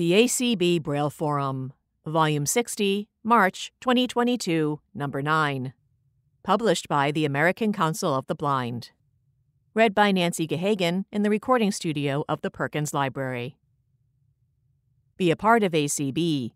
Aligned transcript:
The 0.00 0.12
ACB 0.12 0.82
Braille 0.82 1.10
Forum, 1.10 1.74
Volume 2.06 2.46
60, 2.46 3.10
March 3.22 3.70
2022, 3.82 4.80
Number 4.94 5.20
9. 5.20 5.74
Published 6.42 6.88
by 6.88 7.10
the 7.10 7.26
American 7.26 7.70
Council 7.70 8.14
of 8.14 8.26
the 8.26 8.34
Blind. 8.34 8.92
Read 9.74 9.94
by 9.94 10.10
Nancy 10.10 10.46
Gehagen 10.46 11.04
in 11.12 11.22
the 11.22 11.28
recording 11.28 11.70
studio 11.70 12.24
of 12.30 12.40
the 12.40 12.50
Perkins 12.50 12.94
Library. 12.94 13.58
Be 15.18 15.30
a 15.30 15.36
part 15.36 15.62
of 15.62 15.72
ACB. 15.72 16.52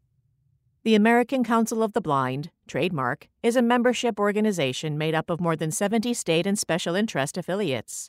The 0.84 0.94
American 0.94 1.44
Council 1.44 1.82
of 1.82 1.92
the 1.92 2.00
Blind, 2.00 2.50
trademark, 2.66 3.28
is 3.42 3.56
a 3.56 3.60
membership 3.60 4.18
organization 4.18 4.96
made 4.96 5.14
up 5.14 5.28
of 5.28 5.38
more 5.38 5.54
than 5.54 5.70
70 5.70 6.14
state 6.14 6.46
and 6.46 6.58
special 6.58 6.94
interest 6.94 7.36
affiliates. 7.36 8.08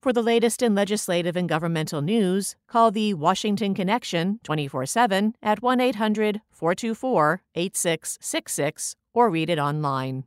For 0.00 0.12
the 0.12 0.22
latest 0.22 0.62
in 0.62 0.76
legislative 0.76 1.36
and 1.36 1.48
governmental 1.48 2.00
news, 2.02 2.54
call 2.68 2.92
the 2.92 3.14
Washington 3.14 3.74
Connection 3.74 4.38
24 4.44 4.86
7 4.86 5.34
at 5.42 5.60
1 5.60 5.80
800 5.80 6.40
424 6.50 7.42
8666 7.56 8.94
or 9.12 9.28
read 9.28 9.50
it 9.50 9.58
online. 9.58 10.22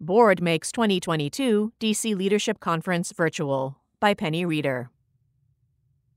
Board 0.00 0.42
makes 0.42 0.72
2022 0.72 1.74
DC 1.78 2.16
Leadership 2.16 2.58
Conference 2.58 3.12
virtual 3.12 3.78
by 4.00 4.14
Penny 4.14 4.44
Reeder. 4.44 4.90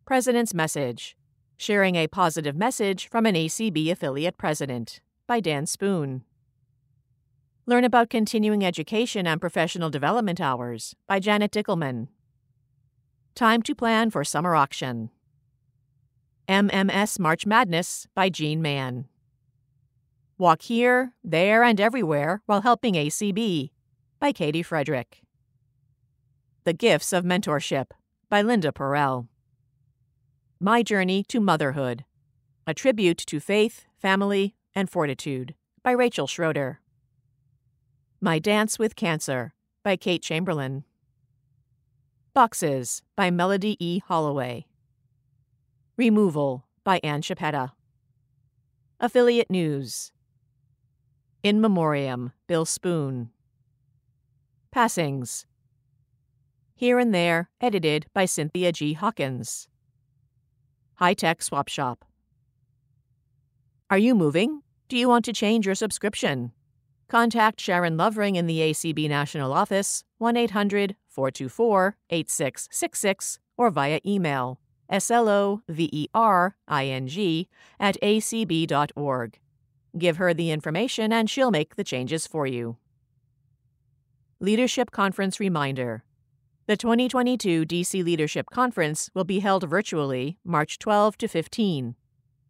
President's 0.06 0.56
Message 0.56 1.16
Sharing 1.60 1.96
a 1.96 2.08
Positive 2.08 2.56
Message 2.56 3.10
from 3.10 3.26
an 3.26 3.34
ACB 3.34 3.90
Affiliate 3.92 4.38
President 4.38 5.02
by 5.26 5.40
Dan 5.40 5.66
Spoon. 5.66 6.24
Learn 7.66 7.84
about 7.84 8.12
continuing 8.12 8.64
education 8.64 9.26
and 9.26 9.42
professional 9.42 9.90
development 9.90 10.40
hours 10.40 10.96
by 11.08 11.20
Janet 11.20 11.52
Dickelman. 11.52 12.10
Time 13.34 13.64
to 13.64 13.74
Plan 13.74 14.12
for 14.12 14.24
Summer 14.24 14.56
Auction. 14.56 15.10
MMS 16.48 17.18
March 17.18 17.48
Madness 17.48 18.08
by 18.14 18.30
Jean 18.30 18.62
Mann. 18.62 19.06
Walk 20.38 20.62
Here, 20.62 21.14
There, 21.24 21.64
and 21.64 21.82
Everywhere 21.82 22.44
While 22.46 22.62
Helping 22.62 22.94
ACB 22.94 23.72
by 24.20 24.32
Katie 24.32 24.62
Frederick. 24.62 25.24
The 26.66 26.74
Gifts 26.74 27.14
of 27.14 27.26
Mentorship 27.26 27.88
by 28.30 28.44
Linda 28.44 28.72
Perrell. 28.72 29.28
My 30.60 30.82
Journey 30.82 31.24
to 31.26 31.40
Motherhood 31.40 32.04
A 32.66 32.74
Tribute 32.74 33.20
to 33.28 33.40
Faith, 33.40 33.86
Family, 33.96 34.56
and 34.74 34.90
Fortitude 34.90 35.54
by 35.84 35.92
Rachel 35.92 36.26
Schroeder. 36.26 36.82
My 38.20 38.40
Dance 38.40 38.80
with 38.80 38.96
Cancer 38.96 39.54
by 39.84 39.98
Kate 39.98 40.24
Chamberlain. 40.24 40.84
Boxes 42.34 43.04
by 43.16 43.30
Melody 43.30 43.78
E. 43.80 44.00
Holloway. 44.00 44.66
Removal 45.96 46.66
by 46.84 47.00
Ann 47.04 47.22
Chiappetta. 47.22 47.74
Affiliate 49.00 49.52
News. 49.52 50.12
In 51.44 51.62
Memoriam, 51.62 52.32
Bill 52.48 52.66
Spoon. 52.66 53.30
Passings. 54.72 55.46
Here 56.74 56.98
and 56.98 57.14
There, 57.14 57.52
edited 57.62 58.08
by 58.16 58.26
Cynthia 58.26 58.72
G. 58.72 58.94
Hawkins. 58.94 59.68
High 60.98 61.14
Tech 61.14 61.44
Swap 61.44 61.68
Shop. 61.68 62.04
Are 63.92 64.00
you 64.00 64.16
moving? 64.16 64.64
Do 64.90 64.98
you 64.98 65.08
want 65.08 65.26
to 65.26 65.34
change 65.34 65.68
your 65.68 65.76
subscription? 65.76 66.54
Contact 67.08 67.62
Sharon 67.62 67.98
Lovering 67.98 68.36
in 68.36 68.48
the 68.48 68.60
ACB 68.62 69.08
National 69.08 69.54
Office 69.54 70.04
1 70.18 70.36
800 70.36 70.96
424 71.08 71.98
8666 72.10 73.38
or 73.58 73.70
via 73.70 74.00
email 74.08 74.60
slovering 74.92 75.62
at 77.80 77.98
acb.org. 78.02 79.40
Give 80.00 80.18
her 80.18 80.34
the 80.34 80.50
information 80.50 81.14
and 81.14 81.30
she'll 81.30 81.52
make 81.52 81.76
the 81.76 81.84
changes 81.84 82.26
for 82.26 82.48
you. 82.48 82.78
Leadership 84.40 84.90
Conference 84.90 85.40
Reminder 85.40 86.04
the 86.68 86.76
2022 86.76 87.66
DC 87.66 88.04
Leadership 88.04 88.50
Conference 88.50 89.10
will 89.14 89.24
be 89.24 89.40
held 89.40 89.64
virtually 89.70 90.38
March 90.44 90.78
12 90.80 91.18
to 91.18 91.30
15. 91.30 91.96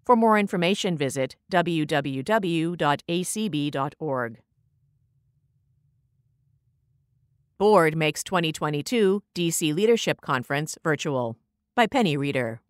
For 0.04 0.16
more 0.16 0.40
information, 0.40 0.98
visit 0.98 1.36
www.acb.org. 1.52 2.80
Board 7.60 7.96
makes 7.96 8.24
2022 8.24 9.24
DC 9.36 9.76
Leadership 9.76 10.22
Conference 10.22 10.78
virtual 10.84 11.38
by 11.76 11.86
Penny 11.86 12.18
Reeder. 12.18 12.62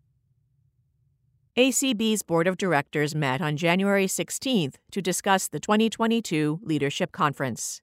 ACB's 1.56 2.22
Board 2.22 2.46
of 2.46 2.58
Directors 2.58 3.14
met 3.14 3.40
on 3.40 3.56
January 3.56 4.06
16th 4.06 4.74
to 4.92 5.00
discuss 5.00 5.48
the 5.48 5.58
2022 5.60 6.60
Leadership 6.62 7.10
Conference. 7.10 7.80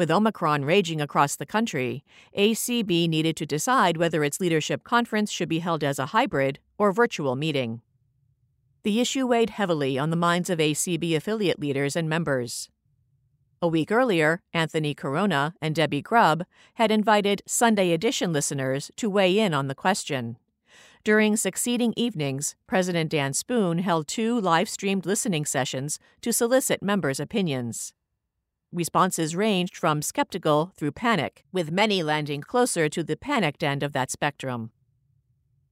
With 0.00 0.10
Omicron 0.10 0.64
raging 0.64 0.98
across 1.02 1.36
the 1.36 1.44
country, 1.44 2.02
ACB 2.34 3.06
needed 3.06 3.36
to 3.36 3.44
decide 3.44 3.98
whether 3.98 4.24
its 4.24 4.40
leadership 4.40 4.82
conference 4.82 5.30
should 5.30 5.50
be 5.50 5.58
held 5.58 5.84
as 5.84 5.98
a 5.98 6.06
hybrid 6.06 6.58
or 6.78 6.90
virtual 6.90 7.36
meeting. 7.36 7.82
The 8.82 8.98
issue 8.98 9.26
weighed 9.26 9.50
heavily 9.50 9.98
on 9.98 10.08
the 10.08 10.16
minds 10.16 10.48
of 10.48 10.58
ACB 10.58 11.14
affiliate 11.14 11.60
leaders 11.60 11.96
and 11.96 12.08
members. 12.08 12.70
A 13.60 13.68
week 13.68 13.92
earlier, 13.92 14.40
Anthony 14.54 14.94
Corona 14.94 15.52
and 15.60 15.74
Debbie 15.74 16.00
Grubb 16.00 16.46
had 16.76 16.90
invited 16.90 17.42
Sunday 17.44 17.92
edition 17.92 18.32
listeners 18.32 18.90
to 18.96 19.10
weigh 19.10 19.38
in 19.38 19.52
on 19.52 19.68
the 19.68 19.74
question. 19.74 20.38
During 21.04 21.36
succeeding 21.36 21.92
evenings, 21.94 22.56
President 22.66 23.10
Dan 23.10 23.34
Spoon 23.34 23.80
held 23.80 24.08
two 24.08 24.40
live 24.40 24.70
streamed 24.70 25.04
listening 25.04 25.44
sessions 25.44 25.98
to 26.22 26.32
solicit 26.32 26.82
members' 26.82 27.20
opinions. 27.20 27.92
Responses 28.72 29.34
ranged 29.34 29.76
from 29.76 30.00
skeptical 30.00 30.72
through 30.76 30.92
panic, 30.92 31.44
with 31.52 31.72
many 31.72 32.04
landing 32.04 32.40
closer 32.40 32.88
to 32.88 33.02
the 33.02 33.16
panicked 33.16 33.64
end 33.64 33.82
of 33.82 33.92
that 33.92 34.12
spectrum. 34.12 34.70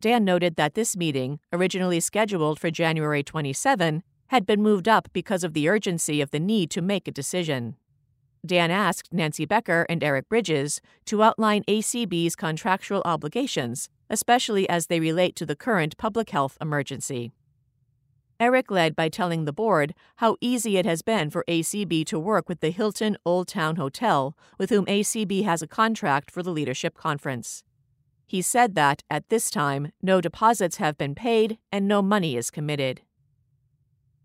Dan 0.01 0.25
noted 0.25 0.57
that 0.57 0.75
this 0.75 0.97
meeting, 0.97 1.39
originally 1.53 2.01
scheduled 2.01 2.59
for 2.59 2.73
January 2.73 3.23
27, 3.23 4.03
had 4.29 4.47
been 4.47 4.63
moved 4.63 4.89
up 4.89 5.09
because 5.13 5.45
of 5.45 5.55
the 5.55 5.69
urgency 5.69 6.21
of 6.21 6.33
the 6.33 6.41
need 6.41 6.71
to 6.73 6.83
make 6.83 7.07
a 7.07 7.13
decision. 7.13 7.77
Dan 8.45 8.71
asked 8.71 9.13
Nancy 9.13 9.45
Becker 9.45 9.87
and 9.89 10.03
Eric 10.03 10.29
Bridges 10.29 10.81
to 11.07 11.23
outline 11.23 11.63
ACB's 11.69 12.35
contractual 12.35 13.03
obligations, 13.05 13.89
especially 14.11 14.69
as 14.69 14.89
they 14.89 14.99
relate 14.99 15.37
to 15.37 15.47
the 15.47 15.57
current 15.57 15.97
public 15.99 16.31
health 16.31 16.59
emergency. 16.61 17.33
Eric 18.41 18.71
led 18.71 18.95
by 18.95 19.09
telling 19.09 19.45
the 19.45 19.53
board 19.53 19.95
how 20.17 20.37
easy 20.41 20.77
it 20.77 20.87
has 20.87 21.03
been 21.03 21.29
for 21.29 21.45
ACB 21.49 22.07
to 22.07 22.21
work 22.21 22.49
with 22.49 22.61
the 22.61 22.71
Hilton 22.71 23.17
Old 23.25 23.49
Town 23.49 23.75
Hotel, 23.75 24.37
with 24.59 24.71
whom 24.71 24.87
ACB 24.87 25.43
has 25.43 25.61
a 25.61 25.67
contract 25.67 26.31
for 26.31 26.45
the 26.45 26.53
leadership 26.53 26.95
conference. 26.95 27.65
He 28.27 28.41
said 28.41 28.77
that, 28.77 29.03
at 29.11 29.29
this 29.29 29.51
time, 29.51 29.91
no 30.01 30.21
deposits 30.21 30.77
have 30.77 30.97
been 30.97 31.17
paid 31.17 31.59
and 31.73 31.89
no 31.89 32.01
money 32.01 32.37
is 32.37 32.51
committed. 32.51 33.01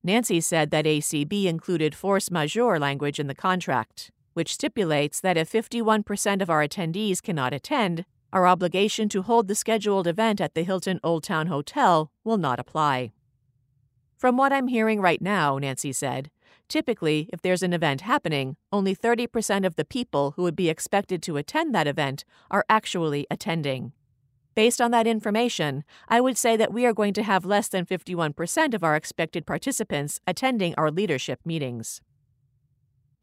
Nancy 0.04 0.42
said 0.42 0.69
that 0.69 0.86
ACB 0.86 1.45
included 1.45 1.95
force 1.95 2.30
majeure 2.30 2.77
language 2.77 3.19
in 3.19 3.27
the 3.27 3.33
contract, 3.33 4.12
which 4.33 4.54
stipulates 4.54 5.19
that 5.21 5.38
if 5.38 5.51
51% 5.51 6.42
of 6.42 6.50
our 6.51 6.68
attendees 6.68 7.21
cannot 7.21 7.54
attend, 7.54 8.06
our 8.31 8.45
obligation 8.45 9.09
to 9.09 9.24
hold 9.24 9.48
the 9.48 9.56
scheduled 9.56 10.06
event 10.06 10.39
at 10.39 10.54
the 10.54 10.63
Hilton 10.63 11.00
Old 11.04 11.24
Town 11.24 11.48
Hotel 11.48 12.12
will 12.24 12.38
not 12.38 12.59
apply. 12.59 13.12
From 14.23 14.37
what 14.37 14.53
I'm 14.53 14.69
hearing 14.69 15.01
right 15.01 15.21
now, 15.21 15.57
Nancy 15.57 15.91
said, 15.91 16.31
typically, 16.69 17.29
if 17.33 17.41
there's 17.41 17.61
an 17.61 17.73
event 17.73 17.99
happening, 17.99 18.55
only 18.71 18.95
30% 18.95 19.65
of 19.65 19.75
the 19.75 19.83
people 19.83 20.31
who 20.37 20.43
would 20.43 20.55
be 20.55 20.69
expected 20.69 21.21
to 21.23 21.35
attend 21.35 21.75
that 21.75 21.87
event 21.87 22.23
are 22.49 22.63
actually 22.69 23.27
attending. 23.29 23.91
Based 24.55 24.79
on 24.79 24.91
that 24.91 25.07
information, 25.07 25.83
I 26.07 26.21
would 26.21 26.37
say 26.37 26.55
that 26.55 26.71
we 26.71 26.85
are 26.85 26.93
going 26.93 27.11
to 27.15 27.23
have 27.23 27.43
less 27.43 27.67
than 27.67 27.85
51% 27.85 28.73
of 28.73 28.81
our 28.81 28.95
expected 28.95 29.45
participants 29.45 30.21
attending 30.25 30.73
our 30.77 30.89
leadership 30.89 31.41
meetings. 31.43 31.99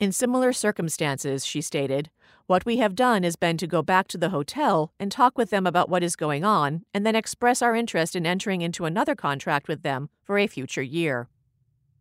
In 0.00 0.12
similar 0.12 0.54
circumstances, 0.54 1.44
she 1.44 1.60
stated, 1.60 2.08
what 2.46 2.64
we 2.64 2.78
have 2.78 2.94
done 2.94 3.22
has 3.22 3.36
been 3.36 3.58
to 3.58 3.66
go 3.66 3.82
back 3.82 4.08
to 4.08 4.18
the 4.18 4.30
hotel 4.30 4.94
and 4.98 5.12
talk 5.12 5.36
with 5.36 5.50
them 5.50 5.66
about 5.66 5.90
what 5.90 6.02
is 6.02 6.16
going 6.16 6.42
on, 6.42 6.86
and 6.94 7.04
then 7.04 7.14
express 7.14 7.60
our 7.60 7.76
interest 7.76 8.16
in 8.16 8.24
entering 8.24 8.62
into 8.62 8.86
another 8.86 9.14
contract 9.14 9.68
with 9.68 9.82
them 9.82 10.08
for 10.24 10.38
a 10.38 10.46
future 10.46 10.82
year. 10.82 11.28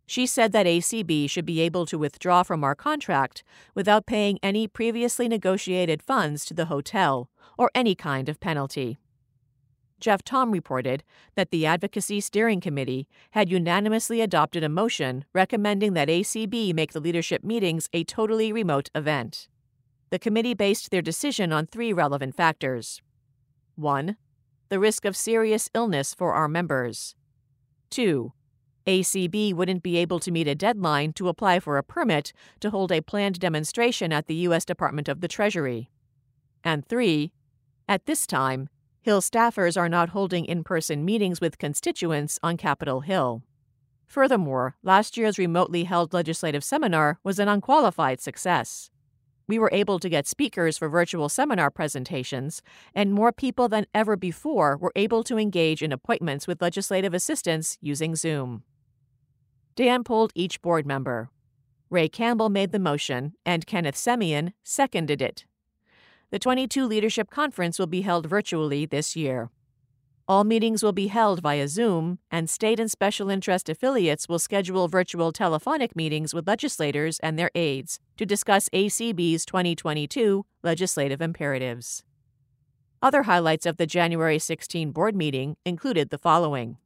She 0.06 0.24
said 0.24 0.52
that 0.52 0.64
ACB 0.64 1.28
should 1.28 1.44
be 1.44 1.60
able 1.60 1.84
to 1.84 1.98
withdraw 1.98 2.42
from 2.42 2.64
our 2.64 2.74
contract 2.74 3.44
without 3.74 4.06
paying 4.06 4.38
any 4.42 4.66
previously 4.66 5.28
negotiated 5.28 6.02
funds 6.02 6.46
to 6.46 6.54
the 6.54 6.64
hotel 6.64 7.28
or 7.58 7.70
any 7.74 7.94
kind 7.94 8.30
of 8.30 8.40
penalty. 8.40 8.98
Jeff 10.00 10.24
Thom 10.24 10.50
reported 10.50 11.04
that 11.36 11.50
the 11.50 11.66
Advocacy 11.66 12.20
Steering 12.20 12.60
Committee 12.60 13.06
had 13.32 13.50
unanimously 13.50 14.20
adopted 14.20 14.64
a 14.64 14.68
motion 14.68 15.24
recommending 15.32 15.92
that 15.92 16.08
ACB 16.08 16.74
make 16.74 16.92
the 16.92 17.00
leadership 17.00 17.44
meetings 17.44 17.88
a 17.92 18.04
totally 18.04 18.52
remote 18.52 18.90
event. 18.94 19.48
The 20.10 20.18
committee 20.18 20.54
based 20.54 20.90
their 20.90 21.02
decision 21.02 21.52
on 21.52 21.66
three 21.66 21.92
relevant 21.92 22.34
factors 22.34 23.00
1. 23.76 24.16
The 24.68 24.80
risk 24.80 25.04
of 25.04 25.16
serious 25.16 25.68
illness 25.74 26.14
for 26.14 26.32
our 26.32 26.48
members. 26.48 27.14
2. 27.90 28.32
ACB 28.86 29.54
wouldn't 29.54 29.82
be 29.82 29.96
able 29.98 30.18
to 30.20 30.30
meet 30.30 30.48
a 30.48 30.54
deadline 30.54 31.12
to 31.12 31.28
apply 31.28 31.60
for 31.60 31.76
a 31.76 31.82
permit 31.82 32.32
to 32.60 32.70
hold 32.70 32.90
a 32.90 33.02
planned 33.02 33.38
demonstration 33.38 34.12
at 34.12 34.26
the 34.26 34.34
U.S. 34.46 34.64
Department 34.64 35.08
of 35.08 35.20
the 35.20 35.28
Treasury. 35.28 35.90
And 36.64 36.86
3. 36.86 37.32
At 37.88 38.06
this 38.06 38.26
time, 38.26 38.68
Hill 39.02 39.22
staffers 39.22 39.78
are 39.78 39.88
not 39.88 40.10
holding 40.10 40.44
in 40.44 40.62
person 40.62 41.06
meetings 41.06 41.40
with 41.40 41.56
constituents 41.56 42.38
on 42.42 42.58
Capitol 42.58 43.00
Hill. 43.00 43.42
Furthermore, 44.06 44.76
last 44.82 45.16
year's 45.16 45.38
remotely 45.38 45.84
held 45.84 46.12
legislative 46.12 46.62
seminar 46.62 47.18
was 47.24 47.38
an 47.38 47.48
unqualified 47.48 48.20
success. 48.20 48.90
We 49.48 49.58
were 49.58 49.70
able 49.72 49.98
to 50.00 50.08
get 50.08 50.26
speakers 50.26 50.76
for 50.76 50.88
virtual 50.88 51.30
seminar 51.30 51.70
presentations, 51.70 52.60
and 52.94 53.14
more 53.14 53.32
people 53.32 53.68
than 53.68 53.86
ever 53.94 54.16
before 54.16 54.76
were 54.76 54.92
able 54.94 55.24
to 55.24 55.38
engage 55.38 55.82
in 55.82 55.92
appointments 55.92 56.46
with 56.46 56.60
legislative 56.60 57.14
assistants 57.14 57.78
using 57.80 58.14
Zoom. 58.16 58.64
Dan 59.76 60.04
polled 60.04 60.32
each 60.34 60.60
board 60.60 60.86
member. 60.86 61.30
Ray 61.88 62.08
Campbell 62.08 62.50
made 62.50 62.70
the 62.70 62.78
motion, 62.78 63.32
and 63.46 63.66
Kenneth 63.66 63.96
Semien 63.96 64.52
seconded 64.62 65.22
it. 65.22 65.46
The 66.32 66.38
22 66.38 66.86
Leadership 66.86 67.28
Conference 67.28 67.76
will 67.76 67.88
be 67.88 68.02
held 68.02 68.26
virtually 68.26 68.86
this 68.86 69.16
year. 69.16 69.50
All 70.28 70.44
meetings 70.44 70.80
will 70.80 70.92
be 70.92 71.08
held 71.08 71.42
via 71.42 71.66
Zoom, 71.66 72.20
and 72.30 72.48
state 72.48 72.78
and 72.78 72.88
special 72.88 73.30
interest 73.30 73.68
affiliates 73.68 74.28
will 74.28 74.38
schedule 74.38 74.86
virtual 74.86 75.32
telephonic 75.32 75.96
meetings 75.96 76.32
with 76.32 76.46
legislators 76.46 77.18
and 77.18 77.36
their 77.36 77.50
aides 77.56 77.98
to 78.16 78.24
discuss 78.24 78.68
ACB's 78.68 79.44
2022 79.44 80.46
legislative 80.62 81.20
imperatives. 81.20 82.04
Other 83.02 83.24
highlights 83.24 83.66
of 83.66 83.76
the 83.76 83.86
January 83.86 84.38
16 84.38 84.92
board 84.92 85.16
meeting 85.16 85.56
included 85.64 86.10
the 86.10 86.18
following. 86.18 86.76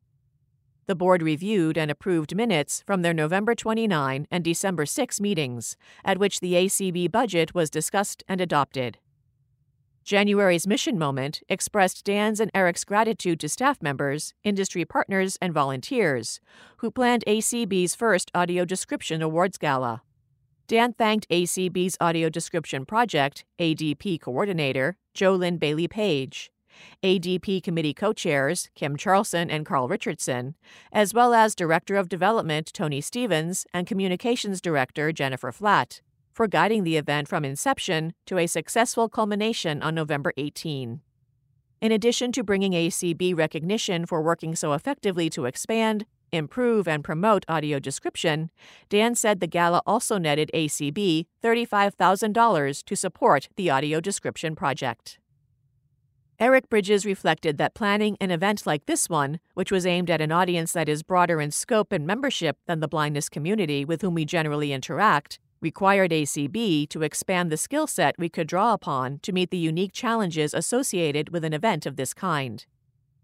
The 0.86 0.94
board 0.94 1.22
reviewed 1.22 1.76
and 1.76 1.90
approved 1.90 2.34
minutes 2.34 2.82
from 2.86 3.02
their 3.02 3.12
November 3.12 3.54
29 3.54 4.26
and 4.30 4.42
December 4.42 4.86
6 4.86 5.20
meetings, 5.20 5.76
at 6.02 6.16
which 6.16 6.40
the 6.40 6.54
ACB 6.54 7.12
budget 7.12 7.54
was 7.54 7.68
discussed 7.68 8.24
and 8.26 8.40
adopted. 8.40 8.96
January's 10.04 10.66
mission 10.66 10.98
moment 10.98 11.40
expressed 11.48 12.04
Dan's 12.04 12.38
and 12.38 12.50
Eric's 12.52 12.84
gratitude 12.84 13.40
to 13.40 13.48
staff 13.48 13.80
members, 13.80 14.34
industry 14.44 14.84
partners, 14.84 15.38
and 15.40 15.50
volunteers 15.50 16.40
who 16.78 16.90
planned 16.90 17.24
ACB's 17.26 17.94
first 17.94 18.30
Audio 18.34 18.66
Description 18.66 19.22
Awards 19.22 19.56
Gala. 19.56 20.02
Dan 20.66 20.92
thanked 20.92 21.26
ACB's 21.30 21.96
Audio 22.02 22.28
Description 22.28 22.84
Project 22.84 23.46
ADP 23.58 24.20
coordinator, 24.20 24.98
Jolynn 25.14 25.58
Bailey 25.58 25.88
Page, 25.88 26.52
ADP 27.02 27.62
committee 27.62 27.94
co 27.94 28.12
chairs, 28.12 28.68
Kim 28.74 28.96
Charlson 28.96 29.50
and 29.50 29.64
Carl 29.64 29.88
Richardson, 29.88 30.54
as 30.92 31.14
well 31.14 31.32
as 31.32 31.54
Director 31.54 31.96
of 31.96 32.10
Development 32.10 32.70
Tony 32.74 33.00
Stevens 33.00 33.66
and 33.72 33.86
Communications 33.86 34.60
Director 34.60 35.12
Jennifer 35.12 35.50
Flatt 35.50 36.02
for 36.34 36.48
guiding 36.48 36.82
the 36.82 36.96
event 36.96 37.28
from 37.28 37.44
inception 37.44 38.12
to 38.26 38.36
a 38.36 38.48
successful 38.48 39.08
culmination 39.08 39.80
on 39.82 39.94
November 39.94 40.32
18. 40.36 41.00
In 41.80 41.92
addition 41.92 42.32
to 42.32 42.42
bringing 42.42 42.72
ACB 42.72 43.36
recognition 43.36 44.04
for 44.04 44.20
working 44.20 44.56
so 44.56 44.72
effectively 44.72 45.30
to 45.30 45.44
expand, 45.44 46.06
improve, 46.32 46.88
and 46.88 47.04
promote 47.04 47.44
audio 47.48 47.78
description, 47.78 48.50
Dan 48.88 49.14
said 49.14 49.38
the 49.38 49.46
gala 49.46 49.80
also 49.86 50.18
netted 50.18 50.50
ACB 50.52 51.26
$35,000 51.42 52.84
to 52.84 52.96
support 52.96 53.48
the 53.56 53.70
audio 53.70 54.00
description 54.00 54.56
project. 54.56 55.18
Eric 56.40 56.68
Bridges 56.68 57.06
reflected 57.06 57.58
that 57.58 57.74
planning 57.74 58.16
an 58.20 58.32
event 58.32 58.66
like 58.66 58.86
this 58.86 59.08
one, 59.08 59.38
which 59.54 59.70
was 59.70 59.86
aimed 59.86 60.10
at 60.10 60.20
an 60.20 60.32
audience 60.32 60.72
that 60.72 60.88
is 60.88 61.04
broader 61.04 61.40
in 61.40 61.52
scope 61.52 61.92
and 61.92 62.04
membership 62.04 62.56
than 62.66 62.80
the 62.80 62.88
blindness 62.88 63.28
community 63.28 63.84
with 63.84 64.02
whom 64.02 64.14
we 64.14 64.24
generally 64.24 64.72
interact, 64.72 65.38
required 65.64 66.12
ACB 66.12 66.88
to 66.90 67.02
expand 67.02 67.50
the 67.50 67.56
skill 67.56 67.86
set 67.86 68.14
we 68.18 68.28
could 68.28 68.46
draw 68.46 68.74
upon 68.74 69.18
to 69.20 69.32
meet 69.32 69.50
the 69.50 69.56
unique 69.56 69.92
challenges 69.92 70.52
associated 70.52 71.30
with 71.30 71.42
an 71.42 71.54
event 71.54 71.86
of 71.86 71.96
this 71.96 72.12
kind. 72.12 72.66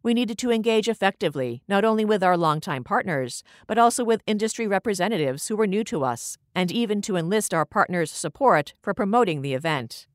We 0.02 0.14
needed 0.14 0.38
to 0.38 0.50
engage 0.50 0.88
effectively, 0.88 1.62
not 1.68 1.85
only 1.85 2.06
with 2.06 2.25
our 2.25 2.38
longtime 2.38 2.85
partners, 2.85 3.44
but 3.66 3.76
also 3.76 4.02
with 4.02 4.23
industry 4.26 4.66
representatives 4.66 5.49
who 5.49 5.56
were 5.56 5.66
new 5.66 5.85
to 5.85 6.02
us, 6.02 6.38
and 6.54 6.73
even 6.73 7.02
to 7.02 7.16
enlist 7.16 7.52
our 7.52 7.66
partners' 7.66 8.11
support 8.11 8.73
for 8.82 8.94
promoting 8.94 9.42
the 9.42 9.52
event. 9.52 10.06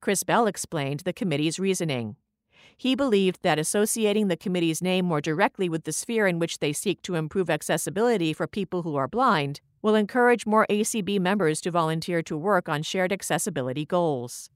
Chris 0.00 0.22
Bell 0.22 0.46
explained 0.46 1.00
the 1.00 1.12
committee's 1.12 1.58
reasoning. 1.58 2.16
He 2.76 2.94
believed 2.94 3.38
that 3.42 3.58
associating 3.58 4.28
the 4.28 4.36
committee's 4.36 4.82
name 4.82 5.06
more 5.06 5.20
directly 5.20 5.68
with 5.68 5.84
the 5.84 5.92
sphere 5.92 6.26
in 6.26 6.38
which 6.38 6.58
they 6.58 6.72
seek 6.72 7.00
to 7.02 7.14
improve 7.14 7.48
accessibility 7.48 8.32
for 8.32 8.46
people 8.46 8.82
who 8.82 8.96
are 8.96 9.08
blind 9.08 9.60
will 9.80 9.94
encourage 9.94 10.46
more 10.46 10.66
ACB 10.68 11.18
members 11.18 11.60
to 11.62 11.70
volunteer 11.70 12.22
to 12.22 12.36
work 12.36 12.68
on 12.68 12.82
shared 12.82 13.12
accessibility 13.12 13.86
goals. 13.86 14.50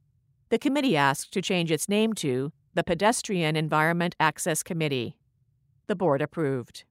The 0.50 0.58
committee 0.58 0.96
asked 0.96 1.32
to 1.32 1.40
change 1.40 1.70
its 1.70 1.88
name 1.88 2.12
to 2.14 2.52
the 2.74 2.84
Pedestrian 2.84 3.56
Environment 3.56 4.14
Access 4.20 4.62
Committee. 4.62 5.16
The 5.86 5.96
board 5.96 6.20
approved. 6.20 6.84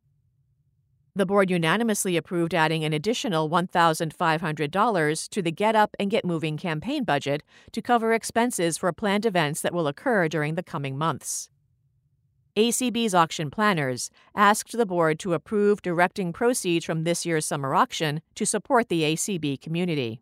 The 1.20 1.26
board 1.26 1.52
unanimously 1.52 2.16
approved 2.16 2.56
adding 2.56 2.86
an 2.86 2.94
additional 2.94 3.50
$1,500 3.50 5.30
to 5.32 5.42
the 5.42 5.52
Get 5.52 5.76
Up 5.76 5.94
and 6.00 6.10
Get 6.10 6.24
Moving 6.24 6.56
campaign 6.56 7.04
budget 7.04 7.44
to 7.74 7.82
cover 7.82 8.14
expenses 8.14 8.78
for 8.78 8.94
planned 8.94 9.26
events 9.26 9.60
that 9.60 9.74
will 9.74 9.88
occur 9.90 10.30
during 10.30 10.56
the 10.56 10.64
coming 10.64 10.98
months. 10.98 11.50
ACB's 12.56 13.14
auction 13.14 13.52
planners 13.52 14.10
asked 14.34 14.72
the 14.72 14.86
board 14.86 15.20
to 15.20 15.34
approve 15.34 15.82
directing 15.82 16.32
proceeds 16.32 16.86
from 16.86 17.04
this 17.04 17.26
year's 17.26 17.46
summer 17.46 17.76
auction 17.76 18.22
to 18.36 18.46
support 18.46 18.88
the 18.88 19.02
ACB 19.02 19.60
community. 19.60 20.22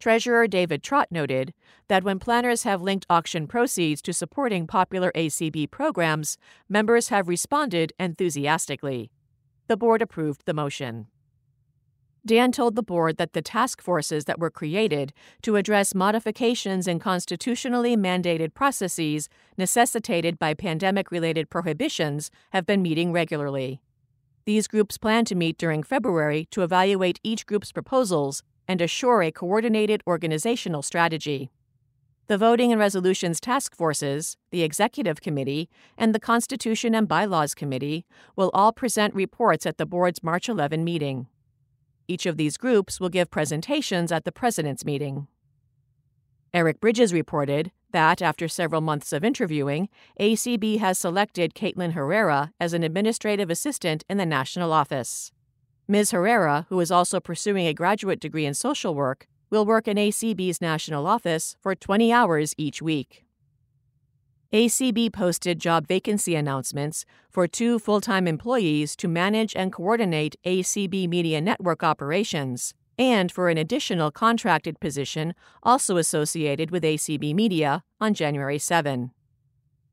Treasurer 0.00 0.48
David 0.48 0.82
Trott 0.82 1.12
noted 1.12 1.54
that 1.86 2.02
when 2.02 2.18
planners 2.18 2.64
have 2.64 2.82
linked 2.82 3.06
auction 3.08 3.46
proceeds 3.46 4.02
to 4.02 4.12
supporting 4.12 4.66
popular 4.66 5.12
ACB 5.14 5.70
programs, 5.70 6.38
members 6.68 7.10
have 7.10 7.28
responded 7.28 7.92
enthusiastically. 8.00 9.12
The 9.66 9.76
board 9.78 10.02
approved 10.02 10.44
the 10.44 10.52
motion. 10.52 11.06
Dan 12.26 12.52
told 12.52 12.74
the 12.74 12.82
board 12.82 13.16
that 13.18 13.34
the 13.34 13.42
task 13.42 13.82
forces 13.82 14.24
that 14.24 14.38
were 14.38 14.50
created 14.50 15.12
to 15.42 15.56
address 15.56 15.94
modifications 15.94 16.86
in 16.86 16.98
constitutionally 16.98 17.96
mandated 17.96 18.54
processes 18.54 19.28
necessitated 19.58 20.38
by 20.38 20.54
pandemic 20.54 21.10
related 21.10 21.48
prohibitions 21.50 22.30
have 22.50 22.64
been 22.66 22.82
meeting 22.82 23.12
regularly. 23.12 23.80
These 24.46 24.68
groups 24.68 24.98
plan 24.98 25.24
to 25.26 25.34
meet 25.34 25.56
during 25.56 25.82
February 25.82 26.46
to 26.50 26.62
evaluate 26.62 27.20
each 27.22 27.46
group's 27.46 27.72
proposals 27.72 28.42
and 28.68 28.82
assure 28.82 29.22
a 29.22 29.32
coordinated 29.32 30.02
organizational 30.06 30.82
strategy. 30.82 31.50
The 32.26 32.38
Voting 32.38 32.72
and 32.72 32.80
Resolutions 32.80 33.38
Task 33.38 33.76
Forces, 33.76 34.38
the 34.50 34.62
Executive 34.62 35.20
Committee, 35.20 35.68
and 35.98 36.14
the 36.14 36.20
Constitution 36.20 36.94
and 36.94 37.06
Bylaws 37.06 37.54
Committee 37.54 38.06
will 38.34 38.50
all 38.54 38.72
present 38.72 39.14
reports 39.14 39.66
at 39.66 39.76
the 39.76 39.84
board's 39.84 40.22
March 40.22 40.48
11 40.48 40.84
meeting. 40.84 41.26
Each 42.08 42.24
of 42.24 42.38
these 42.38 42.56
groups 42.56 42.98
will 42.98 43.10
give 43.10 43.30
presentations 43.30 44.10
at 44.10 44.24
the 44.24 44.32
President's 44.32 44.86
meeting. 44.86 45.26
Eric 46.54 46.80
Bridges 46.80 47.12
reported 47.12 47.72
that 47.90 48.22
after 48.22 48.48
several 48.48 48.80
months 48.80 49.12
of 49.12 49.22
interviewing, 49.22 49.90
ACB 50.18 50.78
has 50.78 50.98
selected 50.98 51.54
Caitlin 51.54 51.92
Herrera 51.92 52.52
as 52.58 52.72
an 52.72 52.82
administrative 52.82 53.50
assistant 53.50 54.02
in 54.08 54.16
the 54.16 54.24
national 54.24 54.72
office. 54.72 55.30
Ms. 55.86 56.12
Herrera, 56.12 56.64
who 56.70 56.80
is 56.80 56.90
also 56.90 57.20
pursuing 57.20 57.66
a 57.66 57.74
graduate 57.74 58.18
degree 58.18 58.46
in 58.46 58.54
social 58.54 58.94
work, 58.94 59.26
will 59.54 59.64
work 59.64 59.86
in 59.86 59.96
ACB's 59.96 60.60
national 60.60 61.06
office 61.06 61.56
for 61.62 61.76
20 61.76 62.12
hours 62.12 62.54
each 62.58 62.82
week. 62.82 63.24
ACB 64.52 65.12
posted 65.12 65.60
job 65.60 65.86
vacancy 65.86 66.34
announcements 66.34 67.04
for 67.30 67.46
two 67.46 67.78
full 67.78 68.00
time 68.00 68.26
employees 68.26 68.96
to 68.96 69.06
manage 69.06 69.54
and 69.54 69.72
coordinate 69.72 70.34
ACB 70.44 71.08
Media 71.08 71.40
Network 71.40 71.84
operations, 71.84 72.74
and 72.98 73.30
for 73.30 73.48
an 73.48 73.56
additional 73.56 74.10
contracted 74.10 74.80
position 74.80 75.34
also 75.62 75.96
associated 75.96 76.72
with 76.72 76.82
ACB 76.82 77.32
Media 77.32 77.84
on 78.00 78.12
January 78.12 78.58
7. 78.58 79.12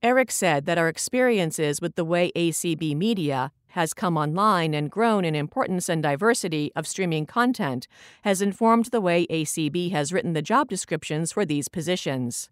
Eric 0.03 0.31
said 0.31 0.65
that 0.65 0.79
our 0.79 0.87
experiences 0.87 1.79
with 1.79 1.93
the 1.93 2.03
way 2.03 2.31
ACB 2.35 2.95
Media 2.95 3.51
has 3.67 3.93
come 3.93 4.17
online 4.17 4.73
and 4.73 4.89
grown 4.89 5.23
in 5.23 5.35
importance 5.35 5.87
and 5.89 6.01
diversity 6.01 6.71
of 6.75 6.87
streaming 6.87 7.27
content 7.27 7.87
has 8.23 8.41
informed 8.41 8.85
the 8.85 8.99
way 8.99 9.27
ACB 9.27 9.91
has 9.91 10.11
written 10.11 10.33
the 10.33 10.41
job 10.41 10.69
descriptions 10.69 11.31
for 11.31 11.45
these 11.45 11.67
positions. 11.67 12.49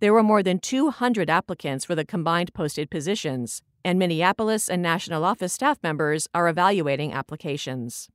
There 0.00 0.14
were 0.14 0.22
more 0.22 0.42
than 0.42 0.58
200 0.58 1.28
applicants 1.28 1.84
for 1.84 1.94
the 1.94 2.04
combined 2.04 2.54
posted 2.54 2.90
positions, 2.90 3.60
and 3.84 3.98
Minneapolis 3.98 4.66
and 4.66 4.80
national 4.80 5.22
office 5.22 5.52
staff 5.52 5.78
members 5.82 6.28
are 6.32 6.48
evaluating 6.48 7.12
applications. 7.12 8.08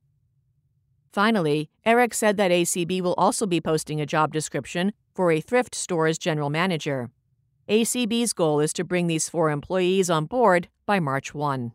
Finally, 1.12 1.70
Eric 1.84 2.14
said 2.14 2.36
that 2.36 2.50
ACB 2.50 3.00
will 3.00 3.14
also 3.14 3.46
be 3.46 3.60
posting 3.60 4.00
a 4.00 4.06
job 4.06 4.32
description 4.32 4.92
for 5.14 5.30
a 5.30 5.40
thrift 5.40 5.76
store's 5.76 6.18
general 6.18 6.50
manager. 6.50 7.10
ACB's 7.68 8.32
goal 8.32 8.58
is 8.58 8.72
to 8.72 8.82
bring 8.82 9.06
these 9.06 9.28
four 9.28 9.48
employees 9.50 10.10
on 10.10 10.26
board 10.26 10.68
by 10.84 10.98
March 10.98 11.32
1. 11.32 11.72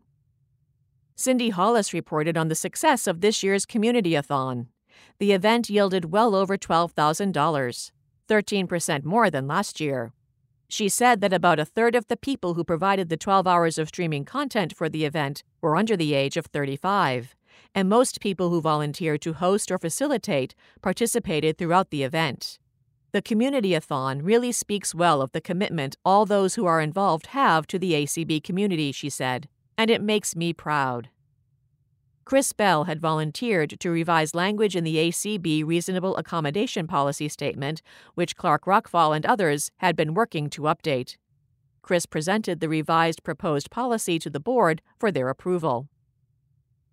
Cindy 1.15 1.49
Hollis 1.49 1.93
reported 1.93 2.37
on 2.37 2.49
the 2.49 2.55
success 2.55 3.07
of 3.07 3.21
this 3.21 3.41
year's 3.41 3.65
Community-a-thon. 3.65 4.67
The 5.19 5.31
event 5.31 5.69
yielded 5.69 6.11
well 6.11 6.35
over 6.35 6.57
$12,000, 6.57 7.91
13% 8.27 9.03
more 9.05 9.29
than 9.29 9.47
last 9.47 9.79
year. 9.79 10.11
She 10.67 10.89
said 10.89 11.21
that 11.21 11.31
about 11.31 11.59
a 11.59 11.65
third 11.65 11.95
of 11.95 12.07
the 12.07 12.17
people 12.17 12.55
who 12.55 12.65
provided 12.65 13.07
the 13.07 13.15
12 13.15 13.47
hours 13.47 13.77
of 13.77 13.87
streaming 13.87 14.25
content 14.25 14.75
for 14.75 14.89
the 14.89 15.05
event 15.05 15.41
were 15.61 15.77
under 15.77 15.95
the 15.95 16.13
age 16.13 16.35
of 16.35 16.47
35, 16.47 17.33
and 17.73 17.87
most 17.87 18.19
people 18.19 18.49
who 18.49 18.59
volunteered 18.59 19.21
to 19.21 19.33
host 19.33 19.71
or 19.71 19.77
facilitate 19.77 20.53
participated 20.81 21.57
throughout 21.57 21.91
the 21.91 22.03
event. 22.03 22.59
The 23.11 23.21
Community-a-thon 23.21 24.21
really 24.21 24.51
speaks 24.51 24.95
well 24.95 25.21
of 25.21 25.31
the 25.31 25.41
commitment 25.41 25.97
all 26.03 26.25
those 26.25 26.55
who 26.55 26.65
are 26.65 26.81
involved 26.81 27.27
have 27.27 27.67
to 27.67 27.79
the 27.79 27.93
ACB 27.93 28.43
community, 28.43 28.91
she 28.91 29.09
said 29.09 29.47
and 29.77 29.91
it 29.91 30.01
makes 30.01 30.35
me 30.35 30.53
proud. 30.53 31.09
Chris 32.25 32.51
Bell 32.51 32.85
had 32.85 32.99
volunteered 32.99 33.79
to 33.79 33.89
revise 33.89 34.35
language 34.35 34.75
in 34.75 34.83
the 34.83 34.97
ACB 34.97 35.65
Reasonable 35.65 36.17
Accommodation 36.17 36.85
Policy 36.87 37.29
Statement, 37.29 37.81
which 38.15 38.35
Clark 38.35 38.65
Rachfal 38.65 39.15
and 39.15 39.25
others 39.25 39.71
had 39.77 39.95
been 39.95 40.13
working 40.13 40.49
to 40.49 40.63
update. 40.63 41.15
Chris 41.81 42.05
presented 42.05 42.59
the 42.59 42.67
revised 42.67 43.23
proposed 43.23 43.71
policy 43.71 44.19
to 44.19 44.29
the 44.29 44.41
board 44.41 44.81
for 44.99 45.09
their 45.09 45.29
approval. 45.29 45.87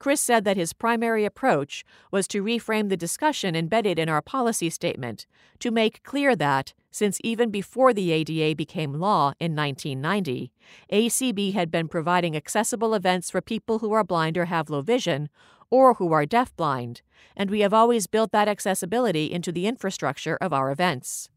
Chris 0.04 0.20
said 0.20 0.44
that 0.44 0.58
his 0.58 0.74
primary 0.74 1.24
approach 1.24 1.82
was 2.10 2.28
to 2.28 2.42
reframe 2.44 2.90
the 2.90 2.96
discussion 3.04 3.56
embedded 3.56 3.98
in 3.98 4.06
our 4.06 4.20
policy 4.20 4.68
statement 4.68 5.26
to 5.58 5.70
make 5.70 6.02
clear 6.02 6.36
that, 6.36 6.74
since 6.90 7.18
even 7.24 7.50
before 7.50 7.94
the 7.94 8.12
ADA 8.12 8.54
became 8.54 9.00
law 9.00 9.32
in 9.40 9.56
1990, 9.56 10.52
ACB 10.92 11.54
had 11.54 11.70
been 11.70 11.88
providing 11.88 12.36
accessible 12.36 12.92
events 12.92 13.30
for 13.30 13.40
people 13.40 13.78
who 13.78 13.92
are 13.92 14.04
blind 14.04 14.36
or 14.36 14.44
have 14.44 14.68
low 14.68 14.82
vision, 14.82 15.30
or 15.70 15.94
who 15.94 16.12
are 16.12 16.26
deafblind, 16.26 17.00
and 17.34 17.48
we 17.48 17.60
have 17.60 17.72
always 17.72 18.06
built 18.06 18.30
that 18.30 18.46
accessibility 18.46 19.32
into 19.32 19.50
the 19.50 19.66
infrastructure 19.66 20.36
of 20.38 20.52
our 20.52 20.70
events. 20.70 21.30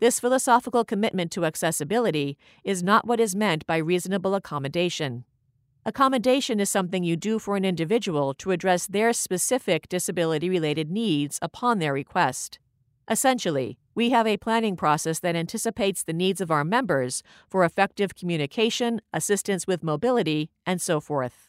This 0.00 0.18
philosophical 0.18 0.84
commitment 0.84 1.30
to 1.30 1.44
accessibility 1.44 2.36
is 2.64 2.82
not 2.82 3.06
what 3.06 3.20
is 3.20 3.36
meant 3.36 3.64
by 3.68 3.76
reasonable 3.76 4.34
accommodation. 4.34 5.26
Accommodation 5.86 6.60
is 6.60 6.68
something 6.68 7.02
you 7.02 7.16
do 7.16 7.38
for 7.38 7.56
an 7.56 7.64
individual 7.64 8.34
to 8.34 8.50
address 8.50 8.86
their 8.86 9.14
specific 9.14 9.88
disability 9.88 10.50
related 10.50 10.90
needs 10.90 11.38
upon 11.40 11.78
their 11.78 11.94
request. 11.94 12.58
Essentially, 13.10 13.78
we 13.94 14.10
have 14.10 14.26
a 14.26 14.36
planning 14.36 14.76
process 14.76 15.20
that 15.20 15.34
anticipates 15.34 16.02
the 16.02 16.12
needs 16.12 16.42
of 16.42 16.50
our 16.50 16.64
members 16.64 17.22
for 17.48 17.64
effective 17.64 18.14
communication, 18.14 19.00
assistance 19.14 19.66
with 19.66 19.82
mobility, 19.82 20.50
and 20.66 20.82
so 20.82 21.00
forth. 21.00 21.48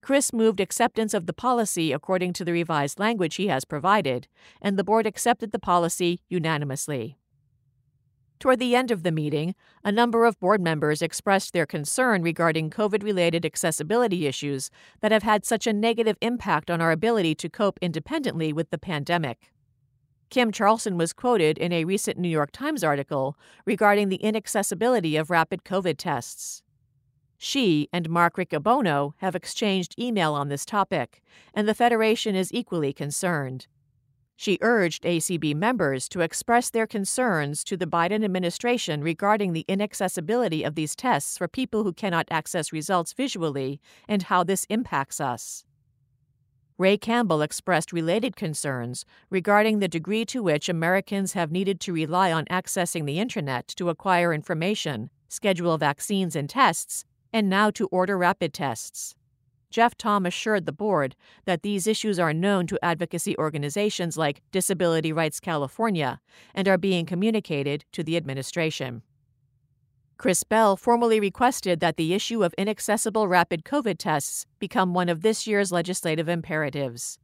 Chris 0.00 0.32
moved 0.32 0.60
acceptance 0.60 1.12
of 1.12 1.26
the 1.26 1.32
policy 1.32 1.90
according 1.90 2.32
to 2.32 2.44
the 2.44 2.52
revised 2.52 3.00
language 3.00 3.34
he 3.34 3.48
has 3.48 3.64
provided, 3.64 4.28
and 4.62 4.78
the 4.78 4.84
board 4.84 5.06
accepted 5.06 5.50
the 5.50 5.58
policy 5.58 6.20
unanimously. 6.28 7.18
Toward 8.38 8.60
the 8.60 8.76
end 8.76 8.92
of 8.92 9.02
the 9.02 9.10
meeting, 9.10 9.56
a 9.84 9.90
number 9.90 10.24
of 10.24 10.38
board 10.38 10.60
members 10.60 11.02
expressed 11.02 11.52
their 11.52 11.66
concern 11.66 12.22
regarding 12.22 12.70
COVID 12.70 13.02
related 13.02 13.44
accessibility 13.44 14.28
issues 14.28 14.70
that 15.00 15.10
have 15.10 15.24
had 15.24 15.44
such 15.44 15.66
a 15.66 15.72
negative 15.72 16.16
impact 16.20 16.70
on 16.70 16.80
our 16.80 16.92
ability 16.92 17.34
to 17.34 17.48
cope 17.48 17.80
independently 17.82 18.52
with 18.52 18.70
the 18.70 18.78
pandemic. 18.78 19.50
Kim 20.30 20.52
Charlson 20.52 20.96
was 20.96 21.12
quoted 21.12 21.58
in 21.58 21.72
a 21.72 21.84
recent 21.84 22.16
New 22.16 22.28
York 22.28 22.52
Times 22.52 22.84
article 22.84 23.36
regarding 23.64 24.08
the 24.08 24.16
inaccessibility 24.16 25.16
of 25.16 25.30
rapid 25.30 25.64
COVID 25.64 25.96
tests. 25.96 26.62
She 27.38 27.88
and 27.92 28.08
Mark 28.08 28.36
Riccobono 28.36 29.14
have 29.16 29.34
exchanged 29.34 29.94
email 29.98 30.34
on 30.34 30.48
this 30.48 30.64
topic, 30.64 31.22
and 31.54 31.66
the 31.66 31.74
Federation 31.74 32.36
is 32.36 32.52
equally 32.52 32.92
concerned. 32.92 33.66
She 34.40 34.56
urged 34.60 35.02
ACB 35.02 35.56
members 35.56 36.08
to 36.10 36.20
express 36.20 36.70
their 36.70 36.86
concerns 36.86 37.64
to 37.64 37.76
the 37.76 37.88
Biden 37.88 38.24
administration 38.24 39.02
regarding 39.02 39.52
the 39.52 39.64
inaccessibility 39.66 40.62
of 40.62 40.76
these 40.76 40.94
tests 40.94 41.36
for 41.36 41.48
people 41.48 41.82
who 41.82 41.92
cannot 41.92 42.28
access 42.30 42.72
results 42.72 43.12
visually 43.12 43.80
and 44.06 44.22
how 44.22 44.44
this 44.44 44.64
impacts 44.70 45.20
us. 45.20 45.64
Ray 46.78 46.96
Campbell 46.96 47.42
expressed 47.42 47.92
related 47.92 48.36
concerns 48.36 49.04
regarding 49.28 49.80
the 49.80 49.88
degree 49.88 50.24
to 50.26 50.40
which 50.40 50.68
Americans 50.68 51.32
have 51.32 51.50
needed 51.50 51.80
to 51.80 51.92
rely 51.92 52.30
on 52.30 52.44
accessing 52.44 53.06
the 53.06 53.18
Internet 53.18 53.66
to 53.76 53.88
acquire 53.88 54.32
information, 54.32 55.10
schedule 55.28 55.76
vaccines 55.78 56.36
and 56.36 56.48
tests, 56.48 57.04
and 57.32 57.50
now 57.50 57.72
to 57.72 57.88
order 57.88 58.16
rapid 58.16 58.54
tests. 58.54 59.16
Jeff 59.70 59.96
Thom 59.96 60.24
assured 60.24 60.64
the 60.64 60.72
board 60.72 61.14
that 61.44 61.62
these 61.62 61.86
issues 61.86 62.18
are 62.18 62.32
known 62.32 62.66
to 62.66 62.82
advocacy 62.82 63.36
organizations 63.36 64.16
like 64.16 64.42
Disability 64.50 65.12
Rights 65.12 65.40
California 65.40 66.20
and 66.54 66.66
are 66.66 66.78
being 66.78 67.04
communicated 67.04 67.84
to 67.92 68.02
the 68.02 68.16
administration. 68.16 69.02
Chris 70.16 70.42
Bell 70.42 70.76
formally 70.76 71.20
requested 71.20 71.80
that 71.80 71.96
the 71.96 72.12
issue 72.12 72.42
of 72.42 72.54
inaccessible 72.58 73.28
rapid 73.28 73.64
COVID 73.64 73.98
tests 73.98 74.46
become 74.58 74.94
one 74.94 75.08
of 75.08 75.22
this 75.22 75.46
year's 75.46 75.70
legislative 75.70 76.28
imperatives. 76.28 77.18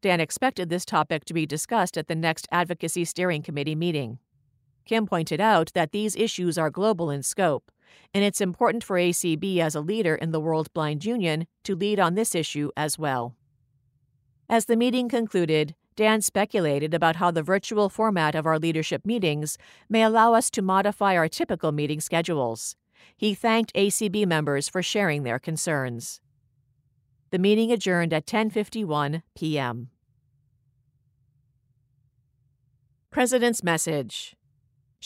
Dan 0.00 0.20
expected 0.20 0.68
this 0.68 0.84
topic 0.84 1.24
to 1.24 1.34
be 1.34 1.46
discussed 1.46 1.98
at 1.98 2.06
the 2.06 2.14
next 2.14 2.46
Advocacy 2.52 3.04
Steering 3.04 3.42
Committee 3.42 3.74
meeting. 3.74 4.18
Kim 4.84 5.06
pointed 5.06 5.40
out 5.40 5.72
that 5.74 5.90
these 5.90 6.14
issues 6.14 6.56
are 6.56 6.70
global 6.70 7.10
in 7.10 7.22
scope 7.24 7.72
and 8.14 8.24
it's 8.24 8.40
important 8.40 8.82
for 8.84 8.96
ACB 8.96 9.58
as 9.58 9.74
a 9.74 9.80
leader 9.80 10.14
in 10.14 10.30
the 10.30 10.40
World 10.40 10.72
Blind 10.72 11.04
Union 11.04 11.46
to 11.64 11.74
lead 11.74 12.00
on 12.00 12.14
this 12.14 12.34
issue 12.34 12.70
as 12.76 12.98
well. 12.98 13.34
As 14.48 14.66
the 14.66 14.76
meeting 14.76 15.08
concluded, 15.08 15.74
Dan 15.96 16.20
speculated 16.20 16.92
about 16.92 17.16
how 17.16 17.30
the 17.30 17.42
virtual 17.42 17.88
format 17.88 18.34
of 18.34 18.46
our 18.46 18.58
leadership 18.58 19.06
meetings 19.06 19.56
may 19.88 20.02
allow 20.02 20.34
us 20.34 20.50
to 20.50 20.62
modify 20.62 21.16
our 21.16 21.28
typical 21.28 21.72
meeting 21.72 22.00
schedules. 22.00 22.76
He 23.16 23.34
thanked 23.34 23.74
ACB 23.74 24.26
members 24.26 24.68
for 24.68 24.82
sharing 24.82 25.22
their 25.22 25.38
concerns. 25.38 26.20
The 27.30 27.38
meeting 27.38 27.72
adjourned 27.72 28.12
at 28.12 28.26
10:51 28.26 29.22
p.m. 29.34 29.88
President's 33.10 33.64
message 33.64 34.35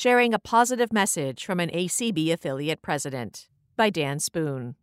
Sharing 0.03 0.33
a 0.33 0.39
Positive 0.39 0.95
Message 0.95 1.45
from 1.45 1.61
an 1.61 1.69
ACB 1.69 2.33
Affiliate 2.33 2.81
President 2.81 3.49
by 3.77 3.91
Dan 3.91 4.19
Spoon. 4.19 4.77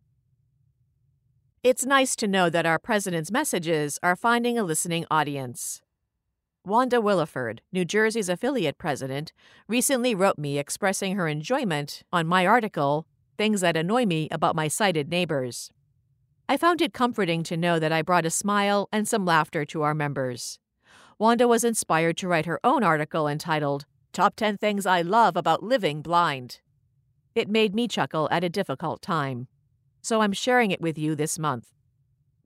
It's 1.64 1.84
nice 1.84 2.14
to 2.14 2.28
know 2.28 2.48
that 2.48 2.66
our 2.66 2.78
president's 2.78 3.32
messages 3.32 3.98
are 4.00 4.14
finding 4.14 4.56
a 4.56 4.62
listening 4.62 5.06
audience. 5.10 5.82
Wanda 6.64 6.98
Williford, 6.98 7.58
New 7.72 7.84
Jersey's 7.84 8.28
affiliate 8.28 8.78
president, 8.78 9.32
recently 9.66 10.14
wrote 10.14 10.38
me 10.38 10.56
expressing 10.56 11.16
her 11.16 11.26
enjoyment 11.26 12.04
on 12.12 12.28
my 12.28 12.46
article, 12.46 13.04
Things 13.36 13.60
That 13.60 13.76
Annoy 13.76 14.06
Me 14.06 14.28
About 14.30 14.54
My 14.54 14.68
Sighted 14.68 15.08
Neighbors. 15.08 15.72
I 16.48 16.56
found 16.56 16.80
it 16.80 16.94
comforting 16.94 17.42
to 17.42 17.56
know 17.56 17.80
that 17.80 17.90
I 17.90 18.02
brought 18.02 18.24
a 18.24 18.30
smile 18.30 18.88
and 18.92 19.08
some 19.08 19.24
laughter 19.24 19.64
to 19.64 19.82
our 19.82 19.94
members. 19.94 20.60
Wanda 21.18 21.48
was 21.48 21.64
inspired 21.64 22.16
to 22.18 22.28
write 22.28 22.46
her 22.46 22.60
own 22.62 22.84
article 22.84 23.26
entitled 23.26 23.84
Top 24.18 24.34
10 24.34 24.58
Things 24.58 24.84
I 24.84 25.00
Love 25.00 25.36
About 25.36 25.62
Living 25.62 26.02
Blind. 26.02 26.58
It 27.36 27.48
made 27.48 27.72
me 27.72 27.86
chuckle 27.86 28.28
at 28.32 28.42
a 28.42 28.48
difficult 28.48 29.00
time, 29.00 29.46
so 30.02 30.22
I'm 30.22 30.32
sharing 30.32 30.72
it 30.72 30.80
with 30.80 30.98
you 30.98 31.14
this 31.14 31.38
month. 31.38 31.68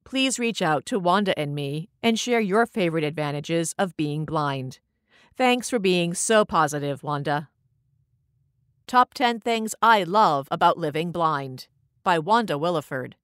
Please 0.04 0.38
reach 0.38 0.60
out 0.60 0.84
to 0.84 0.98
Wanda 0.98 1.32
and 1.38 1.54
me 1.54 1.88
and 2.02 2.20
share 2.20 2.40
your 2.40 2.66
favorite 2.66 3.04
advantages 3.04 3.74
of 3.78 3.96
being 3.96 4.26
blind. 4.26 4.80
Thanks 5.34 5.70
for 5.70 5.78
being 5.78 6.12
so 6.12 6.44
positive, 6.44 7.02
Wanda. 7.02 7.48
Top 8.86 9.14
10 9.14 9.40
Things 9.40 9.74
I 9.80 10.02
Love 10.02 10.48
About 10.50 10.76
Living 10.76 11.10
Blind 11.10 11.68
by 12.04 12.18
Wanda 12.18 12.58
Williford. 12.58 13.14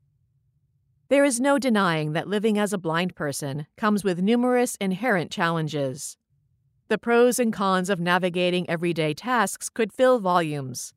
There 1.10 1.26
is 1.26 1.38
no 1.38 1.58
denying 1.58 2.14
that 2.14 2.28
living 2.28 2.56
as 2.56 2.72
a 2.72 2.78
blind 2.78 3.14
person 3.14 3.66
comes 3.76 4.04
with 4.04 4.22
numerous 4.22 4.74
inherent 4.76 5.30
challenges. 5.30 6.16
The 6.88 6.96
pros 6.96 7.38
and 7.38 7.52
cons 7.52 7.90
of 7.90 8.00
navigating 8.00 8.68
everyday 8.68 9.12
tasks 9.12 9.68
could 9.68 9.92
fill 9.92 10.20
volumes. 10.20 10.94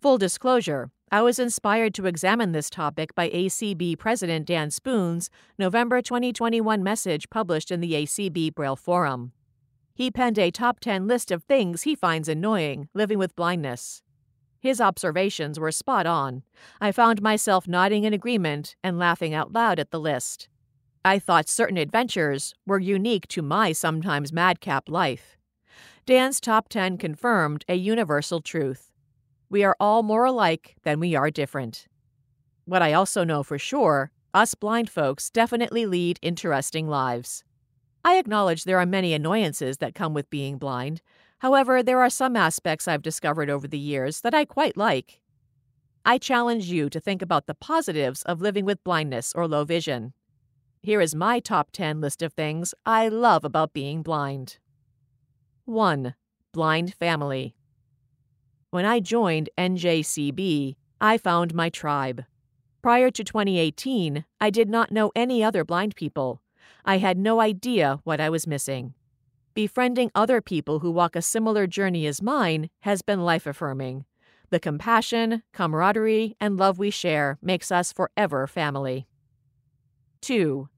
Full 0.00 0.16
disclosure, 0.16 0.90
I 1.12 1.20
was 1.20 1.38
inspired 1.38 1.92
to 1.94 2.06
examine 2.06 2.52
this 2.52 2.70
topic 2.70 3.14
by 3.14 3.28
ACB 3.28 3.98
President 3.98 4.46
Dan 4.46 4.70
Spoon's 4.70 5.28
November 5.58 6.00
2021 6.00 6.82
message 6.82 7.28
published 7.28 7.70
in 7.70 7.80
the 7.80 7.92
ACB 7.92 8.54
Braille 8.54 8.76
Forum. 8.76 9.32
He 9.92 10.10
penned 10.10 10.38
a 10.38 10.50
top 10.50 10.80
10 10.80 11.06
list 11.06 11.30
of 11.30 11.44
things 11.44 11.82
he 11.82 11.94
finds 11.94 12.26
annoying 12.26 12.88
living 12.94 13.18
with 13.18 13.36
blindness. 13.36 14.02
His 14.58 14.80
observations 14.80 15.60
were 15.60 15.70
spot 15.70 16.06
on. 16.06 16.44
I 16.80 16.92
found 16.92 17.20
myself 17.20 17.68
nodding 17.68 18.04
in 18.04 18.14
agreement 18.14 18.74
and 18.82 18.98
laughing 18.98 19.34
out 19.34 19.52
loud 19.52 19.78
at 19.78 19.90
the 19.90 20.00
list. 20.00 20.48
I 21.04 21.18
thought 21.18 21.48
certain 21.48 21.78
adventures 21.78 22.54
were 22.66 22.78
unique 22.78 23.26
to 23.28 23.40
my 23.40 23.72
sometimes 23.72 24.34
madcap 24.34 24.86
life. 24.88 25.38
Dan's 26.04 26.40
top 26.40 26.68
10 26.68 26.98
confirmed 26.98 27.64
a 27.68 27.74
universal 27.74 28.42
truth. 28.42 28.92
We 29.48 29.64
are 29.64 29.76
all 29.80 30.02
more 30.02 30.26
alike 30.26 30.76
than 30.82 31.00
we 31.00 31.14
are 31.14 31.30
different. 31.30 31.86
What 32.66 32.82
I 32.82 32.92
also 32.92 33.24
know 33.24 33.42
for 33.42 33.58
sure, 33.58 34.10
us 34.34 34.54
blind 34.54 34.90
folks 34.90 35.30
definitely 35.30 35.86
lead 35.86 36.18
interesting 36.20 36.86
lives. 36.86 37.44
I 38.04 38.18
acknowledge 38.18 38.64
there 38.64 38.78
are 38.78 38.86
many 38.86 39.14
annoyances 39.14 39.78
that 39.78 39.94
come 39.94 40.12
with 40.12 40.28
being 40.28 40.58
blind. 40.58 41.00
However, 41.38 41.82
there 41.82 42.00
are 42.00 42.10
some 42.10 42.36
aspects 42.36 42.86
I've 42.86 43.02
discovered 43.02 43.48
over 43.48 43.66
the 43.66 43.78
years 43.78 44.20
that 44.20 44.34
I 44.34 44.44
quite 44.44 44.76
like. 44.76 45.22
I 46.04 46.18
challenge 46.18 46.66
you 46.66 46.90
to 46.90 47.00
think 47.00 47.22
about 47.22 47.46
the 47.46 47.54
positives 47.54 48.22
of 48.24 48.42
living 48.42 48.66
with 48.66 48.84
blindness 48.84 49.32
or 49.34 49.48
low 49.48 49.64
vision. 49.64 50.12
Here 50.82 51.02
is 51.02 51.14
my 51.14 51.40
top 51.40 51.72
10 51.72 52.00
list 52.00 52.22
of 52.22 52.32
things 52.32 52.72
I 52.86 53.08
love 53.08 53.44
about 53.44 53.74
being 53.74 54.02
blind. 54.02 54.56
1. 55.66 56.14
Blind 56.54 56.94
Family. 56.94 57.54
When 58.70 58.86
I 58.86 59.00
joined 59.00 59.50
NJCB, 59.58 60.76
I 60.98 61.18
found 61.18 61.52
my 61.52 61.68
tribe. 61.68 62.24
Prior 62.80 63.10
to 63.10 63.22
2018, 63.22 64.24
I 64.40 64.48
did 64.48 64.70
not 64.70 64.90
know 64.90 65.12
any 65.14 65.44
other 65.44 65.66
blind 65.66 65.96
people. 65.96 66.40
I 66.82 66.96
had 66.96 67.18
no 67.18 67.42
idea 67.42 68.00
what 68.04 68.18
I 68.18 68.30
was 68.30 68.46
missing. 68.46 68.94
Befriending 69.52 70.10
other 70.14 70.40
people 70.40 70.78
who 70.78 70.90
walk 70.90 71.14
a 71.14 71.20
similar 71.20 71.66
journey 71.66 72.06
as 72.06 72.22
mine 72.22 72.70
has 72.80 73.02
been 73.02 73.20
life 73.20 73.46
affirming. 73.46 74.06
The 74.48 74.58
compassion, 74.58 75.42
camaraderie, 75.52 76.36
and 76.40 76.56
love 76.56 76.78
we 76.78 76.88
share 76.88 77.36
makes 77.42 77.70
us 77.70 77.92
forever 77.92 78.46
family. 78.46 79.06
2. 80.20 80.68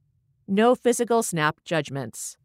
No 0.48 0.74
physical 0.74 1.22
snap 1.22 1.58
judgments. 1.64 2.36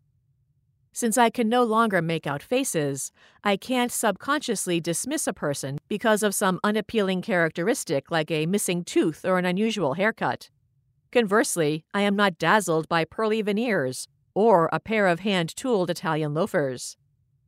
Since 0.93 1.17
I 1.17 1.29
can 1.29 1.47
no 1.47 1.63
longer 1.63 2.01
make 2.01 2.25
out 2.25 2.41
faces, 2.41 3.11
I 3.43 3.55
can't 3.55 3.91
subconsciously 3.91 4.79
dismiss 4.79 5.27
a 5.27 5.33
person 5.33 5.77
because 5.87 6.23
of 6.23 6.33
some 6.33 6.59
unappealing 6.63 7.21
characteristic 7.21 8.09
like 8.09 8.31
a 8.31 8.47
missing 8.47 8.83
tooth 8.83 9.23
or 9.23 9.37
an 9.37 9.45
unusual 9.45 9.93
haircut. 9.93 10.49
Conversely, 11.11 11.85
I 11.93 12.01
am 12.01 12.15
not 12.15 12.39
dazzled 12.39 12.89
by 12.89 13.05
pearly 13.05 13.43
veneers 13.43 14.07
or 14.33 14.69
a 14.73 14.79
pair 14.79 15.05
of 15.05 15.19
hand 15.19 15.55
tooled 15.55 15.91
Italian 15.91 16.33
loafers. 16.33 16.97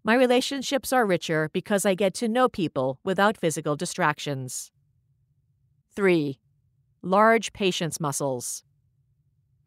My 0.03 0.13
relationships 0.13 0.93
are 0.93 1.05
richer 1.05 1.49
because 1.51 1.85
I 1.85 1.95
get 1.95 2.13
to 2.15 2.27
know 2.27 2.49
people 2.49 2.99
without 3.03 3.35
physical 3.35 3.75
distractions. 3.75 4.71
3. 5.95 6.39
Large 7.01 7.51
patience 7.53 7.99
muscles. 7.99 8.63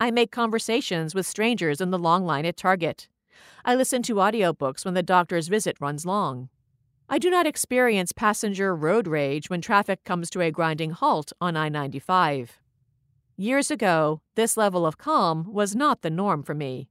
I 0.02 0.10
make 0.10 0.32
conversations 0.32 1.14
with 1.14 1.28
strangers 1.28 1.80
in 1.80 1.92
the 1.92 1.98
long 1.98 2.26
line 2.26 2.44
at 2.44 2.56
Target. 2.56 3.06
I 3.64 3.76
listen 3.76 4.02
to 4.02 4.16
audiobooks 4.16 4.84
when 4.84 4.94
the 4.94 5.02
doctor's 5.04 5.46
visit 5.46 5.76
runs 5.78 6.04
long. 6.04 6.48
I 7.08 7.18
do 7.18 7.30
not 7.30 7.46
experience 7.46 8.10
passenger 8.10 8.74
road 8.74 9.06
rage 9.06 9.48
when 9.48 9.60
traffic 9.60 10.02
comes 10.02 10.28
to 10.30 10.40
a 10.40 10.50
grinding 10.50 10.90
halt 10.90 11.32
on 11.40 11.56
I 11.56 11.68
95. 11.68 12.58
Years 13.36 13.70
ago, 13.70 14.20
this 14.34 14.56
level 14.56 14.84
of 14.84 14.98
calm 14.98 15.46
was 15.52 15.76
not 15.76 16.02
the 16.02 16.10
norm 16.10 16.42
for 16.42 16.56
me. 16.56 16.88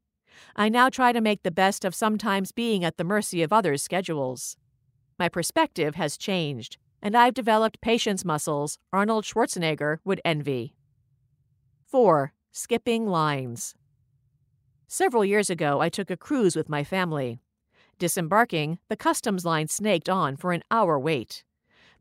I 0.56 0.70
now 0.70 0.88
try 0.88 1.12
to 1.12 1.20
make 1.20 1.44
the 1.44 1.52
best 1.52 1.84
of 1.84 1.94
sometimes 1.94 2.54
being 2.54 2.86
at 2.86 2.96
the 2.96 3.04
mercy 3.04 3.44
of 3.44 3.52
others' 3.52 3.84
schedules. 3.84 4.56
My 5.20 5.28
perspective 5.28 5.96
has 5.96 6.16
changed, 6.16 6.78
and 7.02 7.18
I've 7.18 7.34
developed 7.34 7.82
patience 7.82 8.24
muscles 8.24 8.80
Arnold 8.94 9.26
Schwarzenegger 9.26 9.98
would 10.06 10.22
envy. 10.24 10.76
4. 11.88 12.32
Skipping 12.54 13.08
lines. 13.08 13.76
Several 14.86 15.24
years 15.24 15.50
ago, 15.50 15.80
I 15.80 15.88
took 15.88 16.12
a 16.12 16.18
cruise 16.18 16.54
with 16.54 16.68
my 16.68 16.84
family. 16.84 17.40
Disembarking, 17.98 18.78
the 18.90 18.98
customs 18.98 19.46
line 19.46 19.70
snaked 19.70 20.10
on 20.10 20.36
for 20.36 20.52
an 20.52 20.62
hour 20.70 21.00
wait. 21.00 21.46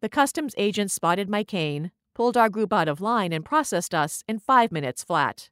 The 0.01 0.09
customs 0.09 0.57
agent 0.59 0.91
spotted 0.91 1.31
my 1.31 1.45
cane, 1.45 1.93
pulled 2.15 2.37
our 2.37 2.49
group 2.49 2.73
out 2.73 2.89
of 2.89 3.01
line, 3.01 3.33
and 3.33 3.45
processed 3.45 3.95
us 3.95 4.25
in 4.27 4.41
five 4.41 4.73
minutes 4.73 5.05
flat. 5.05 5.51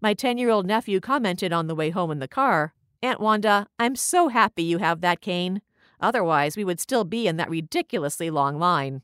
My 0.00 0.14
10 0.14 0.38
year 0.38 0.48
old 0.48 0.64
nephew 0.64 0.98
commented 0.98 1.52
on 1.52 1.66
the 1.66 1.74
way 1.74 1.90
home 1.90 2.10
in 2.10 2.18
the 2.18 2.26
car 2.26 2.72
Aunt 3.02 3.20
Wanda, 3.20 3.66
I'm 3.78 3.96
so 3.96 4.28
happy 4.28 4.62
you 4.62 4.78
have 4.78 5.02
that 5.02 5.20
cane. 5.20 5.60
Otherwise, 6.00 6.56
we 6.56 6.64
would 6.64 6.80
still 6.80 7.04
be 7.04 7.26
in 7.26 7.36
that 7.36 7.50
ridiculously 7.50 8.30
long 8.30 8.58
line. 8.58 9.02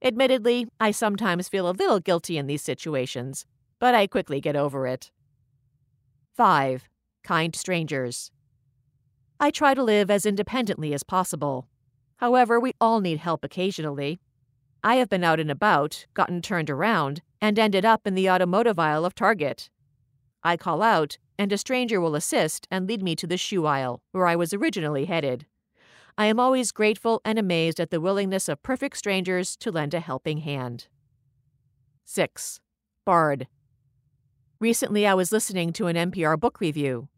Admittedly, 0.00 0.68
I 0.80 0.92
sometimes 0.92 1.48
feel 1.48 1.68
a 1.68 1.72
little 1.72 2.00
guilty 2.00 2.38
in 2.38 2.46
these 2.46 2.62
situations, 2.62 3.44
but 3.78 3.94
I 3.94 4.06
quickly 4.06 4.40
get 4.40 4.56
over 4.56 4.86
it. 4.86 5.10
5. 6.36 6.88
Kind 7.24 7.56
strangers. 7.56 8.30
I 9.40 9.50
try 9.50 9.74
to 9.74 9.82
live 9.82 10.10
as 10.10 10.26
independently 10.26 10.92
as 10.94 11.02
possible. 11.02 11.68
However, 12.16 12.58
we 12.58 12.72
all 12.80 13.00
need 13.00 13.18
help 13.18 13.44
occasionally. 13.44 14.20
I 14.82 14.96
have 14.96 15.08
been 15.08 15.24
out 15.24 15.40
and 15.40 15.50
about, 15.50 16.06
gotten 16.14 16.42
turned 16.42 16.70
around, 16.70 17.22
and 17.40 17.58
ended 17.58 17.84
up 17.84 18.06
in 18.06 18.14
the 18.14 18.30
automotive 18.30 18.78
aisle 18.78 19.04
of 19.04 19.14
Target. 19.14 19.70
I 20.42 20.56
call 20.56 20.82
out, 20.82 21.18
and 21.38 21.52
a 21.52 21.58
stranger 21.58 22.00
will 22.00 22.16
assist 22.16 22.66
and 22.70 22.88
lead 22.88 23.02
me 23.02 23.14
to 23.16 23.26
the 23.26 23.36
shoe 23.36 23.66
aisle, 23.66 24.02
where 24.12 24.26
I 24.26 24.36
was 24.36 24.52
originally 24.52 25.04
headed. 25.04 25.46
I 26.16 26.26
am 26.26 26.40
always 26.40 26.72
grateful 26.72 27.20
and 27.24 27.38
amazed 27.38 27.78
at 27.78 27.90
the 27.90 28.00
willingness 28.00 28.48
of 28.48 28.62
perfect 28.62 28.96
strangers 28.96 29.56
to 29.58 29.70
lend 29.70 29.94
a 29.94 30.00
helping 30.00 30.38
hand. 30.38 30.88
6. 32.04 32.60
Bard. 33.04 33.46
Recently, 34.60 35.06
I 35.06 35.14
was 35.14 35.30
listening 35.30 35.72
to 35.74 35.86
an 35.86 35.94
NPR 35.94 36.38
book 36.38 36.60
review. 36.60 37.08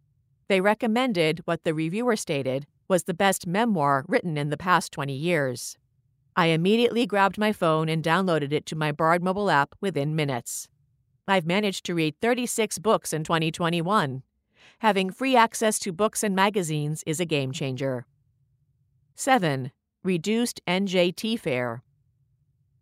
They 0.48 0.60
recommended 0.60 1.40
what 1.46 1.64
the 1.64 1.72
reviewer 1.72 2.14
stated 2.14 2.66
was 2.86 3.04
the 3.04 3.14
best 3.14 3.46
memoir 3.46 4.04
written 4.06 4.36
in 4.36 4.50
the 4.50 4.58
past 4.58 4.92
20 4.92 5.14
years. 5.14 5.78
I 6.36 6.46
immediately 6.46 7.06
grabbed 7.06 7.38
my 7.38 7.54
phone 7.54 7.88
and 7.88 8.04
downloaded 8.04 8.52
it 8.52 8.66
to 8.66 8.76
my 8.76 8.92
Bard 8.92 9.22
mobile 9.22 9.50
app 9.50 9.74
within 9.80 10.14
minutes. 10.14 10.68
I've 11.26 11.46
managed 11.46 11.86
to 11.86 11.94
read 11.94 12.14
36 12.20 12.78
books 12.80 13.10
in 13.10 13.24
2021. 13.24 14.22
Having 14.80 15.10
free 15.10 15.34
access 15.34 15.78
to 15.78 15.92
books 15.92 16.22
and 16.22 16.36
magazines 16.36 17.02
is 17.06 17.20
a 17.20 17.24
game 17.24 17.52
changer. 17.52 18.04
7. 19.14 19.72
Reduced 20.04 20.60
NJT 20.66 21.40
fare. 21.40 21.82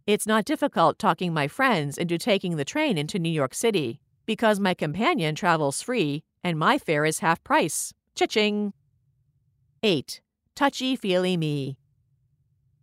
It's 0.05 0.27
not 0.27 0.44
difficult 0.44 0.99
talking 0.99 1.33
my 1.33 1.47
friends 1.47 1.97
into 1.97 2.18
taking 2.18 2.57
the 2.57 2.64
train 2.64 2.99
into 2.99 3.21
New 3.21 3.31
York 3.31 3.55
City 3.55 4.01
because 4.28 4.60
my 4.60 4.74
companion 4.74 5.34
travels 5.34 5.80
free 5.80 6.22
and 6.44 6.58
my 6.58 6.76
fare 6.76 7.06
is 7.06 7.20
half 7.20 7.42
price. 7.42 7.94
Cha-ching! 8.14 8.74
8. 9.82 10.20
Touchy 10.54 10.94
Feely 10.96 11.38
Me. 11.38 11.78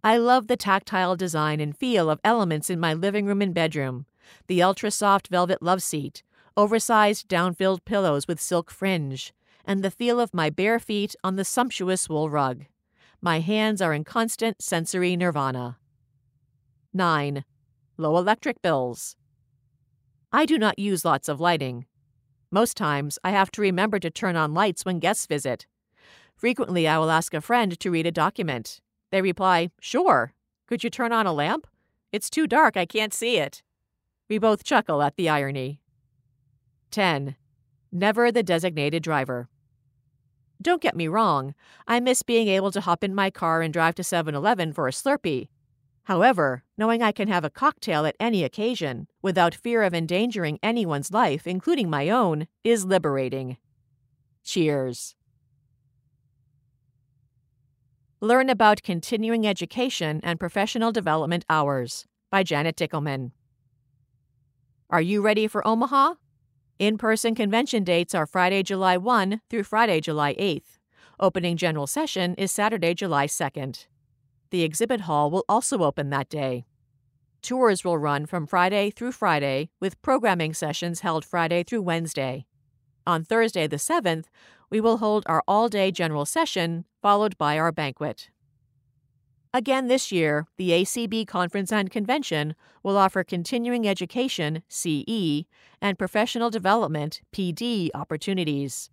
I 0.04 0.18
love 0.18 0.48
the 0.48 0.58
tactile 0.58 1.16
design 1.16 1.60
and 1.60 1.78
feel 1.78 2.10
of 2.10 2.20
elements 2.24 2.72
in 2.72 2.80
my 2.80 2.96
living 2.96 3.28
room 3.28 3.44
and 3.44 3.54
bedroom 3.54 4.08
the 4.48 4.64
ultra 4.64 4.90
soft 4.90 5.28
velvet 5.28 5.62
love 5.62 5.84
seat, 5.84 6.24
oversized 6.58 7.28
down 7.28 7.54
filled 7.54 7.86
pillows 7.86 8.28
with 8.28 8.42
silk 8.42 8.72
fringe, 8.72 9.32
and 9.64 9.84
the 9.84 9.92
feel 9.92 10.20
of 10.20 10.34
my 10.34 10.50
bare 10.50 10.80
feet 10.80 11.16
on 11.24 11.36
the 11.36 11.46
sumptuous 11.46 12.10
wool 12.10 12.28
rug. 12.28 12.66
My 13.22 13.40
hands 13.40 13.84
are 13.84 13.94
in 13.94 14.04
constant 14.04 14.64
sensory 14.64 15.16
nirvana. 15.16 15.78
9. 16.92 17.46
Low 17.98 18.18
electric 18.18 18.64
bills. 18.64 19.16
I 20.36 20.46
do 20.46 20.58
not 20.58 20.78
use 20.78 21.06
lots 21.06 21.30
of 21.30 21.40
lighting. 21.40 21.86
Most 22.52 22.76
times, 22.76 23.18
I 23.24 23.30
have 23.30 23.52
to 23.52 23.62
remember 23.62 24.00
to 24.00 24.10
turn 24.10 24.36
on 24.36 24.54
lights 24.54 24.84
when 24.84 25.00
guests 25.00 25.26
visit. 25.28 25.66
Frequently, 26.36 26.90
I 26.90 26.98
will 26.98 27.10
ask 27.10 27.34
a 27.34 27.40
friend 27.40 27.80
to 27.80 27.90
read 27.90 28.06
a 28.06 28.12
document. 28.12 28.82
They 29.14 29.22
reply, 29.22 29.72
Sure. 29.80 30.34
Could 30.68 30.84
you 30.84 30.90
turn 30.90 31.14
on 31.14 31.26
a 31.26 31.32
lamp? 31.32 31.68
It's 32.12 32.30
too 32.30 32.48
dark, 32.48 32.76
I 32.76 32.86
can't 32.86 33.14
see 33.14 33.38
it. 33.38 33.64
We 34.28 34.38
both 34.38 34.66
chuckle 34.66 35.02
at 35.02 35.16
the 35.16 35.30
irony. 35.30 35.80
10. 36.92 37.38
Never 37.94 38.30
the 38.30 38.44
designated 38.44 39.04
driver. 39.04 39.48
Don't 40.62 40.82
get 40.82 40.98
me 40.98 41.08
wrong, 41.08 41.56
I 41.88 42.02
miss 42.02 42.24
being 42.24 42.50
able 42.50 42.72
to 42.72 42.82
hop 42.82 43.06
in 43.06 43.16
my 43.16 43.30
car 43.30 43.62
and 43.62 43.72
drive 43.72 43.96
to 43.96 44.04
7 44.04 44.36
Eleven 44.36 44.74
for 44.74 44.90
a 44.90 44.92
Slurpee. 44.92 45.48
However, 46.06 46.64
knowing 46.78 47.02
I 47.02 47.12
can 47.12 47.28
have 47.28 47.44
a 47.44 47.50
cocktail 47.50 48.06
at 48.06 48.16
any 48.20 48.44
occasion, 48.44 49.08
without 49.24 49.56
fear 49.56 49.82
of 49.82 49.94
endangering 49.94 50.60
anyone's 50.62 51.12
life, 51.12 51.48
including 51.48 51.90
my 51.90 52.10
own, 52.10 52.48
is 52.64 52.86
liberating. 52.86 53.58
Cheers. 54.44 55.16
Learn 58.22 58.52
about 58.52 58.84
continuing 58.84 59.48
education 59.48 60.22
and 60.24 60.40
professional 60.40 60.92
development 60.92 61.44
hours 61.50 62.06
by 62.30 62.44
Janet 62.44 62.76
Dickelman. 62.76 63.32
Are 64.92 65.02
you 65.02 65.24
ready 65.24 65.48
for 65.48 65.68
Omaha? 65.68 66.14
In 66.78 67.00
person 67.00 67.34
convention 67.34 67.84
dates 67.84 68.14
are 68.14 68.28
Friday, 68.28 68.62
July 68.62 68.98
1 68.98 69.42
through 69.50 69.64
Friday, 69.64 70.02
July 70.02 70.36
8th. 70.36 70.78
Opening 71.20 71.58
general 71.58 71.88
session 71.88 72.36
is 72.36 72.52
Saturday, 72.52 72.94
July 72.94 73.26
2nd. 73.26 73.88
The 74.50 74.64
exhibit 74.64 75.02
hall 75.02 75.32
will 75.32 75.46
also 75.50 75.84
open 75.84 76.10
that 76.10 76.30
day. 76.30 76.66
Tours 77.42 77.84
will 77.84 77.98
run 77.98 78.26
from 78.26 78.48
Friday 78.48 78.90
through 78.90 79.12
Friday, 79.12 79.70
with 79.80 80.02
programming 80.02 80.54
sessions 80.54 81.02
held 81.02 81.24
Friday 81.24 81.64
through 81.64 81.84
Wednesday. 81.84 82.46
On 83.06 83.24
Thursday, 83.24 83.68
the 83.68 83.76
7th, 83.76 84.26
we 84.70 84.82
will 84.82 84.98
hold 84.98 85.24
our 85.28 85.44
all 85.48 85.70
day 85.70 85.92
general 85.92 86.26
session, 86.26 86.86
followed 87.02 87.38
by 87.38 87.60
our 87.60 87.72
banquet. 87.72 88.30
Again 89.54 89.88
this 89.88 90.12
year, 90.12 90.48
the 90.58 90.72
ACB 90.72 91.26
Conference 91.28 91.72
and 91.72 91.90
Convention 91.90 92.56
will 92.84 92.98
offer 92.98 93.24
continuing 93.24 93.88
education 93.88 94.64
CE 94.68 95.46
and 95.82 95.98
professional 95.98 96.50
development 96.50 97.22
PD 97.32 97.90
opportunities. 97.94 98.90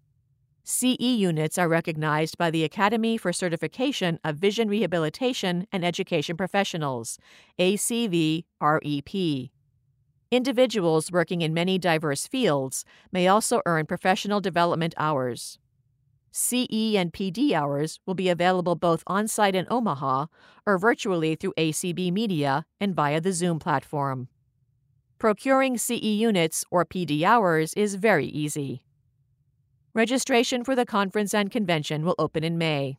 CE 0.64 0.96
units 1.01 1.59
are 1.59 1.68
recognized 1.68 2.38
by 2.38 2.48
the 2.48 2.62
Academy 2.62 3.16
for 3.16 3.33
Certification 3.33 4.20
of 4.22 4.37
Vision 4.37 4.68
Rehabilitation 4.68 5.66
and 5.72 5.85
Education 5.85 6.37
Professionals, 6.37 7.18
ACV 7.59 8.44
REP. 8.61 9.51
Individuals 10.31 11.11
working 11.11 11.42
in 11.42 11.53
many 11.53 11.79
diverse 11.79 12.29
fields 12.29 12.85
may 13.11 13.27
also 13.27 13.61
earn 13.66 13.87
professional 13.87 14.40
development 14.40 14.94
hours. 14.96 15.59
CE 16.31 16.94
and 16.94 17.12
PD 17.12 17.53
hours 17.53 17.98
will 18.07 18.14
be 18.14 18.29
available 18.29 18.77
both 18.77 19.03
on 19.09 19.27
site 19.27 19.57
in 19.57 19.66
Omaha 19.68 20.27
or 20.64 20.79
virtually 20.79 21.35
through 21.35 21.55
ACB 21.59 22.12
Media 22.12 22.66
and 22.81 22.94
via 22.94 23.20
the 23.20 23.33
Zoom 23.33 23.59
platform. 23.59 24.29
Procuring 25.18 25.77
CE 25.77 26.01
units 26.03 26.64
or 26.70 26.87
PD 26.87 27.25
hours 27.25 27.75
is 27.75 27.96
very 27.96 28.27
easy. 28.27 28.83
Registration 29.94 30.64
for 30.64 30.74
the 30.74 30.87
conference 30.87 31.35
and 31.35 31.50
convention 31.50 32.02
will 32.02 32.14
open 32.18 32.42
in 32.42 32.57
May. 32.57 32.96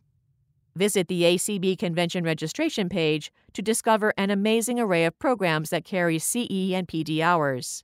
Visit 0.76 1.08
the 1.08 1.24
ACB 1.24 1.76
convention 1.76 2.24
registration 2.24 2.88
page 2.88 3.32
to 3.54 3.64
discover 3.64 4.14
an 4.16 4.30
amazing 4.30 4.80
array 4.80 5.06
of 5.06 5.18
programs 5.18 5.72
that 5.72 5.86
carry 5.86 6.20
CE 6.20 6.72
and 6.72 6.88
PD 6.88 7.20
hours. 7.20 7.84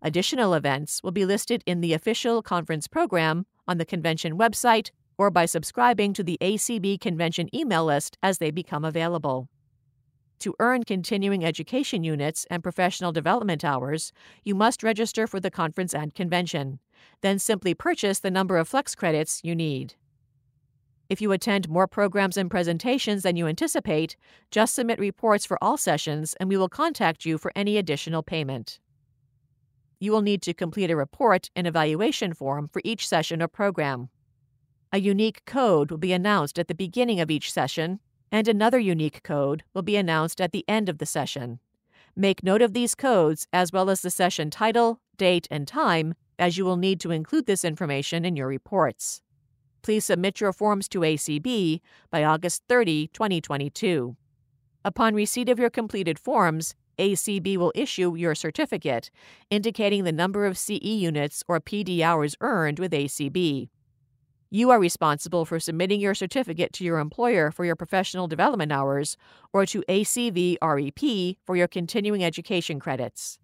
Additional 0.00 0.54
events 0.54 1.02
will 1.02 1.12
be 1.12 1.26
listed 1.26 1.62
in 1.66 1.82
the 1.82 1.92
official 1.92 2.40
conference 2.40 2.88
program 2.88 3.44
on 3.68 3.76
the 3.76 3.84
convention 3.84 4.38
website 4.38 4.92
or 5.18 5.30
by 5.30 5.44
subscribing 5.44 6.14
to 6.14 6.24
the 6.24 6.38
ACB 6.40 6.98
convention 6.98 7.54
email 7.54 7.84
list 7.84 8.16
as 8.22 8.38
they 8.38 8.50
become 8.50 8.82
available. 8.82 9.50
To 10.42 10.54
earn 10.60 10.84
continuing 10.84 11.44
education 11.44 12.04
units 12.04 12.46
and 12.50 12.62
professional 12.62 13.12
development 13.12 13.64
hours, 13.64 14.12
you 14.44 14.54
must 14.54 14.82
register 14.82 15.26
for 15.26 15.40
the 15.40 15.50
conference 15.50 15.94
and 15.94 16.14
convention. 16.14 16.78
Then 17.20 17.38
simply 17.38 17.74
purchase 17.74 18.18
the 18.18 18.30
number 18.30 18.56
of 18.56 18.68
flex 18.68 18.94
credits 18.94 19.40
you 19.42 19.54
need. 19.54 19.94
If 21.08 21.20
you 21.20 21.32
attend 21.32 21.68
more 21.68 21.86
programs 21.86 22.36
and 22.36 22.50
presentations 22.50 23.22
than 23.22 23.36
you 23.36 23.46
anticipate, 23.46 24.16
just 24.50 24.74
submit 24.74 24.98
reports 24.98 25.46
for 25.46 25.58
all 25.62 25.76
sessions 25.76 26.34
and 26.40 26.48
we 26.48 26.56
will 26.56 26.68
contact 26.68 27.24
you 27.24 27.38
for 27.38 27.52
any 27.54 27.76
additional 27.76 28.22
payment 28.22 28.78
you 30.02 30.10
will 30.10 30.20
need 30.20 30.42
to 30.42 30.52
complete 30.52 30.90
a 30.90 30.96
report 30.96 31.48
and 31.54 31.64
evaluation 31.64 32.34
form 32.34 32.66
for 32.66 32.82
each 32.84 33.06
session 33.06 33.40
or 33.40 33.46
program. 33.46 34.08
A 34.92 34.98
unique 34.98 35.44
code 35.44 35.92
will 35.92 35.98
be 35.98 36.12
announced 36.12 36.58
at 36.58 36.66
the 36.66 36.74
beginning 36.74 37.20
of 37.20 37.30
each 37.30 37.52
session, 37.52 38.00
and 38.32 38.48
another 38.48 38.78
unique 38.78 39.22
code 39.22 39.62
will 39.74 39.82
be 39.82 39.96
announced 39.96 40.40
at 40.40 40.50
the 40.52 40.64
end 40.66 40.88
of 40.88 40.98
the 40.98 41.06
session. 41.06 41.60
Make 42.16 42.42
note 42.42 42.62
of 42.62 42.72
these 42.72 42.94
codes 42.94 43.46
as 43.52 43.70
well 43.70 43.90
as 43.90 44.00
the 44.00 44.10
session 44.10 44.50
title, 44.50 45.00
date, 45.18 45.46
and 45.50 45.68
time, 45.68 46.14
as 46.38 46.56
you 46.56 46.64
will 46.64 46.78
need 46.78 46.98
to 47.00 47.10
include 47.10 47.46
this 47.46 47.64
information 47.64 48.24
in 48.24 48.34
your 48.34 48.48
reports. 48.48 49.20
Please 49.82 50.06
submit 50.06 50.40
your 50.40 50.52
forms 50.52 50.88
to 50.88 51.00
ACB 51.00 51.80
by 52.10 52.24
August 52.24 52.62
30, 52.68 53.08
2022. 53.08 54.16
Upon 54.84 55.14
receipt 55.14 55.48
of 55.48 55.58
your 55.58 55.70
completed 55.70 56.18
forms, 56.18 56.74
ACB 56.98 57.56
will 57.56 57.72
issue 57.74 58.14
your 58.14 58.34
certificate, 58.34 59.10
indicating 59.50 60.04
the 60.04 60.12
number 60.12 60.46
of 60.46 60.58
CE 60.58 60.80
units 60.82 61.42
or 61.48 61.60
PD 61.60 62.00
hours 62.00 62.36
earned 62.40 62.78
with 62.78 62.92
ACB. 62.92 63.68
You 64.54 64.68
are 64.68 64.78
responsible 64.78 65.46
for 65.46 65.58
submitting 65.58 65.98
your 65.98 66.14
certificate 66.14 66.74
to 66.74 66.84
your 66.84 66.98
employer 66.98 67.50
for 67.50 67.64
your 67.64 67.74
professional 67.74 68.28
development 68.28 68.70
hours 68.70 69.16
or 69.50 69.64
to 69.64 69.82
ACV 69.88 70.58
REP 70.60 71.38
for 71.42 71.56
your 71.56 71.66
continuing 71.66 72.22
education 72.22 72.78
credits. 72.78 73.38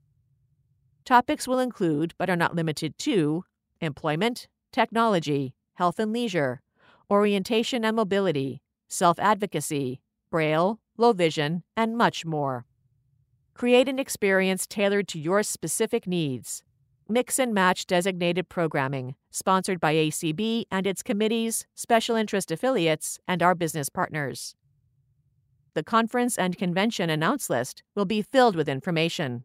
Topics 1.07 1.49
will 1.49 1.61
include, 1.61 2.13
but 2.19 2.29
are 2.29 2.37
not 2.37 2.55
limited 2.55 2.99
to, 2.99 3.45
employment, 3.81 4.49
technology, 4.71 5.55
health 5.77 5.99
and 5.99 6.13
leisure, 6.13 6.61
orientation 7.11 7.87
and 7.87 7.97
mobility, 7.97 8.61
self 8.87 9.19
advocacy, 9.19 10.03
braille, 10.31 10.79
low 10.99 11.15
vision, 11.15 11.63
and 11.75 11.97
much 11.97 12.27
more. 12.27 12.67
Create 13.55 13.89
an 13.89 13.99
experience 13.99 14.67
tailored 14.67 15.09
to 15.09 15.19
your 15.19 15.43
specific 15.43 16.07
needs. 16.07 16.63
Mix 17.11 17.39
and 17.39 17.55
match 17.55 17.87
designated 17.87 18.51
programming, 18.51 19.15
sponsored 19.31 19.81
by 19.81 19.95
ACB 19.95 20.65
and 20.71 20.87
its 20.87 21.03
committees, 21.03 21.67
special 21.75 22.17
interest 22.17 22.51
affiliates, 22.51 23.19
and 23.27 23.43
our 23.43 23.55
business 23.55 23.89
partners. 23.89 24.55
the 25.75 25.83
conference 25.85 26.37
and 26.37 26.59
convention 26.59 27.09
announce 27.09 27.49
list 27.49 27.85
will 27.95 28.05
be 28.05 28.21
filled 28.21 28.57
with 28.57 28.69
information. 28.69 29.45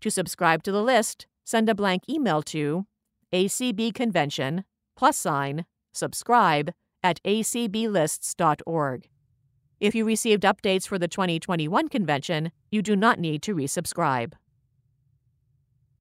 To 0.00 0.10
subscribe 0.10 0.62
to 0.64 0.72
the 0.72 0.82
list, 0.82 1.26
send 1.44 1.68
a 1.68 1.74
blank 1.74 2.02
email 2.08 2.42
to 2.42 2.86
acbconvention 3.32 4.64
plus 4.96 5.16
sign 5.16 5.64
subscribe 5.92 6.72
at 7.02 7.22
acblists.org. 7.22 9.08
If 9.80 9.94
you 9.94 10.04
received 10.04 10.42
updates 10.42 10.88
for 10.88 10.98
the 10.98 11.08
2021 11.08 11.88
convention, 11.88 12.50
you 12.70 12.82
do 12.82 12.96
not 12.96 13.20
need 13.20 13.42
to 13.42 13.54
resubscribe. 13.54 14.32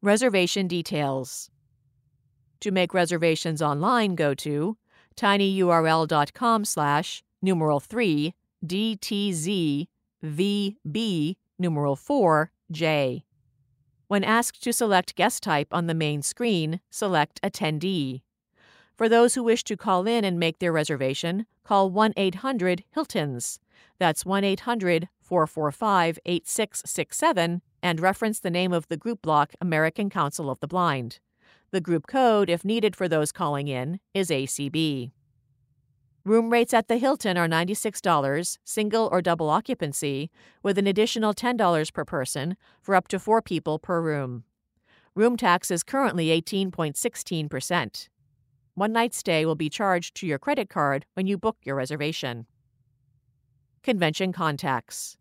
Reservation 0.04 0.68
details. 0.68 1.50
To 2.60 2.70
make 2.70 2.94
reservations 2.94 3.64
online, 3.64 4.14
go 4.14 4.36
to 4.36 4.78
tinyurl.com 5.16 6.66
slash 6.66 7.24
numeral 7.42 7.80
3 7.80 8.36
DTZVB 8.64 9.88
numeral 11.58 11.96
4 11.96 12.52
J. 12.70 13.24
When 14.08 14.24
asked 14.24 14.64
to 14.64 14.72
select 14.72 15.16
guest 15.16 15.42
type 15.42 15.70
on 15.72 15.88
the 15.88 15.96
main 15.96 16.22
screen, 16.22 16.80
select 16.92 17.42
Attendee. 17.42 18.22
For 18.96 19.10
those 19.10 19.34
who 19.34 19.42
wish 19.44 19.64
to 19.64 19.76
call 19.76 20.06
in 20.08 20.24
and 20.24 20.40
make 20.40 20.60
their 20.60 20.72
reservation, 20.72 21.48
call 21.64 21.90
1 21.90 22.14
800 22.16 22.84
Hiltons. 22.94 23.60
That's 23.98 24.26
1 24.26 24.44
800 24.44 25.10
445 25.22 26.20
8667 26.24 27.62
and 27.88 28.02
reference 28.02 28.42
the 28.42 28.50
name 28.50 28.74
of 28.74 28.86
the 28.90 28.98
group 28.98 29.22
block 29.22 29.54
American 29.62 30.10
Council 30.10 30.50
of 30.50 30.60
the 30.60 30.68
Blind. 30.68 31.20
The 31.72 31.80
group 31.80 32.06
code, 32.06 32.50
if 32.50 32.66
needed 32.66 32.98
for 32.98 33.08
those 33.08 33.32
calling 33.32 33.70
in, 33.70 34.02
is 34.14 34.30
ACB. 34.30 35.12
Room 36.26 36.50
rates 36.50 36.74
at 36.74 36.90
the 36.90 36.98
Hilton 36.98 37.38
are 37.38 37.48
$96, 37.48 38.58
single 38.66 39.08
or 39.10 39.22
double 39.22 39.50
occupancy, 39.50 40.30
with 40.62 40.78
an 40.78 40.86
additional 40.86 41.34
$10 41.34 41.94
per 41.94 42.04
person 42.04 42.58
for 42.82 42.94
up 42.94 43.08
to 43.08 43.20
four 43.20 43.42
people 43.42 43.80
per 43.80 44.02
room. 44.02 44.44
Room 45.16 45.38
tax 45.38 45.72
is 45.72 45.82
currently 45.82 46.28
18.16%. 46.42 48.10
One 48.76 48.92
night 48.92 49.14
stay 49.14 49.46
will 49.46 49.56
be 49.56 49.70
charged 49.70 50.14
to 50.16 50.28
your 50.28 50.40
credit 50.40 50.70
card 50.70 51.06
when 51.14 51.26
you 51.26 51.38
book 51.38 51.56
your 51.64 51.76
reservation. 51.76 52.48
Convention 53.82 54.34
contacts 54.34 55.17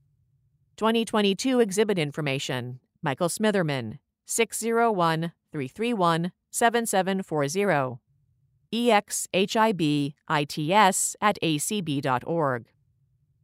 2022 0.76 1.60
exhibit 1.60 1.98
information 1.98 2.80
Michael 3.02 3.28
Smitherman, 3.28 3.98
601 4.26 5.32
331 5.50 6.32
7740. 6.50 7.98
EXHIBITS 8.72 9.96
at 11.22 11.38
acb.org. 11.42 12.66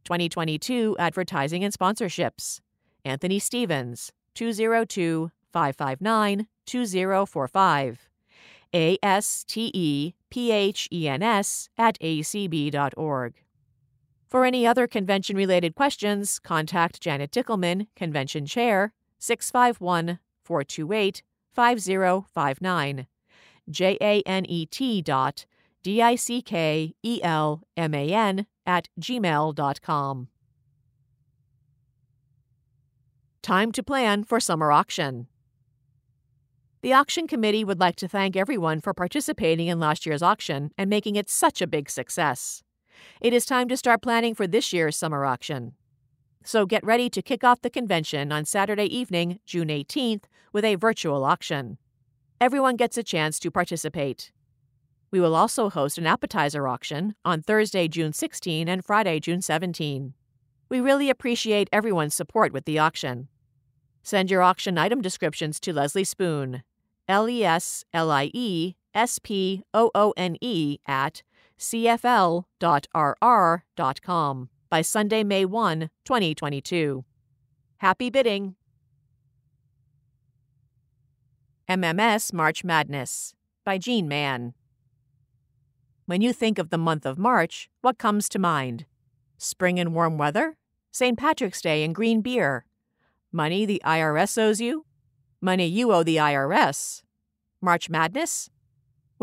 2022 0.03 0.95
Advertising 0.99 1.63
and 1.63 1.73
Sponsorships 1.73 2.59
Anthony 3.05 3.39
Stevens, 3.39 4.11
202 4.35 5.31
559 5.51 6.47
2045. 6.65 8.09
ASTEPHENS 8.73 10.09
at 11.77 11.99
acb.org. 11.99 13.42
For 14.33 14.45
any 14.45 14.65
other 14.65 14.87
convention 14.87 15.35
related 15.35 15.75
questions, 15.75 16.39
contact 16.39 16.99
Janet 16.99 17.29
Dickelman, 17.29 17.85
Convention 17.95 18.47
Chair, 18.47 18.91
651 19.19 20.17
428 20.43 21.21
5059. 21.53 23.07
J 23.69 23.97
A 24.01 24.23
N 24.25 24.45
E 24.47 24.65
T 24.65 25.03
dot 25.03 25.45
D 25.83 26.01
I 26.01 26.15
C 26.15 26.41
K 26.41 26.95
E 27.03 27.19
L 27.21 27.61
M 27.77 27.93
A 27.93 28.09
N 28.09 28.47
at 28.65 28.89
gmail.com. 28.99 30.27
Time 33.43 33.71
to 33.71 33.83
plan 33.83 34.23
for 34.23 34.39
summer 34.39 34.71
auction. 34.71 35.27
The 36.81 36.93
auction 36.93 37.27
committee 37.27 37.63
would 37.63 37.79
like 37.79 37.97
to 37.97 38.07
thank 38.07 38.35
everyone 38.35 38.81
for 38.81 38.95
participating 38.95 39.67
in 39.67 39.79
last 39.79 40.07
year's 40.07 40.23
auction 40.23 40.71
and 40.75 40.89
making 40.89 41.17
it 41.17 41.29
such 41.29 41.61
a 41.61 41.67
big 41.67 41.87
success. 41.87 42.63
It 43.21 43.33
is 43.33 43.45
time 43.45 43.67
to 43.69 43.77
start 43.77 44.01
planning 44.01 44.35
for 44.35 44.47
this 44.47 44.73
year's 44.73 44.97
summer 44.97 45.25
auction. 45.25 45.73
So 46.43 46.65
get 46.65 46.85
ready 46.85 47.09
to 47.09 47.21
kick 47.21 47.43
off 47.43 47.61
the 47.61 47.69
convention 47.69 48.31
on 48.31 48.45
Saturday 48.45 48.85
evening, 48.85 49.39
June 49.45 49.69
18th, 49.69 50.23
with 50.51 50.65
a 50.65 50.75
virtual 50.75 51.23
auction. 51.23 51.77
Everyone 52.41 52.75
gets 52.75 52.97
a 52.97 53.03
chance 53.03 53.39
to 53.39 53.49
participate. 53.51 54.31
We 55.11 55.19
will 55.19 55.35
also 55.35 55.69
host 55.69 55.97
an 55.97 56.07
appetizer 56.07 56.67
auction 56.67 57.15
on 57.23 57.41
Thursday, 57.43 57.87
June 57.87 58.13
16 58.13 58.67
and 58.67 58.83
Friday, 58.83 59.19
June 59.19 59.41
17. 59.41 60.13
We 60.69 60.81
really 60.81 61.09
appreciate 61.09 61.69
everyone's 61.71 62.15
support 62.15 62.51
with 62.51 62.65
the 62.65 62.79
auction. 62.79 63.27
Send 64.01 64.29
your 64.29 64.41
auction 64.41 64.77
item 64.77 65.01
descriptions 65.01 65.59
to 65.61 65.71
Leslie 65.71 66.03
Spoon, 66.03 66.63
L 67.07 67.29
E 67.29 67.43
S 67.43 67.85
L 67.93 68.11
I 68.11 68.31
E 68.33 68.75
S 68.93 69.19
P 69.19 69.63
O 69.73 69.91
O 69.95 70.13
N 70.17 70.35
E 70.41 70.79
at 70.87 71.21
cfl.rr.com 71.59 72.49
by 74.69 74.81
Sunday, 74.81 75.23
May 75.23 75.45
1, 75.45 75.89
2022. 76.05 77.05
Happy 77.77 78.09
bidding! 78.09 78.55
MMS 81.69 82.33
March 82.33 82.63
Madness 82.63 83.33
by 83.63 83.77
Gene 83.77 84.07
Mann. 84.07 84.53
When 86.05 86.21
you 86.21 86.33
think 86.33 86.59
of 86.59 86.69
the 86.69 86.77
month 86.77 87.05
of 87.05 87.17
March, 87.17 87.69
what 87.81 87.97
comes 87.97 88.27
to 88.29 88.39
mind? 88.39 88.85
Spring 89.37 89.79
and 89.79 89.93
warm 89.93 90.17
weather? 90.17 90.57
St. 90.91 91.17
Patrick's 91.17 91.61
Day 91.61 91.83
and 91.83 91.95
green 91.95 92.21
beer? 92.21 92.65
Money 93.31 93.65
the 93.65 93.81
IRS 93.85 94.37
owes 94.37 94.59
you? 94.59 94.85
Money 95.41 95.65
you 95.65 95.91
owe 95.91 96.03
the 96.03 96.17
IRS? 96.17 97.03
March 97.61 97.89
Madness? 97.89 98.49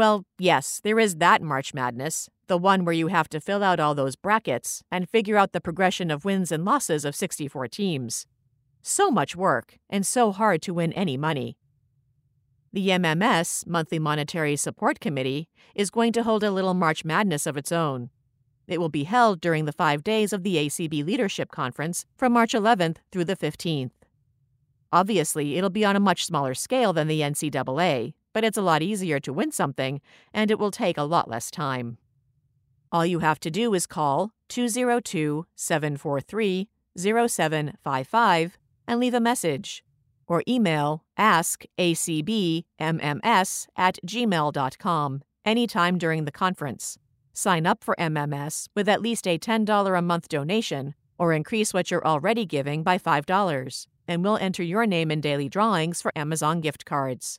Well, 0.01 0.25
yes, 0.39 0.81
there 0.83 0.99
is 0.99 1.17
that 1.17 1.43
March 1.43 1.75
Madness, 1.75 2.31
the 2.47 2.57
one 2.57 2.87
where 2.87 2.95
you 2.95 3.09
have 3.09 3.29
to 3.29 3.39
fill 3.39 3.63
out 3.63 3.79
all 3.79 3.95
those 3.95 4.17
brackets 4.17 4.83
and 4.91 5.07
figure 5.07 5.37
out 5.37 5.53
the 5.53 5.61
progression 5.61 6.11
of 6.11 6.25
wins 6.25 6.51
and 6.51 6.65
losses 6.65 7.05
of 7.05 7.15
64 7.15 7.69
teams. 7.69 8.27
So 8.81 9.11
much 9.11 9.37
work, 9.37 9.77
and 9.91 10.07
so 10.07 10.33
hard 10.33 10.63
to 10.63 10.73
win 10.73 10.95
any 10.95 11.19
money. 11.19 11.59
The 12.73 12.89
MMS, 12.89 13.67
Monthly 13.67 13.99
Monetary 13.99 14.57
Support 14.57 15.01
Committee, 15.01 15.51
is 15.75 15.91
going 15.91 16.15
to 16.15 16.23
hold 16.23 16.45
a 16.45 16.51
little 16.51 16.73
March 16.73 17.05
Madness 17.05 17.47
of 17.47 17.59
its 17.59 17.71
own. 17.71 18.09
It 18.67 18.81
will 18.81 18.89
be 18.89 19.05
held 19.05 19.39
during 19.43 19.67
the 19.67 19.71
five 19.71 20.03
days 20.03 20.33
of 20.33 20.45
the 20.45 20.57
ACB 20.57 21.05
Leadership 21.05 21.51
Conference 21.51 22.07
from 22.17 22.33
March 22.33 22.55
11th 22.55 22.97
through 23.13 23.27
the 23.27 23.37
15th. 23.37 23.91
Obviously, 24.95 25.59
it'll 25.59 25.69
be 25.69 25.85
on 25.85 25.95
a 25.95 26.01
much 26.01 26.25
smaller 26.25 26.55
scale 26.55 26.95
than 26.95 27.07
the 27.07 27.21
NCAA, 27.21 28.15
but 28.33 28.45
it's 28.45 28.59
a 28.59 28.63
lot 28.63 28.83
easier 28.83 29.21
to 29.21 29.33
win 29.33 29.53
something, 29.53 30.01
and 30.33 30.51
it 30.51 30.59
will 30.59 30.71
take 30.71 30.99
a 30.99 31.03
lot 31.03 31.29
less 31.29 31.51
time. 31.51 31.99
All 32.93 33.07
you 33.07 33.21
have 33.21 33.39
to 33.41 33.51
do 33.51 33.73
is 33.75 33.87
call 33.87 34.33
202 34.49 35.47
743 35.55 36.69
0755 36.97 38.59
and 38.89 39.01
leave 39.01 39.15
a 39.15 39.21
message, 39.21 39.85
or 40.27 40.43
email 40.49 41.05
askacbmms 41.19 42.65
at 43.77 43.99
gmail.com 44.07 45.23
anytime 45.45 45.99
during 45.99 46.25
the 46.25 46.33
conference. 46.33 46.99
Sign 47.33 47.67
up 47.67 47.85
for 47.85 47.95
MMS 47.99 48.69
with 48.75 48.89
at 48.89 49.01
least 49.01 49.27
a 49.27 49.39
$10 49.39 49.99
a 49.99 50.03
month 50.03 50.29
donation, 50.29 50.95
or 51.19 51.33
increase 51.33 51.73
what 51.73 51.91
you're 51.91 52.07
already 52.07 52.45
giving 52.45 52.83
by 52.83 52.99
$5, 52.99 53.87
and 54.09 54.25
we'll 54.25 54.37
enter 54.39 54.63
your 54.63 54.87
name 54.87 55.11
in 55.11 55.21
daily 55.21 55.49
drawings 55.49 56.03
for 56.03 56.13
Amazon 56.17 56.61
gift 56.61 56.85
cards. 56.85 57.39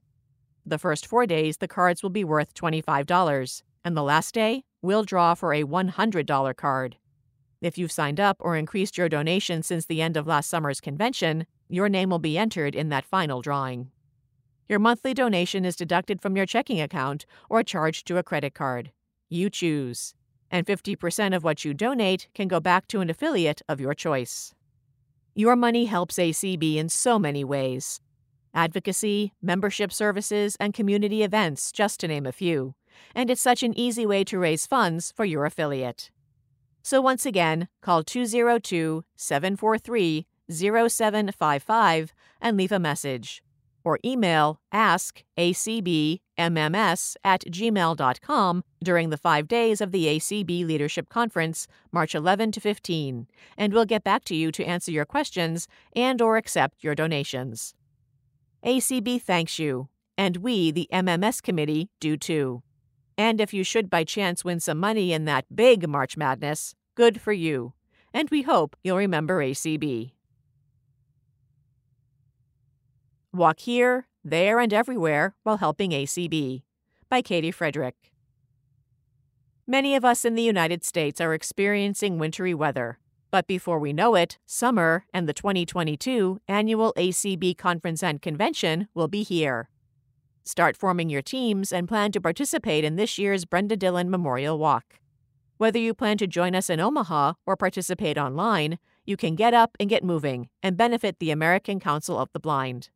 The 0.65 0.77
first 0.77 1.07
four 1.07 1.25
days, 1.25 1.57
the 1.57 1.67
cards 1.67 2.03
will 2.03 2.11
be 2.11 2.23
worth 2.23 2.53
$25, 2.53 3.63
and 3.83 3.97
the 3.97 4.03
last 4.03 4.33
day, 4.33 4.63
we'll 4.81 5.03
draw 5.03 5.33
for 5.33 5.53
a 5.53 5.63
$100 5.63 6.55
card. 6.55 6.97
If 7.61 7.77
you've 7.77 7.91
signed 7.91 8.19
up 8.19 8.37
or 8.39 8.55
increased 8.55 8.97
your 8.97 9.09
donation 9.09 9.63
since 9.63 9.85
the 9.85 10.01
end 10.01 10.17
of 10.17 10.27
last 10.27 10.49
summer's 10.49 10.81
convention, 10.81 11.45
your 11.67 11.89
name 11.89 12.09
will 12.09 12.19
be 12.19 12.37
entered 12.37 12.75
in 12.75 12.89
that 12.89 13.05
final 13.05 13.41
drawing. 13.41 13.91
Your 14.69 14.79
monthly 14.79 15.13
donation 15.13 15.65
is 15.65 15.75
deducted 15.75 16.21
from 16.21 16.35
your 16.35 16.45
checking 16.45 16.79
account 16.79 17.25
or 17.49 17.63
charged 17.63 18.07
to 18.07 18.17
a 18.17 18.23
credit 18.23 18.53
card. 18.53 18.91
You 19.29 19.49
choose. 19.49 20.13
And 20.49 20.65
50% 20.65 21.35
of 21.35 21.43
what 21.43 21.65
you 21.65 21.73
donate 21.73 22.27
can 22.33 22.47
go 22.47 22.59
back 22.59 22.87
to 22.87 23.01
an 23.01 23.09
affiliate 23.09 23.61
of 23.67 23.79
your 23.79 23.93
choice. 23.93 24.53
Your 25.35 25.55
money 25.55 25.85
helps 25.85 26.17
ACB 26.17 26.75
in 26.75 26.89
so 26.89 27.17
many 27.17 27.43
ways 27.43 27.99
advocacy, 28.53 29.33
membership 29.41 29.91
services, 29.91 30.55
and 30.59 30.73
community 30.73 31.23
events, 31.23 31.71
just 31.71 31.99
to 31.99 32.07
name 32.07 32.25
a 32.25 32.31
few. 32.31 32.75
And 33.15 33.29
it's 33.29 33.41
such 33.41 33.63
an 33.63 33.77
easy 33.77 34.05
way 34.05 34.23
to 34.25 34.37
raise 34.39 34.67
funds 34.67 35.11
for 35.15 35.25
your 35.25 35.45
affiliate. 35.45 36.11
So 36.83 36.99
once 37.01 37.25
again, 37.25 37.67
call 37.81 38.03
202 38.03 39.03
743 39.15 40.25
0755 40.49 42.13
and 42.41 42.57
leave 42.57 42.71
a 42.71 42.79
message. 42.79 43.41
or 43.83 43.99
email 44.05 44.61
askacbmms 44.73 46.19
at 47.23 47.41
gmail.com 47.41 48.63
during 48.83 49.09
the 49.09 49.17
five 49.17 49.47
days 49.47 49.81
of 49.81 49.91
the 49.91 50.05
ACB 50.05 50.65
Leadership 50.65 51.09
Conference, 51.09 51.67
March 51.91 52.15
11 52.15 52.51
to 52.53 52.59
15, 52.59 53.27
and 53.57 53.73
we'll 53.73 53.85
get 53.85 54.03
back 54.03 54.23
to 54.25 54.35
you 54.35 54.51
to 54.51 54.63
answer 54.65 54.91
your 54.91 55.05
questions 55.05 55.67
and 55.95 56.21
or 56.21 56.37
accept 56.37 56.83
your 56.83 56.95
donations. 56.95 57.73
ACB 58.65 59.19
thanks 59.19 59.57
you, 59.57 59.89
and 60.17 60.37
we, 60.37 60.69
the 60.69 60.87
MMS 60.93 61.41
committee, 61.41 61.89
do 61.99 62.15
too. 62.15 62.61
And 63.17 63.41
if 63.41 63.53
you 63.53 63.63
should 63.63 63.89
by 63.89 64.03
chance 64.03 64.45
win 64.45 64.59
some 64.59 64.77
money 64.77 65.13
in 65.13 65.25
that 65.25 65.55
big 65.55 65.87
March 65.87 66.15
Madness, 66.15 66.75
good 66.93 67.19
for 67.19 67.33
you. 67.33 67.73
And 68.13 68.29
we 68.29 68.43
hope 68.43 68.75
you'll 68.83 68.97
remember 68.97 69.39
ACB. 69.43 70.11
Walk 73.33 73.61
Here, 73.61 74.07
There, 74.23 74.59
and 74.59 74.73
Everywhere 74.73 75.35
While 75.41 75.57
Helping 75.57 75.91
ACB 75.91 76.61
by 77.09 77.21
Katie 77.21 77.51
Frederick. 77.51 77.95
Many 79.65 79.95
of 79.95 80.05
us 80.05 80.23
in 80.23 80.35
the 80.35 80.43
United 80.43 80.83
States 80.83 81.19
are 81.19 81.33
experiencing 81.33 82.19
wintry 82.19 82.53
weather, 82.53 82.99
but 83.31 83.47
before 83.47 83.79
we 83.79 83.93
know 83.93 84.15
it, 84.15 84.37
summer 84.45 85.05
and 85.13 85.27
the 85.27 85.33
2022 85.33 86.39
annual 86.47 86.93
ACB 86.97 87.57
Conference 87.57 88.03
and 88.03 88.21
Convention 88.21 88.89
will 88.93 89.07
be 89.07 89.23
here. 89.23 89.69
Start 90.43 90.75
forming 90.75 91.09
your 91.09 91.21
teams 91.21 91.71
and 91.71 91.87
plan 91.87 92.11
to 92.11 92.19
participate 92.19 92.83
in 92.83 92.97
this 92.97 93.17
year's 93.17 93.45
Brenda 93.45 93.77
Dillon 93.77 94.09
Memorial 94.09 94.59
Walk. 94.59 94.99
Whether 95.57 95.79
you 95.79 95.93
plan 95.93 96.17
to 96.17 96.27
join 96.27 96.55
us 96.55 96.69
in 96.69 96.79
Omaha 96.79 97.33
or 97.45 97.55
participate 97.55 98.17
online, 98.17 98.79
you 99.05 99.15
can 99.15 99.35
get 99.35 99.53
up 99.53 99.77
and 99.79 99.89
get 99.89 100.03
moving 100.03 100.49
and 100.61 100.75
benefit 100.75 101.19
the 101.19 101.31
American 101.31 101.79
Council 101.79 102.19
of 102.19 102.29
the 102.33 102.39
Blind. 102.39 102.89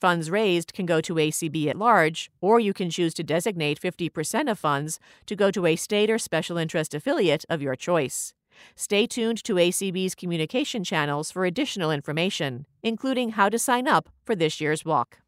Funds 0.00 0.30
raised 0.30 0.74
can 0.74 0.84
go 0.84 1.00
to 1.00 1.14
ACB 1.14 1.66
at 1.66 1.78
large, 1.78 2.30
or 2.40 2.60
you 2.60 2.74
can 2.74 2.90
choose 2.90 3.14
to 3.14 3.24
designate 3.24 3.80
50% 3.80 4.50
of 4.50 4.58
funds 4.58 5.00
to 5.24 5.34
go 5.34 5.50
to 5.50 5.66
a 5.66 5.76
state 5.76 6.10
or 6.10 6.18
special 6.18 6.58
interest 6.58 6.94
affiliate 6.94 7.46
of 7.48 7.62
your 7.62 7.74
choice. 7.74 8.34
Stay 8.76 9.06
tuned 9.06 9.42
to 9.44 9.54
ACB's 9.54 10.14
communication 10.14 10.84
channels 10.84 11.30
for 11.30 11.44
additional 11.44 11.90
information, 11.90 12.66
including 12.82 13.30
how 13.30 13.48
to 13.48 13.58
sign 13.58 13.86
up 13.88 14.08
for 14.24 14.34
this 14.34 14.60
year's 14.60 14.84
walk. 14.84 15.18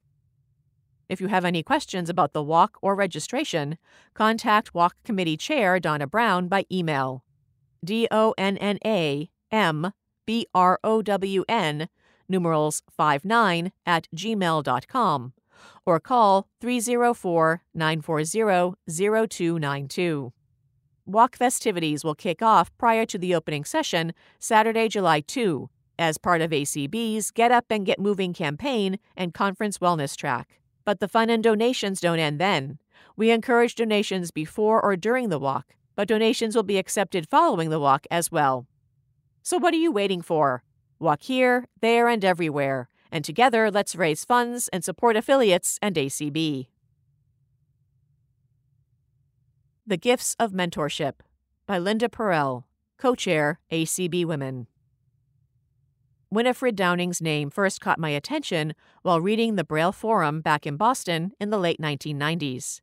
If 1.09 1.21
you 1.21 1.29
have 1.29 1.45
any 1.45 1.63
questions 1.63 2.11
about 2.11 2.33
the 2.33 2.43
walk 2.43 2.79
or 2.83 2.95
registration, 2.95 3.79
contact 4.15 4.75
Walk 4.75 4.97
Committee 5.05 5.37
Chair 5.37 5.79
Donna 5.79 6.07
Brown 6.07 6.49
by 6.49 6.65
email 6.71 7.23
D 7.85 8.09
O 8.11 8.35
N 8.37 8.57
N 8.57 8.79
A 8.85 9.31
M 9.53 9.93
B 10.27 10.47
R 10.55 10.81
O 10.83 11.03
W 11.03 11.45
N 11.49 11.89
numerals 12.29 12.83
59 12.97 13.73
at 13.87 14.09
gmail.com, 14.15 15.33
or 15.85 16.01
call 16.01 16.49
304 16.61 17.63
940 17.73 18.75
0292. 18.89 20.33
Walk 21.07 21.37
festivities 21.37 22.03
will 22.03 22.17
kick 22.17 22.43
off 22.43 22.77
prior 22.79 23.07
to 23.07 23.17
the 23.17 23.33
opening 23.33 23.65
session 23.65 24.13
Saturday, 24.41 24.89
July 24.89 25.21
2, 25.21 25.71
as 26.01 26.19
part 26.19 26.41
of 26.41 26.51
ACB's 26.51 27.31
Get 27.31 27.53
Up 27.53 27.67
and 27.71 27.87
Get 27.87 28.01
Moving 28.01 28.33
campaign 28.33 28.99
and 29.17 29.33
conference 29.33 29.79
wellness 29.79 30.17
track. 30.17 30.59
But 30.85 30.99
the 30.99 31.07
fun 31.07 31.31
and 31.31 31.45
donations 31.45 32.01
don't 32.01 32.19
end 32.19 32.41
then. 32.41 32.81
We 33.17 33.31
encourage 33.31 33.77
donations 33.77 34.33
before 34.33 34.83
or 34.85 34.97
during 34.97 35.29
the 35.29 35.39
walk, 35.39 35.77
but 35.95 36.09
donations 36.09 36.57
will 36.57 36.65
be 36.65 36.77
accepted 36.77 37.29
following 37.29 37.71
the 37.71 37.79
walk 37.79 38.09
as 38.11 38.33
well. 38.33 38.67
So, 39.45 39.59
what 39.59 39.73
are 39.75 39.79
you 39.79 39.93
waiting 39.93 40.23
for? 40.23 40.65
Walk 40.99 41.23
here, 41.23 41.69
there, 41.81 42.09
and 42.09 42.25
everywhere, 42.25 42.89
and 43.13 43.25
together 43.25 43.71
let's 43.71 43.95
raise 43.95 44.25
funds 44.25 44.67
and 44.73 44.83
support 44.83 45.15
affiliates 45.15 45.79
and 45.81 45.95
ACB. 45.95 46.67
The 49.89 49.97
Gifts 49.97 50.35
of 50.41 50.51
Mentorship 50.51 51.21
by 51.65 51.79
Linda 51.79 52.09
Perel, 52.09 52.65
co 52.99 53.15
chair, 53.15 53.61
ACB 53.71 54.25
Women. 54.25 54.67
Winifred 56.29 56.75
Downing's 56.75 57.23
name 57.23 57.51
first 57.51 57.81
caught 57.81 58.01
my 58.01 58.09
attention 58.09 58.75
while 59.03 59.21
reading 59.21 59.55
the 59.55 59.63
Braille 59.63 59.93
Forum 59.93 60.41
back 60.41 60.67
in 60.67 60.77
Boston 60.77 61.35
in 61.39 61.51
the 61.51 61.59
late 61.59 61.81
1990s. 61.81 62.81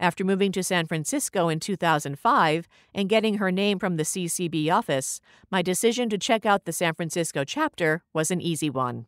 After 0.00 0.24
moving 0.24 0.50
to 0.52 0.62
San 0.62 0.86
Francisco 0.86 1.50
in 1.50 1.60
2005 1.60 2.66
and 2.94 3.10
getting 3.10 3.34
her 3.34 3.52
name 3.52 3.78
from 3.78 3.98
the 3.98 4.04
CCB 4.04 4.72
office, 4.72 5.20
my 5.50 5.60
decision 5.60 6.08
to 6.08 6.16
check 6.16 6.46
out 6.46 6.64
the 6.64 6.72
San 6.72 6.94
Francisco 6.94 7.44
chapter 7.44 8.04
was 8.14 8.30
an 8.30 8.40
easy 8.40 8.70
one. 8.70 9.04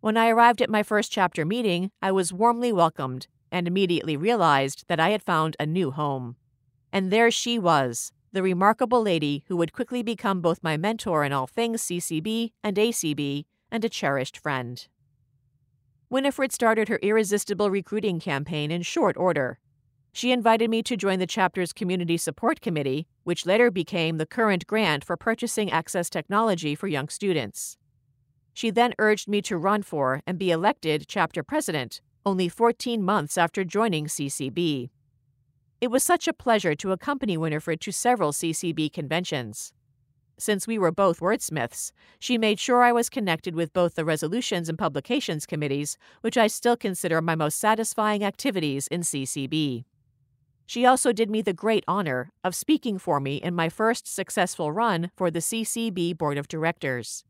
When 0.00 0.16
I 0.16 0.28
arrived 0.30 0.60
at 0.60 0.68
my 0.68 0.82
first 0.82 1.12
chapter 1.12 1.44
meeting, 1.44 1.92
I 2.02 2.10
was 2.10 2.32
warmly 2.32 2.72
welcomed 2.72 3.28
and 3.52 3.68
immediately 3.68 4.16
realized 4.16 4.84
that 4.88 4.98
I 4.98 5.10
had 5.10 5.22
found 5.22 5.56
a 5.60 5.66
new 5.66 5.92
home. 5.92 6.36
And 6.92 7.10
there 7.10 7.30
she 7.30 7.58
was, 7.58 8.12
the 8.32 8.42
remarkable 8.42 9.02
lady 9.02 9.44
who 9.48 9.56
would 9.56 9.72
quickly 9.72 10.02
become 10.02 10.40
both 10.40 10.62
my 10.62 10.76
mentor 10.76 11.24
in 11.24 11.32
all 11.32 11.46
things 11.46 11.82
CCB 11.82 12.52
and 12.62 12.76
ACB 12.76 13.44
and 13.70 13.84
a 13.84 13.88
cherished 13.88 14.36
friend. 14.36 14.86
Winifred 16.08 16.52
started 16.52 16.88
her 16.88 16.98
irresistible 17.02 17.70
recruiting 17.70 18.18
campaign 18.18 18.70
in 18.70 18.82
short 18.82 19.16
order, 19.16 19.58
she 20.12 20.32
invited 20.32 20.70
me 20.70 20.82
to 20.82 20.96
join 20.96 21.18
the 21.18 21.26
chapter's 21.26 21.72
Community 21.72 22.16
Support 22.16 22.60
Committee, 22.60 23.06
which 23.24 23.46
later 23.46 23.70
became 23.70 24.18
the 24.18 24.26
current 24.26 24.66
grant 24.66 25.04
for 25.04 25.16
purchasing 25.16 25.70
access 25.70 26.10
technology 26.10 26.74
for 26.74 26.88
young 26.88 27.08
students. 27.08 27.76
She 28.52 28.70
then 28.70 28.94
urged 28.98 29.28
me 29.28 29.40
to 29.42 29.56
run 29.56 29.82
for 29.82 30.22
and 30.26 30.38
be 30.38 30.50
elected 30.50 31.06
chapter 31.06 31.42
president, 31.42 32.00
only 32.26 32.48
14 32.48 33.02
months 33.02 33.38
after 33.38 33.62
joining 33.64 34.06
CCB. 34.06 34.90
It 35.80 35.90
was 35.90 36.02
such 36.02 36.28
a 36.28 36.34
pleasure 36.34 36.74
to 36.74 36.92
accompany 36.92 37.38
Winifred 37.38 37.80
to 37.80 37.90
several 37.90 38.32
CCB 38.32 38.92
conventions. 38.92 39.72
Since 40.36 40.66
we 40.66 40.78
were 40.78 40.92
both 40.92 41.20
wordsmiths, 41.20 41.92
she 42.18 42.36
made 42.36 42.60
sure 42.60 42.82
I 42.82 42.92
was 42.92 43.08
connected 43.08 43.54
with 43.54 43.72
both 43.72 43.94
the 43.94 44.04
resolutions 44.04 44.68
and 44.68 44.78
publications 44.78 45.46
committees, 45.46 45.96
which 46.20 46.36
I 46.36 46.48
still 46.48 46.76
consider 46.76 47.22
my 47.22 47.34
most 47.34 47.58
satisfying 47.58 48.22
activities 48.22 48.88
in 48.88 49.00
CCB. 49.00 49.84
She 50.66 50.84
also 50.84 51.12
did 51.12 51.30
me 51.30 51.40
the 51.40 51.54
great 51.54 51.84
honor 51.88 52.30
of 52.44 52.54
speaking 52.54 52.98
for 52.98 53.18
me 53.18 53.36
in 53.36 53.54
my 53.54 53.70
first 53.70 54.06
successful 54.06 54.72
run 54.72 55.10
for 55.16 55.30
the 55.30 55.40
CCB 55.40 56.16
Board 56.18 56.36
of 56.36 56.46
Directors. 56.46 57.24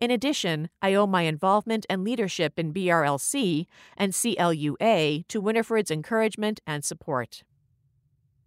In 0.00 0.12
addition, 0.12 0.68
I 0.80 0.94
owe 0.94 1.08
my 1.08 1.22
involvement 1.22 1.86
and 1.90 2.04
leadership 2.04 2.56
in 2.56 2.72
BRLC 2.72 3.66
and 3.96 4.12
CLUA 4.12 5.26
to 5.26 5.40
Winifred's 5.40 5.90
encouragement 5.90 6.60
and 6.66 6.84
support. 6.84 7.42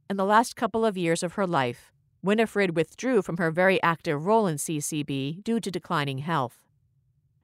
In 0.09 0.17
the 0.17 0.25
last 0.25 0.55
couple 0.55 0.85
of 0.85 0.97
years 0.97 1.21
of 1.21 1.33
her 1.33 1.45
life, 1.45 1.91
Winifred 2.23 2.75
withdrew 2.75 3.21
from 3.21 3.37
her 3.37 3.51
very 3.51 3.79
active 3.83 4.25
role 4.25 4.47
in 4.47 4.55
CCB 4.55 5.43
due 5.43 5.59
to 5.59 5.69
declining 5.69 6.17
health. 6.17 6.65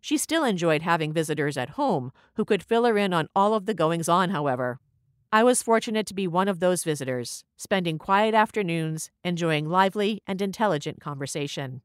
She 0.02 0.18
still 0.18 0.44
enjoyed 0.44 0.82
having 0.82 1.14
visitors 1.14 1.58
at 1.58 1.72
home 1.72 2.12
who 2.38 2.44
could 2.44 2.64
fill 2.64 2.86
her 2.86 2.98
in 2.98 3.14
on 3.14 3.30
all 3.36 3.54
of 3.54 3.68
the 3.68 3.76
goings 3.76 4.10
on, 4.10 4.32
however, 4.32 4.80
I 5.32 5.44
was 5.44 5.62
fortunate 5.62 6.08
to 6.08 6.16
be 6.16 6.28
one 6.28 6.48
of 6.48 6.60
those 6.60 6.84
visitors, 6.84 7.44
spending 7.56 8.00
quiet 8.00 8.34
afternoons 8.34 9.12
enjoying 9.24 9.70
lively 9.70 10.24
and 10.26 10.42
intelligent 10.42 11.00
conversation. 11.00 11.84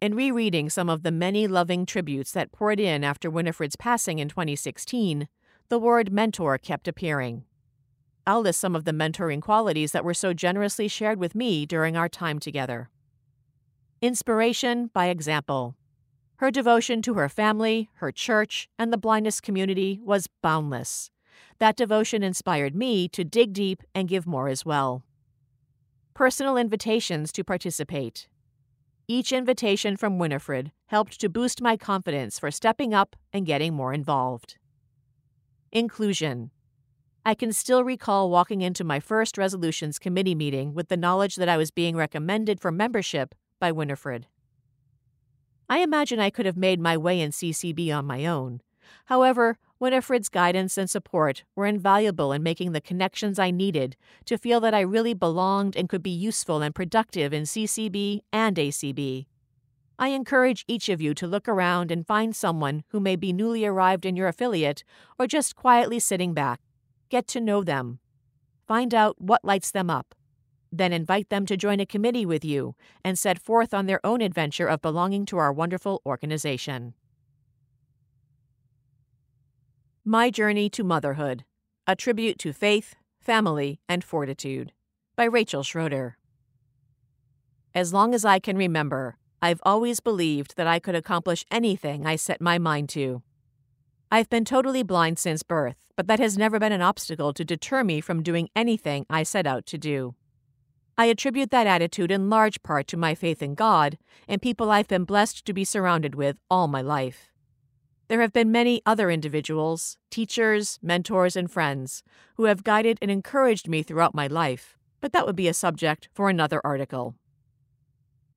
In 0.00 0.16
rereading 0.16 0.70
some 0.70 0.88
of 0.88 1.04
the 1.04 1.12
many 1.12 1.46
loving 1.46 1.86
tributes 1.86 2.32
that 2.32 2.50
poured 2.50 2.80
in 2.80 3.04
after 3.04 3.30
Winifred's 3.30 3.76
passing 3.76 4.18
in 4.18 4.28
2016, 4.28 5.28
the 5.68 5.78
word 5.78 6.12
mentor 6.12 6.58
kept 6.58 6.88
appearing. 6.88 7.44
I'll 8.26 8.40
list 8.40 8.60
some 8.60 8.76
of 8.76 8.84
the 8.84 8.92
mentoring 8.92 9.42
qualities 9.42 9.92
that 9.92 10.04
were 10.04 10.14
so 10.14 10.32
generously 10.32 10.86
shared 10.88 11.18
with 11.18 11.34
me 11.34 11.66
during 11.66 11.96
our 11.96 12.08
time 12.08 12.38
together. 12.38 12.88
Inspiration 14.00 14.90
by 14.92 15.06
example. 15.06 15.74
Her 16.36 16.50
devotion 16.50 17.02
to 17.02 17.14
her 17.14 17.28
family, 17.28 17.88
her 17.94 18.12
church, 18.12 18.68
and 18.78 18.92
the 18.92 18.98
blindness 18.98 19.40
community 19.40 20.00
was 20.02 20.28
boundless. 20.42 21.10
That 21.58 21.76
devotion 21.76 22.22
inspired 22.22 22.74
me 22.74 23.08
to 23.08 23.24
dig 23.24 23.52
deep 23.52 23.82
and 23.94 24.08
give 24.08 24.26
more 24.26 24.48
as 24.48 24.64
well. 24.64 25.04
Personal 26.14 26.56
invitations 26.56 27.32
to 27.32 27.44
participate. 27.44 28.28
Each 29.08 29.32
invitation 29.32 29.96
from 29.96 30.18
Winifred 30.18 30.70
helped 30.86 31.20
to 31.20 31.28
boost 31.28 31.60
my 31.60 31.76
confidence 31.76 32.38
for 32.38 32.50
stepping 32.50 32.94
up 32.94 33.16
and 33.32 33.46
getting 33.46 33.74
more 33.74 33.92
involved. 33.92 34.58
Inclusion. 35.72 36.51
I 37.24 37.34
can 37.34 37.52
still 37.52 37.84
recall 37.84 38.30
walking 38.30 38.62
into 38.62 38.82
my 38.82 38.98
first 38.98 39.38
resolutions 39.38 40.00
committee 40.00 40.34
meeting 40.34 40.74
with 40.74 40.88
the 40.88 40.96
knowledge 40.96 41.36
that 41.36 41.48
I 41.48 41.56
was 41.56 41.70
being 41.70 41.94
recommended 41.94 42.58
for 42.58 42.72
membership 42.72 43.32
by 43.60 43.70
Winifred. 43.70 44.26
I 45.68 45.78
imagine 45.78 46.18
I 46.18 46.30
could 46.30 46.46
have 46.46 46.56
made 46.56 46.80
my 46.80 46.96
way 46.96 47.20
in 47.20 47.30
CCB 47.30 47.96
on 47.96 48.06
my 48.06 48.26
own. 48.26 48.60
However, 49.04 49.56
Winifred's 49.78 50.28
guidance 50.28 50.76
and 50.76 50.90
support 50.90 51.44
were 51.54 51.66
invaluable 51.66 52.32
in 52.32 52.42
making 52.42 52.72
the 52.72 52.80
connections 52.80 53.38
I 53.38 53.52
needed 53.52 53.96
to 54.24 54.36
feel 54.36 54.58
that 54.60 54.74
I 54.74 54.80
really 54.80 55.14
belonged 55.14 55.76
and 55.76 55.88
could 55.88 56.02
be 56.02 56.10
useful 56.10 56.60
and 56.60 56.74
productive 56.74 57.32
in 57.32 57.44
CCB 57.44 58.22
and 58.32 58.56
ACB. 58.56 59.26
I 59.96 60.08
encourage 60.08 60.64
each 60.66 60.88
of 60.88 61.00
you 61.00 61.14
to 61.14 61.28
look 61.28 61.46
around 61.46 61.92
and 61.92 62.04
find 62.04 62.34
someone 62.34 62.82
who 62.88 62.98
may 62.98 63.14
be 63.14 63.32
newly 63.32 63.64
arrived 63.64 64.04
in 64.04 64.16
your 64.16 64.26
affiliate 64.26 64.82
or 65.20 65.28
just 65.28 65.54
quietly 65.54 66.00
sitting 66.00 66.34
back. 66.34 66.60
Get 67.12 67.28
to 67.28 67.42
know 67.42 67.62
them. 67.62 67.98
Find 68.66 68.94
out 68.94 69.20
what 69.20 69.44
lights 69.44 69.70
them 69.70 69.90
up. 69.90 70.14
Then 70.72 70.94
invite 70.94 71.28
them 71.28 71.44
to 71.44 71.58
join 71.58 71.78
a 71.78 71.84
committee 71.84 72.24
with 72.24 72.42
you 72.42 72.74
and 73.04 73.18
set 73.18 73.38
forth 73.38 73.74
on 73.74 73.84
their 73.84 74.00
own 74.02 74.22
adventure 74.22 74.66
of 74.66 74.80
belonging 74.80 75.26
to 75.26 75.36
our 75.36 75.52
wonderful 75.52 76.00
organization. 76.06 76.94
My 80.06 80.30
Journey 80.30 80.70
to 80.70 80.82
Motherhood 80.82 81.44
A 81.86 81.94
Tribute 81.94 82.38
to 82.38 82.54
Faith, 82.54 82.94
Family, 83.20 83.78
and 83.90 84.02
Fortitude 84.02 84.72
by 85.14 85.24
Rachel 85.24 85.62
Schroeder. 85.62 86.16
As 87.74 87.92
long 87.92 88.14
as 88.14 88.24
I 88.24 88.38
can 88.38 88.56
remember, 88.56 89.18
I've 89.42 89.60
always 89.64 90.00
believed 90.00 90.56
that 90.56 90.66
I 90.66 90.78
could 90.78 90.94
accomplish 90.94 91.44
anything 91.50 92.06
I 92.06 92.16
set 92.16 92.40
my 92.40 92.56
mind 92.56 92.88
to. 92.90 93.22
I've 94.14 94.28
been 94.28 94.44
totally 94.44 94.82
blind 94.82 95.18
since 95.18 95.42
birth, 95.42 95.76
but 95.96 96.06
that 96.06 96.18
has 96.18 96.36
never 96.36 96.58
been 96.58 96.70
an 96.70 96.82
obstacle 96.82 97.32
to 97.32 97.46
deter 97.46 97.82
me 97.82 98.02
from 98.02 98.22
doing 98.22 98.50
anything 98.54 99.06
I 99.08 99.22
set 99.22 99.46
out 99.46 99.64
to 99.64 99.78
do. 99.78 100.16
I 100.98 101.06
attribute 101.06 101.50
that 101.50 101.66
attitude 101.66 102.10
in 102.10 102.28
large 102.28 102.62
part 102.62 102.86
to 102.88 102.98
my 102.98 103.14
faith 103.14 103.42
in 103.42 103.54
God 103.54 103.96
and 104.28 104.42
people 104.42 104.70
I've 104.70 104.86
been 104.86 105.04
blessed 105.04 105.46
to 105.46 105.54
be 105.54 105.64
surrounded 105.64 106.14
with 106.14 106.36
all 106.50 106.68
my 106.68 106.82
life. 106.82 107.32
There 108.08 108.20
have 108.20 108.34
been 108.34 108.52
many 108.52 108.82
other 108.84 109.10
individuals, 109.10 109.96
teachers, 110.10 110.78
mentors, 110.82 111.34
and 111.34 111.50
friends 111.50 112.02
who 112.34 112.44
have 112.44 112.64
guided 112.64 112.98
and 113.00 113.10
encouraged 113.10 113.66
me 113.66 113.82
throughout 113.82 114.14
my 114.14 114.26
life, 114.26 114.76
but 115.00 115.14
that 115.14 115.24
would 115.24 115.36
be 115.36 115.48
a 115.48 115.54
subject 115.54 116.10
for 116.12 116.28
another 116.28 116.60
article. 116.62 117.14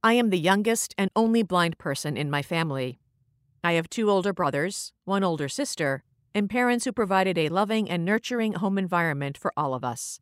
I 0.01 0.13
am 0.13 0.29
the 0.29 0.39
youngest 0.39 0.95
and 0.97 1.11
only 1.17 1.43
blind 1.43 1.77
person 1.77 2.15
in 2.15 2.29
my 2.29 2.41
family. 2.41 2.97
I 3.65 3.71
have 3.71 3.89
two 3.89 4.11
older 4.11 4.31
brothers, 4.31 4.93
one 5.05 5.23
older 5.23 5.49
sister, 5.49 6.03
and 6.35 6.47
parents 6.47 6.85
who 6.85 6.91
provided 6.91 7.35
a 7.35 7.49
loving 7.49 7.89
and 7.89 8.05
nurturing 8.05 8.53
home 8.53 8.77
environment 8.77 9.39
for 9.39 9.51
all 9.57 9.73
of 9.73 9.83
us. 9.83 10.19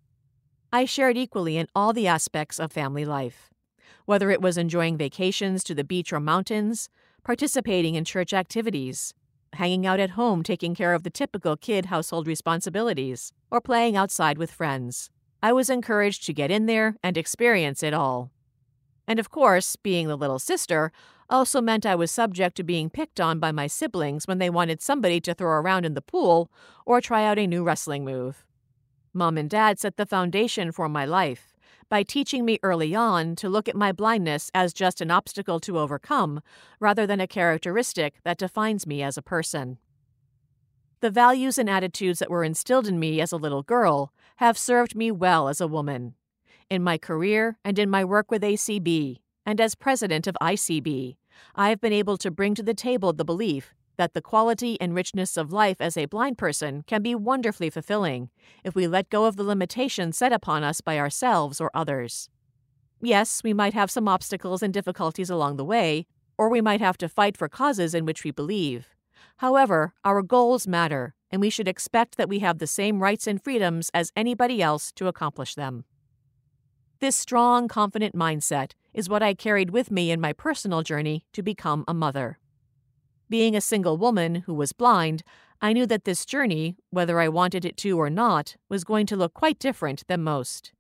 I 0.72 0.86
shared 0.86 1.18
equally 1.18 1.58
in 1.58 1.68
all 1.76 1.91
the 1.91 2.08
aspects 2.08 2.58
of 2.58 2.72
family 2.72 3.04
life, 3.04 3.50
whether 4.06 4.32
it 4.32 4.41
was 4.41 4.58
enjoying 4.58 4.96
vacations 4.96 5.62
to 5.66 5.76
the 5.76 5.84
beach 5.84 6.14
or 6.14 6.22
mountains, 6.22 6.88
participating 7.26 7.96
in 7.96 8.06
church 8.06 8.32
activities, 8.32 9.14
hanging 9.52 9.86
out 9.86 10.00
at 10.00 10.12
home 10.12 10.41
taking 10.41 10.74
care 10.74 10.94
of 10.94 11.04
the 11.04 11.10
typical 11.10 11.58
kid 11.58 11.88
household 11.88 12.28
responsibilities, 12.28 13.34
or 13.52 13.60
playing 13.60 13.98
outside 13.98 14.38
with 14.38 14.52
friends. 14.52 15.10
I 15.41 15.52
was 15.52 15.70
encouraged 15.70 16.26
to 16.28 16.34
get 16.34 16.50
in 16.50 16.66
there 16.66 16.96
and 17.04 17.18
experience 17.18 17.84
it 17.84 17.94
all. 17.94 18.32
And 19.06 19.20
of 19.20 19.30
course, 19.30 19.76
being 19.76 20.08
the 20.08 20.16
little 20.16 20.39
sister 20.39 20.94
also 21.34 21.59
meant 21.61 21.86
I 21.86 21.95
was 21.95 22.11
subject 22.11 22.55
to 22.57 22.63
being 22.63 22.89
picked 22.89 23.19
on 23.19 23.39
by 23.39 23.51
my 23.51 23.67
siblings 23.67 24.27
when 24.27 24.38
they 24.38 24.49
wanted 24.49 24.81
somebody 24.81 25.19
to 25.21 25.34
throw 25.34 25.49
around 25.49 25.86
in 25.86 25.95
the 25.95 26.01
pool 26.01 26.51
or 26.86 27.01
try 27.01 27.25
out 27.25 27.39
a 27.39 27.47
new 27.47 27.63
wrestling 27.63 28.05
move. 28.05 28.45
Mom 29.13 29.38
and 29.38 29.49
Dad 29.49 29.79
set 29.79 29.97
the 29.97 30.05
foundation 30.05 30.71
for 30.71 30.88
my 30.88 31.05
life 31.05 31.53
by 31.89 32.03
teaching 32.03 32.45
me 32.45 32.59
early 32.63 32.95
on 32.95 33.36
to 33.36 33.49
look 33.49 33.67
at 33.67 33.75
my 33.75 33.91
blindness 33.91 34.49
as 34.53 34.73
just 34.73 35.01
an 35.01 35.11
obstacle 35.11 35.59
to 35.59 35.79
overcome 35.79 36.41
rather 36.79 37.05
than 37.05 37.19
a 37.19 37.27
characteristic 37.27 38.15
that 38.23 38.38
defines 38.38 38.88
me 38.88 39.01
as 39.01 39.17
a 39.17 39.21
person. 39.21 39.77
The 41.01 41.11
values 41.11 41.57
and 41.57 41.69
attitudes 41.69 42.19
that 42.19 42.29
were 42.29 42.43
instilled 42.43 42.88
in 42.88 42.99
me 42.99 43.19
as 43.19 43.31
a 43.31 43.38
little 43.38 43.63
girl 43.63 44.13
have 44.38 44.57
served 44.57 44.95
me 44.95 45.11
well 45.11 45.47
as 45.47 45.59
a 45.59 45.67
woman 45.67 46.15
in 46.69 46.81
my 46.81 46.97
career 46.97 47.57
and 47.63 47.77
in 47.77 47.89
my 47.89 48.05
work 48.05 48.31
with 48.31 48.41
ACB, 48.41 49.17
and 49.45 49.59
as 49.59 49.75
president 49.75 50.25
of 50.27 50.38
ICB, 50.41 51.17
I 51.55 51.69
have 51.69 51.81
been 51.81 51.93
able 51.93 52.17
to 52.17 52.31
bring 52.31 52.55
to 52.55 52.63
the 52.63 52.73
table 52.73 53.13
the 53.13 53.25
belief 53.25 53.73
that 53.97 54.13
the 54.13 54.21
quality 54.21 54.79
and 54.81 54.95
richness 54.95 55.38
of 55.38 55.53
life 55.53 55.77
as 55.79 55.97
a 55.97 56.05
blind 56.05 56.38
person 56.38 56.84
can 56.88 57.01
be 57.01 57.15
wonderfully 57.15 57.69
fulfilling 57.69 58.29
if 58.63 58.75
we 58.75 58.88
let 58.88 59.09
go 59.09 59.25
of 59.25 59.36
the 59.36 59.43
limitations 59.43 60.17
set 60.17 60.34
upon 60.34 60.63
us 60.63 60.81
by 60.81 60.97
ourselves 60.97 61.61
or 61.61 61.69
others. 61.73 62.29
Yes, 63.01 63.43
we 63.43 63.53
might 63.53 63.73
have 63.73 63.91
some 63.91 64.07
obstacles 64.07 64.63
and 64.63 64.73
difficulties 64.73 65.29
along 65.29 65.57
the 65.57 65.65
way, 65.65 66.07
or 66.38 66.49
we 66.49 66.61
might 66.61 66.81
have 66.81 66.97
to 66.97 67.09
fight 67.09 67.38
for 67.38 67.49
causes 67.49 67.93
in 67.93 68.05
which 68.05 68.23
we 68.23 68.31
believe. 68.31 68.95
However, 69.38 69.93
our 70.03 70.21
goals 70.21 70.67
matter, 70.67 71.13
and 71.29 71.41
we 71.41 71.49
should 71.49 71.67
expect 71.67 72.17
that 72.17 72.29
we 72.29 72.39
have 72.39 72.59
the 72.59 72.67
same 72.67 73.01
rights 73.01 73.27
and 73.27 73.43
freedoms 73.43 73.89
as 73.93 74.11
anybody 74.15 74.61
else 74.61 74.91
to 74.93 75.07
accomplish 75.07 75.55
them. 75.55 75.86
This 77.04 77.18
strong, 77.18 77.68
confident 77.68 78.16
mindset 78.16 78.76
is 78.93 79.10
what 79.10 79.22
I 79.22 79.34
carried 79.34 79.72
with 79.72 79.91
me 79.91 80.10
in 80.10 80.22
my 80.22 80.32
personal 80.32 80.84
journey 80.84 81.26
to 81.34 81.43
become 81.43 81.84
a 81.86 81.93
mother. 81.93 82.39
Being 83.30 83.58
a 83.58 83.60
single 83.60 83.97
woman 83.97 84.36
who 84.36 84.54
was 84.54 84.72
blind, 84.72 85.22
I 85.62 85.74
knew 85.74 85.86
that 85.88 86.06
this 86.06 86.26
journey, 86.26 86.78
whether 86.91 87.20
I 87.20 87.28
wanted 87.28 87.66
it 87.66 87.76
to 87.80 87.99
or 87.99 88.10
not, 88.10 88.56
was 88.70 88.86
going 88.86 89.06
to 89.08 89.18
look 89.18 89.34
quite 89.34 89.60
different 89.60 90.08
than 90.08 90.24
most. 90.24 90.72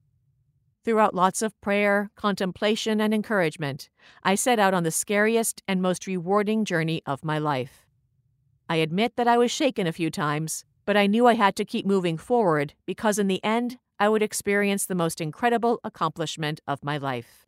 Throughout 0.85 1.13
lots 1.13 1.41
of 1.41 1.59
prayer, 1.59 2.09
contemplation, 2.15 3.01
and 3.01 3.13
encouragement, 3.13 3.89
I 4.23 4.35
set 4.35 4.59
out 4.59 4.73
on 4.73 4.83
the 4.83 4.91
scariest 4.91 5.61
and 5.67 5.81
most 5.81 6.07
rewarding 6.07 6.63
journey 6.63 7.01
of 7.05 7.25
my 7.25 7.37
life. 7.37 7.85
I 8.69 8.77
admit 8.77 9.17
that 9.17 9.27
I 9.27 9.37
was 9.37 9.51
shaken 9.51 9.87
a 9.87 9.91
few 9.91 10.09
times, 10.09 10.63
but 10.85 10.95
I 10.95 11.05
knew 11.05 11.27
I 11.27 11.33
had 11.33 11.57
to 11.57 11.65
keep 11.65 11.85
moving 11.85 12.17
forward 12.17 12.75
because 12.85 13.19
in 13.19 13.27
the 13.27 13.43
end, 13.43 13.77
I 14.03 14.09
would 14.09 14.21
experience 14.21 14.85
the 14.85 14.95
most 14.95 15.21
incredible 15.21 15.79
accomplishment 15.81 16.59
of 16.67 16.83
my 16.83 16.97
life. 16.97 17.45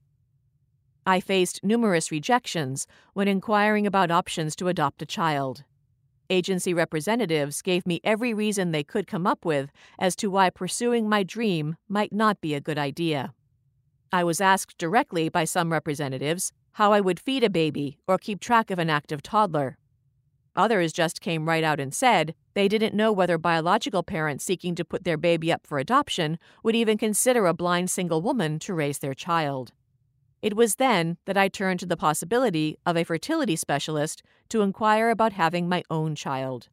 I 1.05 1.19
faced 1.19 1.65
numerous 1.65 2.11
rejections 2.11 2.87
when 3.11 3.27
inquiring 3.27 3.85
about 3.85 4.09
options 4.09 4.55
to 4.55 4.69
adopt 4.69 5.01
a 5.01 5.05
child. 5.05 5.65
Agency 6.29 6.73
representatives 6.73 7.61
gave 7.61 7.85
me 7.85 7.99
every 8.05 8.33
reason 8.33 8.71
they 8.71 8.85
could 8.85 9.05
come 9.05 9.27
up 9.27 9.43
with 9.43 9.69
as 9.99 10.15
to 10.15 10.31
why 10.31 10.49
pursuing 10.49 11.09
my 11.09 11.23
dream 11.23 11.75
might 11.89 12.13
not 12.13 12.39
be 12.39 12.53
a 12.53 12.61
good 12.61 12.77
idea. 12.77 13.33
I 14.13 14.23
was 14.23 14.39
asked 14.39 14.77
directly 14.77 15.27
by 15.27 15.43
some 15.43 15.73
representatives 15.73 16.53
how 16.75 16.93
I 16.93 17.01
would 17.01 17.19
feed 17.19 17.43
a 17.43 17.49
baby 17.49 17.97
or 18.07 18.17
keep 18.17 18.39
track 18.39 18.71
of 18.71 18.79
an 18.79 18.89
active 18.89 19.21
toddler. 19.21 19.77
Others 20.55 20.93
just 20.93 21.19
came 21.19 21.49
right 21.49 21.65
out 21.65 21.81
and 21.81 21.93
said 21.93 22.33
they 22.55 22.67
didn't 22.67 22.95
know 22.95 23.11
whether 23.11 23.37
biological 23.37 24.01
parents 24.01 24.43
seeking 24.43 24.73
to 24.75 24.85
put 24.85 25.03
their 25.03 25.17
baby 25.17 25.51
up 25.51 25.67
for 25.67 25.77
adoption 25.77 26.39
would 26.63 26.75
even 26.75 26.97
consider 26.97 27.45
a 27.45 27.53
blind 27.53 27.91
single 27.91 28.21
woman 28.21 28.57
to 28.59 28.73
raise 28.73 28.99
their 28.99 29.13
child. 29.13 29.73
It 30.41 30.55
was 30.55 30.75
then 30.75 31.17
that 31.25 31.37
I 31.37 31.49
turned 31.49 31.81
to 31.81 31.85
the 31.85 31.97
possibility 31.97 32.77
of 32.85 32.95
a 32.95 33.03
fertility 33.03 33.55
specialist 33.55 34.23
to 34.49 34.61
inquire 34.61 35.09
about 35.09 35.33
having 35.33 35.67
my 35.67 35.83
own 35.89 36.15
child. 36.15 36.69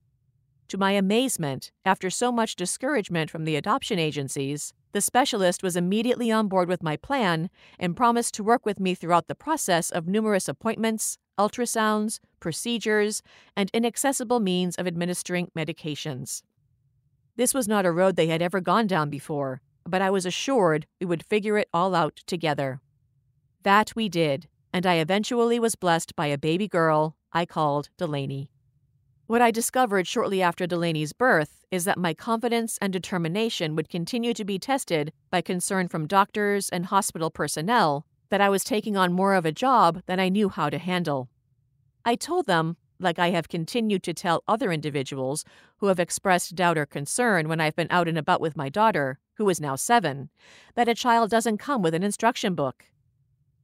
To 0.68 0.78
my 0.78 0.92
amazement, 0.92 1.72
after 1.84 2.10
so 2.10 2.30
much 2.30 2.56
discouragement 2.56 3.30
from 3.30 3.44
the 3.44 3.56
adoption 3.56 3.98
agencies, 3.98 4.72
the 4.92 5.00
specialist 5.00 5.62
was 5.62 5.76
immediately 5.76 6.30
on 6.30 6.48
board 6.48 6.68
with 6.68 6.82
my 6.82 6.96
plan 6.96 7.48
and 7.78 7.96
promised 7.96 8.34
to 8.34 8.44
work 8.44 8.66
with 8.66 8.78
me 8.78 8.94
throughout 8.94 9.26
the 9.26 9.34
process 9.34 9.90
of 9.90 10.06
numerous 10.06 10.48
appointments, 10.48 11.18
ultrasounds, 11.38 12.20
procedures, 12.40 13.22
and 13.56 13.70
inaccessible 13.72 14.38
means 14.38 14.76
of 14.76 14.86
administering 14.86 15.50
medications. 15.56 16.42
This 17.36 17.54
was 17.54 17.66
not 17.66 17.86
a 17.86 17.92
road 17.92 18.16
they 18.16 18.26
had 18.26 18.42
ever 18.42 18.60
gone 18.60 18.86
down 18.86 19.08
before, 19.08 19.62
but 19.86 20.02
I 20.02 20.10
was 20.10 20.26
assured 20.26 20.86
we 21.00 21.06
would 21.06 21.24
figure 21.24 21.56
it 21.56 21.68
all 21.72 21.94
out 21.94 22.20
together. 22.26 22.80
That 23.62 23.92
we 23.96 24.08
did, 24.08 24.48
and 24.72 24.86
I 24.86 24.96
eventually 24.96 25.58
was 25.58 25.74
blessed 25.74 26.14
by 26.14 26.26
a 26.26 26.38
baby 26.38 26.68
girl 26.68 27.16
I 27.32 27.46
called 27.46 27.88
Delaney. 27.96 28.51
What 29.32 29.40
I 29.40 29.50
discovered 29.50 30.06
shortly 30.06 30.42
after 30.42 30.66
Delaney's 30.66 31.14
birth 31.14 31.64
is 31.70 31.86
that 31.86 31.96
my 31.96 32.12
confidence 32.12 32.76
and 32.82 32.92
determination 32.92 33.74
would 33.74 33.88
continue 33.88 34.34
to 34.34 34.44
be 34.44 34.58
tested 34.58 35.10
by 35.30 35.40
concern 35.40 35.88
from 35.88 36.06
doctors 36.06 36.68
and 36.68 36.84
hospital 36.84 37.30
personnel 37.30 38.04
that 38.28 38.42
I 38.42 38.50
was 38.50 38.62
taking 38.62 38.94
on 38.94 39.14
more 39.14 39.32
of 39.32 39.46
a 39.46 39.50
job 39.50 40.02
than 40.04 40.20
I 40.20 40.28
knew 40.28 40.50
how 40.50 40.68
to 40.68 40.76
handle. 40.76 41.30
I 42.04 42.14
told 42.14 42.44
them, 42.44 42.76
like 43.00 43.18
I 43.18 43.30
have 43.30 43.48
continued 43.48 44.02
to 44.02 44.12
tell 44.12 44.44
other 44.46 44.70
individuals 44.70 45.46
who 45.78 45.86
have 45.86 45.98
expressed 45.98 46.54
doubt 46.54 46.76
or 46.76 46.84
concern 46.84 47.48
when 47.48 47.58
I've 47.58 47.74
been 47.74 47.88
out 47.88 48.08
and 48.08 48.18
about 48.18 48.42
with 48.42 48.54
my 48.54 48.68
daughter, 48.68 49.18
who 49.38 49.48
is 49.48 49.62
now 49.62 49.76
seven, 49.76 50.28
that 50.74 50.90
a 50.90 50.94
child 50.94 51.30
doesn't 51.30 51.56
come 51.56 51.80
with 51.80 51.94
an 51.94 52.02
instruction 52.02 52.54
book. 52.54 52.84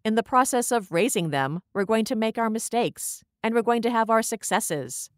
In 0.02 0.14
the 0.14 0.22
process 0.22 0.72
of 0.72 0.92
raising 0.92 1.28
them, 1.28 1.60
we're 1.74 1.84
going 1.84 2.06
to 2.06 2.16
make 2.16 2.38
our 2.38 2.48
mistakes, 2.48 3.22
and 3.42 3.54
we're 3.54 3.60
going 3.60 3.82
to 3.82 3.90
have 3.90 4.08
our 4.08 4.22
successes. 4.22 5.10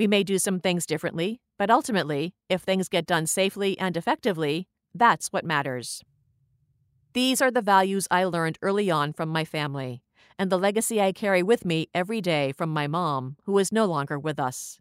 We 0.00 0.06
may 0.06 0.22
do 0.22 0.38
some 0.38 0.60
things 0.60 0.86
differently, 0.86 1.42
but 1.58 1.68
ultimately, 1.68 2.32
if 2.48 2.62
things 2.62 2.88
get 2.88 3.04
done 3.04 3.26
safely 3.26 3.78
and 3.78 3.98
effectively, 3.98 4.66
that's 4.94 5.28
what 5.28 5.44
matters. 5.44 6.02
These 7.12 7.42
are 7.42 7.50
the 7.50 7.60
values 7.60 8.08
I 8.10 8.24
learned 8.24 8.56
early 8.62 8.90
on 8.90 9.12
from 9.12 9.28
my 9.28 9.44
family, 9.44 10.02
and 10.38 10.50
the 10.50 10.58
legacy 10.58 11.02
I 11.02 11.12
carry 11.12 11.42
with 11.42 11.66
me 11.66 11.88
every 11.94 12.22
day 12.22 12.52
from 12.52 12.70
my 12.70 12.86
mom, 12.86 13.36
who 13.44 13.58
is 13.58 13.72
no 13.72 13.84
longer 13.84 14.18
with 14.18 14.40
us. 14.40 14.78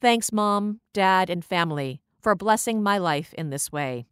Thanks, 0.00 0.32
Mom, 0.32 0.80
Dad, 0.94 1.28
and 1.28 1.44
family, 1.44 2.00
for 2.18 2.34
blessing 2.34 2.82
my 2.82 2.96
life 2.96 3.34
in 3.34 3.50
this 3.50 3.70
way. 3.70 4.06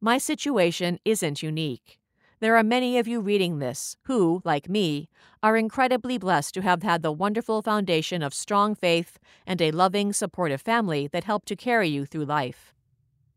My 0.00 0.16
situation 0.16 0.98
isn't 1.04 1.42
unique. 1.42 1.99
There 2.40 2.56
are 2.56 2.62
many 2.62 2.96
of 2.96 3.06
you 3.06 3.20
reading 3.20 3.58
this 3.58 3.98
who, 4.04 4.40
like 4.46 4.66
me, 4.66 5.10
are 5.42 5.58
incredibly 5.58 6.16
blessed 6.16 6.54
to 6.54 6.62
have 6.62 6.82
had 6.82 7.02
the 7.02 7.12
wonderful 7.12 7.60
foundation 7.60 8.22
of 8.22 8.32
strong 8.32 8.74
faith 8.74 9.18
and 9.46 9.60
a 9.60 9.70
loving, 9.70 10.14
supportive 10.14 10.62
family 10.62 11.06
that 11.08 11.24
helped 11.24 11.48
to 11.48 11.56
carry 11.56 11.88
you 11.88 12.06
through 12.06 12.24
life. 12.24 12.72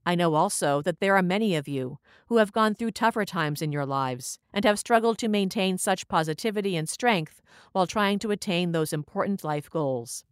I 0.06 0.16
know 0.16 0.36
also 0.36 0.82
that 0.84 1.02
there 1.02 1.18
are 1.18 1.22
many 1.22 1.54
of 1.54 1.68
you 1.68 2.00
who 2.28 2.38
have 2.38 2.54
gone 2.54 2.76
through 2.76 2.92
tougher 2.92 3.26
times 3.26 3.62
in 3.62 3.74
your 3.74 3.86
lives 3.86 4.40
and 4.54 4.64
have 4.64 4.80
struggled 4.80 5.18
to 5.18 5.28
maintain 5.28 5.78
such 5.78 6.08
positivity 6.08 6.78
and 6.78 6.88
strength 6.88 7.42
while 7.74 7.88
trying 7.88 8.20
to 8.20 8.32
attain 8.32 8.72
those 8.72 8.94
important 8.94 9.44
life 9.44 9.70
goals. 9.70 10.24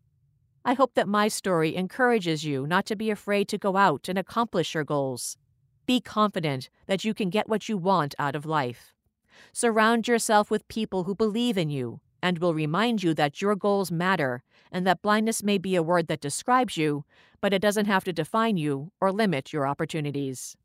I 0.63 0.76
hope 0.76 0.93
that 0.93 1.09
my 1.09 1.28
story 1.28 1.76
encourages 1.76 2.45
you 2.45 2.65
not 2.65 2.86
to 2.86 2.95
be 2.95 3.09
afraid 3.09 3.49
to 3.49 3.57
go 3.57 3.76
out 3.76 4.07
and 4.07 4.17
accomplish 4.17 4.74
your 4.74 4.86
goals. 4.86 5.36
Be 5.92 6.00
confident 6.00 6.70
that 6.88 7.04
you 7.04 7.14
can 7.14 7.30
get 7.30 7.50
what 7.50 7.68
you 7.68 7.76
want 7.76 8.16
out 8.18 8.34
of 8.34 8.46
life. 8.46 8.94
Surround 9.52 10.08
yourself 10.08 10.50
with 10.50 10.66
people 10.70 11.04
who 11.04 11.14
believe 11.14 11.58
in 11.58 11.70
you 11.70 12.00
and 12.24 12.39
will 12.39 12.54
remind 12.54 13.04
you 13.04 13.14
that 13.16 13.42
your 13.42 13.58
goals 13.58 13.92
matter 13.92 14.42
and 14.72 14.88
that 14.88 15.02
blindness 15.02 15.44
may 15.44 15.58
be 15.58 15.76
a 15.76 15.84
word 15.84 16.08
that 16.08 16.22
describes 16.22 16.78
you, 16.78 17.04
but 17.42 17.52
it 17.52 17.62
doesn't 17.62 17.88
have 17.88 18.06
to 18.06 18.14
define 18.14 18.56
you 18.56 18.94
or 19.02 19.12
limit 19.12 19.52
your 19.52 19.68
opportunities. 19.68 20.56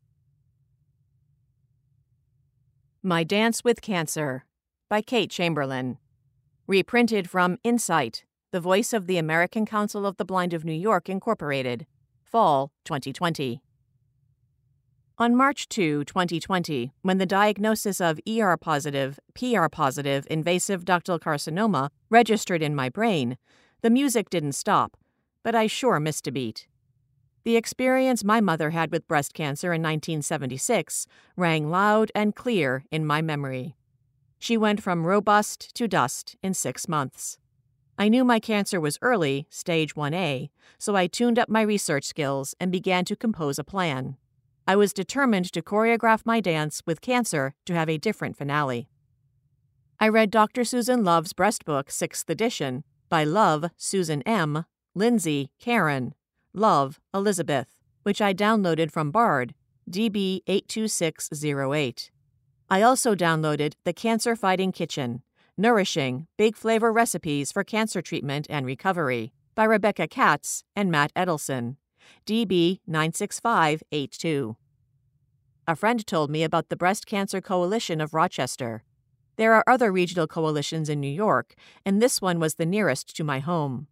My 3.03 3.25
Dance 3.25 3.65
with 3.65 3.81
Cancer 3.81 4.45
by 4.87 5.01
Kate 5.01 5.29
Chamberlain. 5.29 5.97
Reprinted 6.67 7.29
from 7.29 7.57
Insight, 7.65 8.23
the 8.51 8.61
voice 8.61 8.93
of 8.93 9.07
the 9.07 9.17
American 9.17 9.65
Council 9.65 10.05
of 10.05 10.15
the 10.15 10.23
Blind 10.23 10.53
of 10.53 10.63
New 10.63 10.71
York, 10.71 11.09
Incorporated, 11.09 11.85
Fall 12.23 12.71
2020. 12.85 13.61
On 15.19 15.35
March 15.35 15.67
2, 15.69 16.03
2020, 16.03 16.91
when 17.01 17.17
the 17.17 17.25
diagnosis 17.25 17.99
of 17.99 18.19
ER 18.29 18.55
positive, 18.55 19.19
PR 19.33 19.67
positive 19.67 20.27
invasive 20.29 20.85
ductal 20.85 21.19
carcinoma 21.19 21.89
registered 22.11 22.61
in 22.61 22.75
my 22.75 22.87
brain, 22.87 23.39
the 23.81 23.89
music 23.89 24.29
didn't 24.29 24.51
stop, 24.51 24.95
but 25.41 25.55
I 25.55 25.65
sure 25.65 25.99
missed 25.99 26.27
a 26.27 26.31
beat. 26.31 26.67
The 27.45 27.55
experience 27.55 28.23
my 28.23 28.39
mother 28.41 28.69
had 28.69 28.91
with 28.91 29.07
breast 29.07 29.33
cancer 29.33 29.73
in 29.73 29.81
1976 29.81 31.07
rang 31.35 31.71
loud 31.71 32.11
and 32.13 32.35
clear 32.35 32.83
in 32.91 33.03
my 33.03 33.23
memory. 33.23 33.75
She 34.37 34.55
went 34.55 34.83
from 34.83 35.07
robust 35.07 35.73
to 35.77 35.87
dust 35.87 36.35
in 36.43 36.53
six 36.53 36.87
months. 36.87 37.39
I 37.97 38.07
knew 38.07 38.23
my 38.23 38.39
cancer 38.39 38.79
was 38.79 38.99
early, 39.01 39.47
stage 39.49 39.95
1A, 39.95 40.51
so 40.77 40.95
I 40.95 41.07
tuned 41.07 41.39
up 41.39 41.49
my 41.49 41.63
research 41.63 42.03
skills 42.03 42.53
and 42.59 42.71
began 42.71 43.03
to 43.05 43.15
compose 43.15 43.57
a 43.57 43.63
plan. 43.63 44.17
I 44.69 44.75
was 44.75 44.91
determined 44.91 45.53
to 45.53 45.61
choreograph 45.61 46.25
my 46.25 46.41
dance 46.41 46.83
with 46.85 46.99
cancer 46.99 47.55
to 47.65 47.73
have 47.73 47.87
a 47.87 47.97
different 47.97 48.35
finale. 48.35 48.89
I 49.97 50.09
read 50.09 50.29
Dr. 50.29 50.65
Susan 50.65 51.05
Love's 51.05 51.31
breast 51.31 51.63
book, 51.63 51.87
6th 51.87 52.29
edition, 52.29 52.83
by 53.07 53.23
Love, 53.23 53.69
Susan 53.77 54.21
M., 54.23 54.65
Lindsay, 54.93 55.51
Karen, 55.57 56.13
Love, 56.53 56.99
Elizabeth, 57.13 57.77
which 58.03 58.21
I 58.21 58.33
downloaded 58.33 58.91
from 58.91 59.09
Bard, 59.09 59.53
DB82608. 59.89 62.09
I 62.69 62.81
also 62.81 63.15
downloaded 63.15 63.75
The 63.85 63.93
Cancer 63.93 64.35
Fighting 64.35 64.73
Kitchen 64.73 65.23
Nourishing 65.57 66.27
Big 66.37 66.57
Flavor 66.57 66.91
Recipes 66.91 67.53
for 67.53 67.63
Cancer 67.63 68.01
Treatment 68.01 68.47
and 68.49 68.65
Recovery 68.65 69.31
by 69.55 69.63
Rebecca 69.63 70.09
Katz 70.09 70.65
and 70.75 70.91
Matt 70.91 71.13
Edelson, 71.15 71.77
DB 72.25 72.79
96582. 72.87 74.55
A 75.67 75.75
friend 75.75 76.07
told 76.07 76.29
me 76.29 76.43
about 76.43 76.69
the 76.69 76.77
Breast 76.77 77.05
Cancer 77.05 77.41
Coalition 77.41 77.99
of 77.99 78.13
Rochester. 78.13 78.83
There 79.35 79.53
are 79.53 79.63
other 79.67 79.91
regional 79.91 80.25
coalitions 80.25 80.89
in 80.89 80.99
New 80.99 81.11
York, 81.11 81.53
and 81.85 82.01
this 82.01 82.21
one 82.21 82.39
was 82.39 82.55
the 82.55 82.65
nearest 82.65 83.15
to 83.15 83.23
my 83.23 83.39
home. 83.39 83.87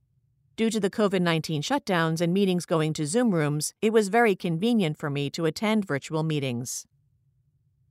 Due 0.56 0.70
to 0.70 0.80
the 0.80 0.90
COVID 0.90 1.22
19 1.22 1.62
shutdowns 1.62 2.22
and 2.22 2.34
meetings 2.34 2.66
going 2.66 2.94
to 2.94 3.06
Zoom 3.06 3.36
rooms, 3.36 3.74
it 3.82 3.92
was 3.92 4.08
very 4.08 4.36
convenient 4.36 4.98
for 4.98 5.10
me 5.10 5.30
to 5.32 5.46
attend 5.46 5.86
virtual 5.86 6.24
meetings. 6.24 6.88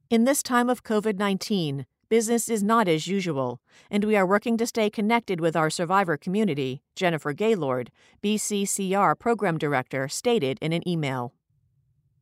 In 0.09 0.25
this 0.25 0.43
time 0.43 0.71
of 0.71 0.83
COVID 0.83 1.19
19, 1.19 1.87
business 2.15 2.49
is 2.49 2.63
not 2.63 2.87
as 2.87 3.09
usual, 3.09 3.61
and 3.91 4.05
we 4.05 4.15
are 4.15 4.25
working 4.25 4.57
to 4.57 4.69
stay 4.69 4.89
connected 4.89 5.41
with 5.41 5.57
our 5.57 5.69
survivor 5.69 6.17
community, 6.17 6.81
Jennifer 6.95 7.33
Gaylord, 7.33 7.91
BCCR 8.23 9.19
Program 9.19 9.59
Director, 9.59 10.07
stated 10.07 10.57
in 10.63 10.73
an 10.73 10.89
email. 10.89 11.35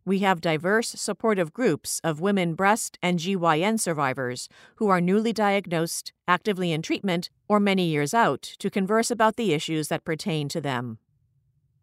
We 0.07 0.21
have 0.21 0.41
diverse, 0.41 0.89
supportive 0.89 1.53
groups 1.53 2.01
of 2.03 2.23
women 2.23 2.55
breast 2.55 2.97
and 3.03 3.19
GYN 3.19 3.79
survivors 3.79 4.49
who 4.77 4.89
are 4.89 4.99
newly 4.99 5.35
diagnosed, 5.35 6.15
actively 6.27 6.73
in 6.73 6.81
treatment, 6.81 7.29
or 7.47 7.61
many 7.61 7.85
years 7.85 8.15
out 8.15 8.41
to 8.61 8.71
converse 8.71 9.11
about 9.11 9.37
the 9.37 9.53
issues 9.53 9.89
that 9.89 10.07
pertain 10.07 10.49
to 10.49 10.61
them. 10.63 10.97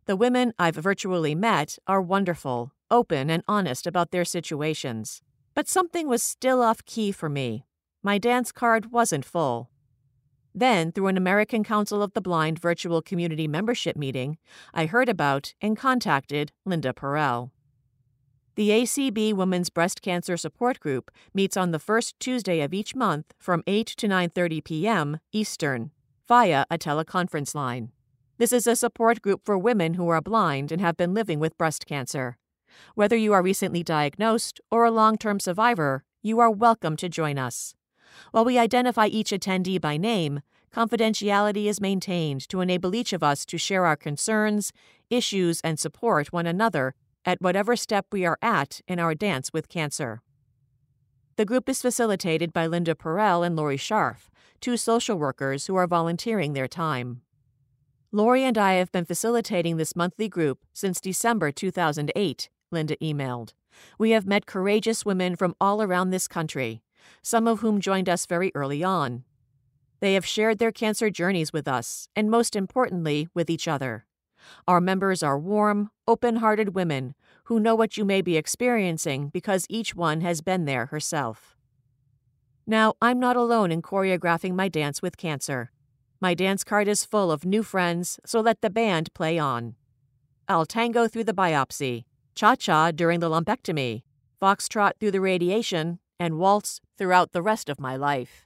The 0.07 0.16
women 0.16 0.51
I've 0.57 0.78
virtually 0.78 1.36
met 1.36 1.78
are 1.86 2.01
wonderful, 2.01 2.72
open, 2.89 3.30
and 3.30 3.43
honest 3.47 3.86
about 3.86 4.10
their 4.10 4.26
situations. 4.26 5.22
But 5.53 5.68
something 5.68 6.07
was 6.07 6.24
still 6.24 6.64
off 6.64 6.84
key 6.86 7.12
for 7.12 7.30
me 7.30 7.66
my 8.02 8.18
dance 8.18 8.52
card 8.52 8.91
wasn't 8.91 9.26
full. 9.26 9.70
Then, 10.56 10.91
through 10.91 11.08
an 11.08 11.18
American 11.18 11.64
Council 11.64 12.02
of 12.02 12.14
the 12.14 12.22
Blind 12.22 12.60
virtual 12.60 13.02
community 13.02 13.47
membership 13.47 13.95
meeting, 13.95 14.38
I 14.74 14.88
heard 14.88 15.10
about 15.10 15.54
and 15.62 15.78
contacted 15.78 16.52
Linda 16.66 16.93
Perel. 16.93 17.52
The 18.56 18.70
ACB 18.70 19.34
Women's 19.34 19.70
Breast 19.70 20.02
Cancer 20.02 20.36
Support 20.36 20.80
Group 20.80 21.12
meets 21.34 21.56
on 21.56 21.72
the 21.72 21.80
first 21.80 22.20
Tuesday 22.20 22.62
of 22.62 22.74
each 22.74 22.95
month 22.95 23.34
from 23.38 23.64
8 23.68 23.88
to 23.88 24.08
9:30 24.08 24.64
p.m. 24.64 25.20
Eastern 25.32 25.91
via 26.28 26.66
a 26.70 26.78
teleconference 26.78 27.56
line. 27.56 27.91
This 28.38 28.52
is 28.52 28.68
a 28.68 28.76
support 28.76 29.22
group 29.22 29.41
for 29.45 29.58
women 29.58 29.93
who 29.95 30.08
are 30.10 30.22
blind 30.22 30.72
and 30.72 30.82
have 30.82 30.97
been 30.97 31.14
living 31.14 31.39
with 31.39 31.58
breast 31.58 31.86
cancer. 31.86 32.38
Whether 32.95 33.16
you 33.16 33.34
are 33.34 33.41
recently 33.41 33.84
diagnosed 33.84 34.60
or 34.72 34.86
a 34.86 34.91
long-term 34.91 35.39
survivor, 35.39 36.04
you 36.22 36.39
are 36.39 36.52
welcome 36.52 36.95
to 36.97 37.10
join 37.10 37.38
us. 37.38 37.76
While 38.32 38.45
we 38.45 38.57
identify 38.57 39.07
each 39.07 39.32
attendee 39.32 39.80
by 39.80 39.97
name, 39.97 40.41
confidentiality 40.74 41.65
is 41.65 41.82
maintained 41.82 42.47
to 42.49 42.61
enable 42.61 42.95
each 42.95 43.13
of 43.13 43.24
us 43.24 43.45
to 43.45 43.57
share 43.57 43.86
our 43.86 43.95
concerns, 43.95 44.72
issues, 45.09 45.61
and 45.61 45.80
support 45.80 46.32
one 46.32 46.45
another 46.45 46.93
at 47.26 47.41
whatever 47.41 47.76
step 47.76 48.07
we 48.11 48.26
are 48.26 48.38
at 48.41 48.82
in 48.88 48.99
our 48.99 49.15
dance 49.15 49.51
with 49.51 49.70
cancer. 49.70 50.22
The 51.36 51.45
group 51.45 51.70
is 51.70 51.82
facilitated 51.82 52.51
by 52.51 52.67
Linda 52.67 52.95
Perel 52.95 53.45
and 53.45 53.55
Lori 53.55 53.78
Scharf, 53.78 54.30
two 54.59 54.78
social 54.78 55.17
workers 55.17 55.67
who 55.67 55.76
are 55.76 55.88
volunteering 55.88 56.53
their 56.53 56.67
time. 56.67 57.22
Lori 58.11 58.43
and 58.43 58.57
I 58.57 58.74
have 58.74 58.91
been 58.91 59.05
facilitating 59.05 59.78
this 59.78 59.95
monthly 59.95 60.28
group 60.28 60.65
since 60.74 60.99
December 60.99 61.51
2008, 61.51 62.49
Linda 62.72 62.97
emailed. 62.97 63.53
We 63.97 64.11
have 64.11 64.26
met 64.26 64.45
courageous 64.45 65.05
women 65.05 65.36
from 65.36 65.55
all 65.61 65.82
around 65.82 66.09
this 66.09 66.28
country, 66.28 66.82
some 67.22 67.47
of 67.47 67.60
whom 67.60 67.80
joined 67.80 68.10
us 68.10 68.26
very 68.26 68.51
early 68.55 68.84
on. 68.84 69.24
They 69.99 70.14
have 70.14 70.26
shared 70.26 70.60
their 70.60 70.72
cancer 70.72 71.10
journeys 71.10 71.51
with 71.51 71.68
us, 71.68 72.07
and 72.16 72.32
most 72.32 72.55
importantly, 72.55 73.28
with 73.34 73.49
each 73.49 73.68
other. 73.68 74.05
Our 74.68 74.80
members 74.80 75.22
are 75.22 75.38
warm, 75.38 75.91
open 76.07 76.38
hearted 76.38 76.74
women 76.74 77.16
who 77.45 77.60
know 77.60 77.76
what 77.76 77.97
you 77.97 78.05
may 78.05 78.22
be 78.22 78.38
experiencing 78.38 79.30
because 79.30 79.66
each 79.70 79.95
one 79.95 80.22
has 80.22 80.41
been 80.41 80.66
there 80.66 80.88
herself. 80.88 81.57
Now, 82.66 82.93
I'm 83.01 83.20
not 83.20 83.36
alone 83.36 83.72
in 83.72 83.82
choreographing 83.82 84.53
my 84.53 84.70
dance 84.70 85.01
with 85.01 85.18
cancer. 85.18 85.72
My 86.22 86.34
dance 86.34 86.64
card 86.64 86.88
is 86.88 87.05
full 87.05 87.32
of 87.32 87.45
new 87.45 87.64
friends, 87.64 88.20
so 88.26 88.41
let 88.41 88.62
the 88.62 88.70
band 88.70 89.14
play 89.14 89.39
on. 89.39 89.76
I'll 90.47 90.66
tango 90.66 91.07
through 91.07 91.24
the 91.24 91.34
biopsy, 91.34 92.05
cha 92.36 92.55
cha 92.55 92.91
during 92.91 93.20
the 93.20 93.30
lumpectomy, 93.30 94.03
foxtrot 94.41 94.93
through 94.99 95.12
the 95.12 95.22
radiation, 95.22 95.99
and 96.20 96.38
waltz 96.38 96.82
throughout 96.97 97.32
the 97.32 97.41
rest 97.41 97.70
of 97.70 97.80
my 97.80 97.95
life. 97.95 98.45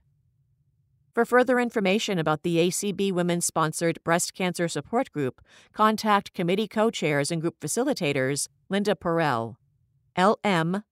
For 1.14 1.26
further 1.26 1.60
information 1.60 2.18
about 2.18 2.44
the 2.44 2.58
ACB 2.58 3.12
Women 3.12 3.42
sponsored 3.42 4.04
breast 4.04 4.34
cancer 4.34 4.68
support 4.68 5.12
group, 5.12 5.42
contact 5.72 6.34
committee 6.34 6.68
co 6.68 6.90
chairs 6.90 7.30
and 7.30 7.40
group 7.42 7.60
facilitators 7.60 8.48
Linda 8.70 8.96
Perel, 8.96 9.56
LMPORELLE 10.18 10.84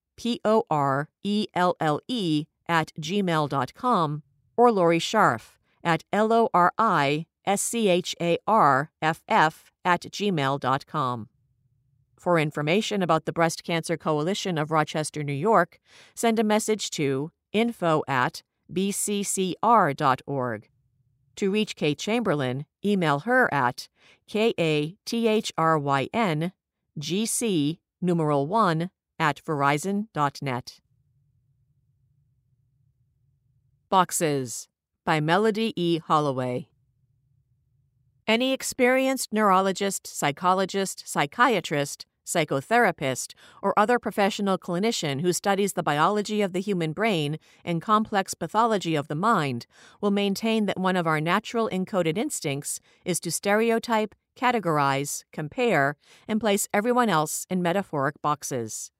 at 2.69 2.91
gmail.com, 2.99 4.23
or 4.55 4.71
Lori 4.71 4.99
Scharf 4.99 5.57
at 5.83 6.03
LORISCHARFF 6.13 7.23
at 9.83 10.01
gmail.com. 10.01 11.29
For 12.21 12.37
information 12.37 13.01
about 13.01 13.25
the 13.25 13.33
Breast 13.33 13.63
Cancer 13.63 13.97
Coalition 13.97 14.59
of 14.59 14.69
Rochester, 14.69 15.23
New 15.23 15.33
York, 15.33 15.79
send 16.13 16.37
a 16.37 16.43
message 16.43 16.91
to 16.91 17.31
info 17.51 18.03
at 18.07 18.43
bccr.org. 18.71 20.69
To 21.37 21.51
reach 21.51 21.75
Kate 21.75 21.97
Chamberlain, 21.97 22.67
email 22.85 23.21
her 23.21 23.51
at 23.51 23.89
kathryn 24.29 24.97
gc 26.99 27.79
numeral 27.99 28.45
1 28.45 28.91
at 29.17 29.41
verizon.net. 29.43 30.79
Boxes 33.89 34.67
by 35.03 35.19
Melody 35.19 35.73
E. 35.75 35.97
Holloway. 35.97 36.67
Any 38.27 38.53
experienced 38.53 39.33
neurologist, 39.33 40.05
psychologist, 40.05 41.03
psychiatrist, 41.07 42.05
psychotherapist, 42.25 43.33
or 43.61 43.73
other 43.77 43.99
professional 43.99 44.57
clinician 44.57 45.21
who 45.21 45.33
studies 45.33 45.73
the 45.73 45.83
biology 45.83 46.41
of 46.41 46.53
the 46.53 46.61
human 46.61 46.93
brain 46.93 47.37
and 47.65 47.81
complex 47.81 48.33
pathology 48.33 48.95
of 48.95 49.07
the 49.07 49.15
mind 49.15 49.65
will 49.99 50.11
maintain 50.11 50.65
that 50.65 50.79
one 50.79 50.95
of 50.95 51.07
our 51.07 51.21
natural 51.21 51.69
encoded 51.71 52.17
instincts 52.17 52.79
is 53.05 53.19
to 53.19 53.31
stereotype, 53.31 54.15
categorize, 54.35 55.23
compare, 55.31 55.95
and 56.27 56.39
place 56.39 56.67
everyone 56.73 57.09
else 57.09 57.45
in 57.49 57.61
metaphoric 57.61 58.21
boxes. 58.21 58.91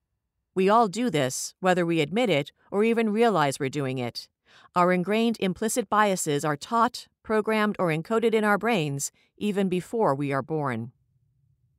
We 0.53 0.67
all 0.67 0.87
do 0.87 1.09
this, 1.09 1.55
whether 1.61 1.85
we 1.85 2.01
admit 2.01 2.29
it 2.29 2.51
or 2.71 2.83
even 2.83 3.13
realize 3.13 3.59
we're 3.59 3.69
doing 3.69 3.97
it. 3.97 4.27
Our 4.75 4.91
ingrained 4.91 5.37
implicit 5.39 5.89
biases 5.89 6.43
are 6.43 6.57
taught, 6.57 7.07
programmed, 7.23 7.77
or 7.79 7.87
encoded 7.87 8.33
in 8.33 8.43
our 8.43 8.57
brains 8.57 9.11
even 9.37 9.69
before 9.69 10.13
we 10.13 10.33
are 10.33 10.41
born. 10.41 10.91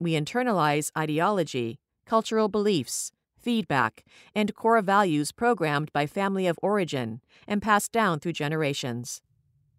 We 0.02 0.14
internalize 0.14 0.90
ideology, 0.98 1.78
cultural 2.06 2.48
beliefs, 2.48 3.12
feedback, 3.38 4.04
and 4.34 4.52
core 4.52 4.82
values 4.82 5.30
programmed 5.30 5.92
by 5.92 6.08
family 6.08 6.48
of 6.48 6.58
origin 6.60 7.20
and 7.46 7.62
passed 7.62 7.92
down 7.92 8.18
through 8.18 8.32
generations. 8.32 9.22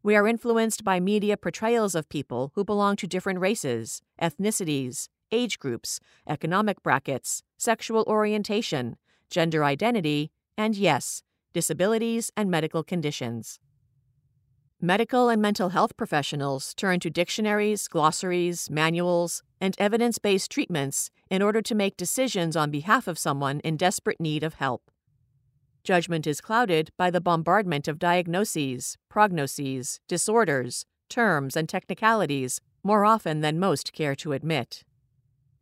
We 0.01 0.15
are 0.15 0.26
influenced 0.26 0.86
by 0.86 1.01
media 1.01 1.36
portrayals 1.36 1.93
of 1.93 2.07
people 2.07 2.53
who 2.55 2.63
belong 2.63 2.95
to 2.97 3.07
different 3.07 3.41
races, 3.41 4.01
ethnicities, 4.21 5.09
age 5.30 5.59
groups, 5.59 5.99
economic 6.26 6.82
brackets, 6.82 7.43
sexual 7.57 8.05
orientation, 8.07 8.95
gender 9.30 9.65
identity, 9.65 10.32
and 10.57 10.74
yes, 10.74 11.21
disabilities, 11.51 12.32
and 12.38 12.49
medical 12.49 12.82
conditions. 12.82 13.59
Medical 14.86 15.29
and 15.29 15.41
mental 15.41 15.69
health 15.69 15.95
professionals 15.95 16.73
turn 16.73 16.99
to 16.99 17.09
dictionaries, 17.09 17.88
glossaries, 17.88 18.69
manuals, 18.69 19.41
and 19.61 19.77
evidence 19.77 20.19
based 20.19 20.51
treatments 20.51 21.09
in 21.29 21.41
order 21.41 21.61
to 21.61 21.73
make 21.73 21.95
decisions 21.95 22.57
on 22.57 22.69
behalf 22.69 23.07
of 23.07 23.17
someone 23.17 23.61
in 23.61 23.77
desperate 23.77 24.19
need 24.19 24.43
of 24.43 24.55
help. 24.55 24.91
Judgment 25.86 26.27
is 26.27 26.41
clouded 26.41 26.91
by 26.97 27.09
the 27.09 27.21
bombardment 27.21 27.88
of 27.88 27.97
diagnoses, 27.97 28.97
prognoses, 29.09 29.99
disorders, 30.09 30.86
terms, 31.07 31.55
and 31.55 31.69
technicalities 31.69 32.59
more 32.84 33.05
often 33.05 33.39
than 33.39 33.57
most 33.57 33.93
care 33.93 34.15
to 34.15 34.34
admit. 34.34 34.84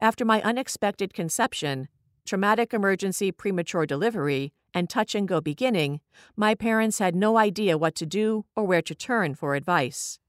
After 0.01 0.25
my 0.25 0.41
unexpected 0.41 1.13
conception, 1.13 1.89
traumatic 2.25 2.73
emergency 2.73 3.31
premature 3.31 3.85
delivery, 3.85 4.53
and 4.73 4.89
touch 4.89 5.15
and 5.15 5.27
go 5.27 5.41
beginning, 5.41 5.99
my 6.35 6.55
parents 6.55 6.99
had 6.99 7.15
no 7.15 7.37
idea 7.37 7.77
what 7.77 7.95
to 7.95 8.05
do 8.05 8.45
or 8.55 8.65
where 8.65 8.81
to 8.81 8.95
turn 8.95 9.35
for 9.35 9.55
advice. 9.55 10.19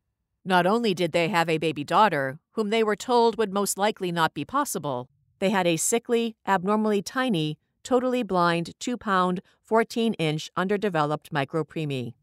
Not 0.45 0.67
only 0.67 0.95
did 0.95 1.13
they 1.13 1.29
have 1.29 1.49
a 1.49 1.59
baby 1.59 1.85
daughter, 1.85 2.41
whom 2.53 2.71
they 2.71 2.83
were 2.83 2.97
told 2.97 3.39
would 3.39 3.53
most 3.53 3.79
likely 3.79 4.11
not 4.11 4.35
be 4.35 4.45
possible, 4.45 5.09
they 5.39 5.51
had 5.51 5.67
a 5.67 5.77
sickly, 5.77 6.37
abnormally 6.47 7.03
tiny, 7.03 7.59
totally 7.83 8.23
blind 8.23 8.79
2 8.81 8.97
pound, 8.97 9.41
14 9.65 10.15
inch 10.15 10.51
underdeveloped 10.57 11.33
micropreemie. 11.33 12.15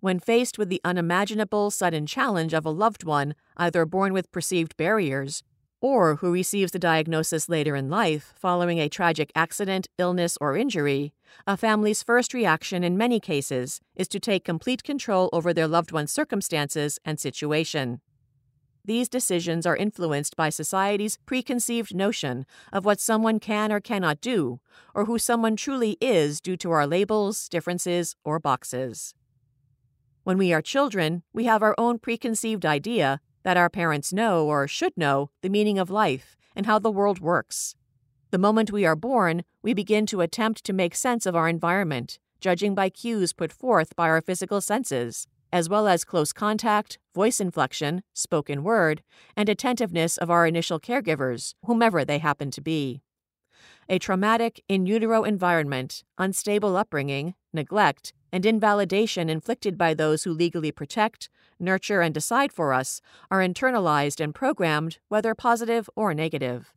When 0.00 0.20
faced 0.20 0.58
with 0.58 0.68
the 0.68 0.80
unimaginable 0.84 1.72
sudden 1.72 2.06
challenge 2.06 2.54
of 2.54 2.64
a 2.64 2.70
loved 2.70 3.02
one 3.02 3.34
either 3.56 3.84
born 3.84 4.12
with 4.12 4.30
perceived 4.30 4.76
barriers 4.76 5.42
or 5.80 6.16
who 6.16 6.32
receives 6.32 6.72
the 6.72 6.78
diagnosis 6.78 7.48
later 7.48 7.76
in 7.76 7.88
life 7.88 8.32
following 8.36 8.78
a 8.78 8.88
tragic 8.88 9.30
accident, 9.34 9.88
illness, 9.98 10.36
or 10.40 10.56
injury, 10.56 11.12
a 11.46 11.56
family's 11.56 12.02
first 12.02 12.34
reaction 12.34 12.82
in 12.82 12.96
many 12.96 13.20
cases 13.20 13.80
is 13.94 14.08
to 14.08 14.20
take 14.20 14.44
complete 14.44 14.82
control 14.82 15.28
over 15.32 15.52
their 15.52 15.68
loved 15.68 15.92
one's 15.92 16.12
circumstances 16.12 16.98
and 17.04 17.20
situation. 17.20 18.00
These 18.84 19.08
decisions 19.08 19.66
are 19.66 19.76
influenced 19.76 20.34
by 20.34 20.48
society's 20.48 21.18
preconceived 21.26 21.94
notion 21.94 22.46
of 22.72 22.86
what 22.86 23.00
someone 23.00 23.38
can 23.38 23.70
or 23.70 23.80
cannot 23.80 24.20
do, 24.20 24.60
or 24.94 25.04
who 25.04 25.18
someone 25.18 25.56
truly 25.56 25.98
is 26.00 26.40
due 26.40 26.56
to 26.56 26.70
our 26.70 26.86
labels, 26.86 27.48
differences, 27.50 28.16
or 28.24 28.38
boxes. 28.38 29.14
When 30.24 30.38
we 30.38 30.52
are 30.52 30.62
children, 30.62 31.22
we 31.32 31.44
have 31.44 31.62
our 31.62 31.74
own 31.76 31.98
preconceived 31.98 32.64
idea 32.64 33.20
that 33.48 33.56
our 33.56 33.70
parents 33.70 34.12
know 34.12 34.44
or 34.44 34.68
should 34.68 34.94
know 34.94 35.30
the 35.40 35.48
meaning 35.48 35.78
of 35.78 35.88
life 35.88 36.36
and 36.54 36.66
how 36.66 36.78
the 36.78 36.90
world 36.90 37.18
works. 37.18 37.74
The 38.30 38.36
moment 38.36 38.70
we 38.70 38.84
are 38.84 38.94
born, 38.94 39.42
we 39.62 39.72
begin 39.72 40.04
to 40.08 40.20
attempt 40.20 40.64
to 40.64 40.74
make 40.74 40.94
sense 40.94 41.24
of 41.24 41.34
our 41.34 41.48
environment, 41.48 42.18
judging 42.42 42.74
by 42.74 42.90
cues 42.90 43.32
put 43.32 43.50
forth 43.50 43.96
by 43.96 44.06
our 44.06 44.20
physical 44.20 44.60
senses, 44.60 45.26
as 45.50 45.66
well 45.66 45.88
as 45.88 46.04
close 46.04 46.30
contact, 46.30 46.98
voice 47.14 47.40
inflection, 47.40 48.02
spoken 48.12 48.62
word, 48.62 49.02
and 49.34 49.48
attentiveness 49.48 50.18
of 50.18 50.30
our 50.30 50.46
initial 50.46 50.78
caregivers, 50.78 51.54
whomever 51.64 52.04
they 52.04 52.18
happen 52.18 52.50
to 52.50 52.60
be. 52.60 53.00
A 53.88 53.98
traumatic, 53.98 54.62
in 54.68 54.84
utero 54.84 55.24
environment, 55.24 56.04
unstable 56.18 56.76
upbringing, 56.76 57.32
neglect, 57.54 58.12
and 58.32 58.44
invalidation 58.44 59.28
inflicted 59.28 59.78
by 59.78 59.94
those 59.94 60.24
who 60.24 60.32
legally 60.32 60.72
protect, 60.72 61.28
nurture, 61.58 62.00
and 62.00 62.14
decide 62.14 62.52
for 62.52 62.72
us 62.72 63.00
are 63.30 63.40
internalized 63.40 64.20
and 64.20 64.34
programmed, 64.34 64.98
whether 65.08 65.34
positive 65.34 65.88
or 65.96 66.14
negative. 66.14 66.72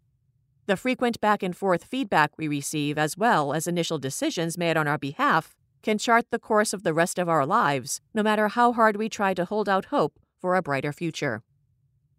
The 0.67 0.77
frequent 0.77 1.19
back 1.19 1.43
and 1.43 1.55
forth 1.55 1.83
feedback 1.83 2.31
we 2.37 2.47
receive, 2.47 2.97
as 2.97 3.17
well 3.17 3.53
as 3.53 3.67
initial 3.67 3.97
decisions 3.97 4.57
made 4.57 4.77
on 4.77 4.87
our 4.87 4.97
behalf, 4.97 5.55
can 5.83 5.97
chart 5.97 6.27
the 6.29 6.39
course 6.39 6.73
of 6.73 6.83
the 6.83 6.93
rest 6.93 7.17
of 7.17 7.27
our 7.27 7.45
lives, 7.45 8.01
no 8.13 8.21
matter 8.21 8.47
how 8.47 8.71
hard 8.71 8.95
we 8.95 9.09
try 9.09 9.33
to 9.33 9.45
hold 9.45 9.67
out 9.67 9.85
hope 9.85 10.19
for 10.39 10.55
a 10.55 10.61
brighter 10.61 10.93
future. 10.93 11.41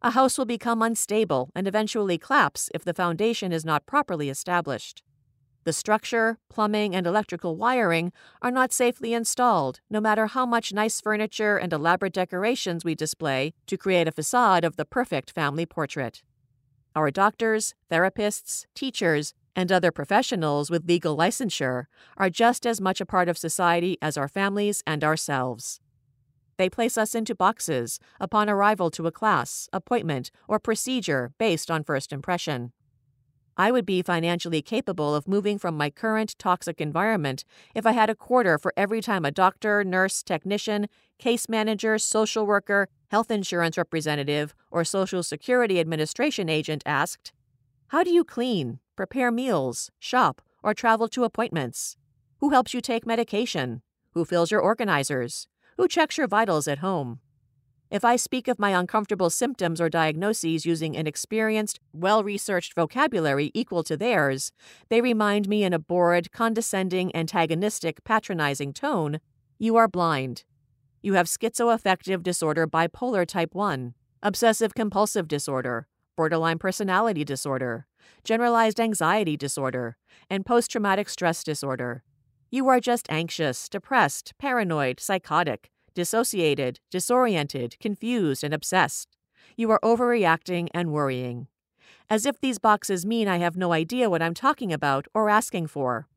A 0.03 0.11
house 0.11 0.37
will 0.37 0.45
become 0.45 0.83
unstable 0.83 1.51
and 1.55 1.69
eventually 1.69 2.19
collapse 2.19 2.69
if 2.75 2.85
the 2.85 2.93
foundation 2.93 3.53
is 3.53 3.65
not 3.65 3.87
properly 3.87 4.29
established. 4.29 5.03
The 5.65 5.73
structure, 5.73 6.39
plumbing, 6.49 6.97
and 6.97 7.07
electrical 7.07 7.57
wiring 7.57 8.13
are 8.41 8.51
not 8.51 8.73
safely 8.73 9.15
installed, 9.15 9.81
no 9.89 10.01
matter 10.01 10.27
how 10.27 10.45
much 10.45 10.73
nice 10.73 11.01
furniture 11.01 11.57
and 11.57 11.73
elaborate 11.73 12.13
decorations 12.13 12.85
we 12.85 12.97
display 12.97 13.55
to 13.67 13.77
create 13.77 14.09
a 14.09 14.13
facade 14.13 14.65
of 14.65 14.77
the 14.77 14.85
perfect 14.85 15.31
family 15.31 15.65
portrait. 15.65 16.23
Our 16.97 17.13
doctors, 17.13 17.75
therapists, 17.91 18.67
teachers, 18.75 19.35
and 19.55 19.71
other 19.71 19.93
professionals 19.93 20.69
with 20.69 20.89
legal 20.89 21.17
licensure 21.17 21.85
are 22.17 22.31
just 22.31 22.67
as 22.67 22.81
much 22.81 23.01
a 23.01 23.07
part 23.07 23.29
of 23.29 23.39
society 23.39 23.99
as 24.03 24.17
our 24.17 24.29
families 24.29 24.83
and 24.85 25.05
ourselves. 25.05 25.81
They 26.57 26.69
place 26.69 26.99
us 26.99 27.15
into 27.15 27.35
boxes 27.35 28.01
upon 28.21 28.51
arrival 28.51 28.91
to 28.93 29.07
a 29.07 29.13
class, 29.13 29.69
appointment, 29.73 30.31
or 30.49 30.59
procedure 30.59 31.33
based 31.39 31.71
on 31.71 31.85
first 31.85 32.13
impression. 32.13 32.73
I 33.57 33.71
would 33.71 33.85
be 33.85 34.03
financially 34.03 34.63
capable 34.63 35.15
of 35.15 35.29
moving 35.29 35.59
from 35.59 35.77
my 35.77 35.91
current 35.91 36.35
toxic 36.39 36.81
environment 36.81 37.45
if 37.75 37.85
I 37.85 37.93
had 37.93 38.09
a 38.09 38.15
quarter 38.15 38.59
for 38.59 38.73
every 38.77 39.01
time 39.01 39.25
a 39.25 39.31
doctor, 39.31 39.85
nurse, 39.85 40.23
technician, 40.23 40.89
case 41.19 41.49
manager, 41.49 41.99
social 41.99 42.47
worker, 42.47 42.89
health 43.11 43.31
insurance 43.31 43.77
representative, 43.77 44.55
or 44.71 44.85
Social 44.85 45.23
Security 45.23 45.79
Administration 45.81 46.49
agent 46.49 46.83
asked, 46.87 47.33
How 47.89 48.03
do 48.03 48.11
you 48.11 48.25
clean, 48.25 48.81
prepare 48.97 49.31
meals, 49.31 49.91
shop, 49.99 50.41
or 50.63 50.73
travel 50.73 51.09
to 51.09 51.25
appointments? 51.25 51.97
Who 52.41 52.51
helps 52.51 52.73
you 52.73 52.81
take 52.81 53.07
medication? 53.07 53.83
Who 54.13 54.25
fills 54.25 54.51
your 54.51 54.61
organizers? 54.61 55.47
Who 55.77 55.89
checks 55.89 56.17
your 56.17 56.27
vitals 56.27 56.67
at 56.67 56.79
home? 56.79 57.21
If 57.93 58.07
I 58.07 58.17
speak 58.17 58.49
of 58.49 58.59
my 58.59 58.71
uncomfortable 58.71 59.29
symptoms 59.29 59.79
or 59.79 59.91
diagnoses 59.91 60.65
using 60.65 60.97
an 60.97 61.07
experienced, 61.07 61.79
well 61.93 62.25
researched 62.25 62.73
vocabulary 62.73 63.51
equal 63.53 63.83
to 63.83 63.99
theirs, 63.99 64.51
they 64.89 65.03
remind 65.03 65.47
me 65.47 65.63
in 65.63 65.75
a 65.75 65.79
bored, 65.79 66.33
condescending, 66.33 67.15
antagonistic, 67.15 68.03
patronizing 68.03 68.73
tone 68.73 69.21
you 69.59 69.77
are 69.77 69.89
blind. 69.89 70.45
You 71.03 71.13
have 71.15 71.27
schizoaffective 71.27 72.23
disorder 72.23 72.67
bipolar 72.67 73.27
type 73.27 73.55
1, 73.55 73.93
obsessive 74.23 74.75
compulsive 74.75 75.29
disorder, 75.29 75.87
borderline 76.17 76.59
personality 76.59 77.27
disorder, 77.27 77.87
generalized 78.25 78.81
anxiety 78.81 79.37
disorder, 79.37 79.99
and 80.31 80.47
post 80.47 80.71
traumatic 80.71 81.11
stress 81.11 81.45
disorder. 81.45 82.05
You 82.51 82.69
are 82.69 82.81
just 82.81 83.07
anxious, 83.11 83.69
depressed, 83.69 84.33
paranoid, 84.39 84.99
psychotic, 84.99 85.71
dissociated, 85.95 86.81
disoriented, 86.91 87.77
confused, 87.81 88.45
and 88.45 88.55
obsessed. 88.55 89.17
You 89.57 89.71
are 89.71 89.81
overreacting 89.83 90.69
and 90.73 90.93
worrying. 90.93 91.49
As 92.09 92.27
if 92.27 92.41
these 92.41 92.59
boxes 92.59 93.07
mean 93.07 93.29
I 93.29 93.39
have 93.39 93.57
no 93.57 93.73
idea 93.73 94.11
what 94.11 94.23
I'm 94.23 94.35
talking 94.35 94.73
about 94.73 95.07
or 95.15 95.29
asking 95.29 95.69
for. 95.69 96.09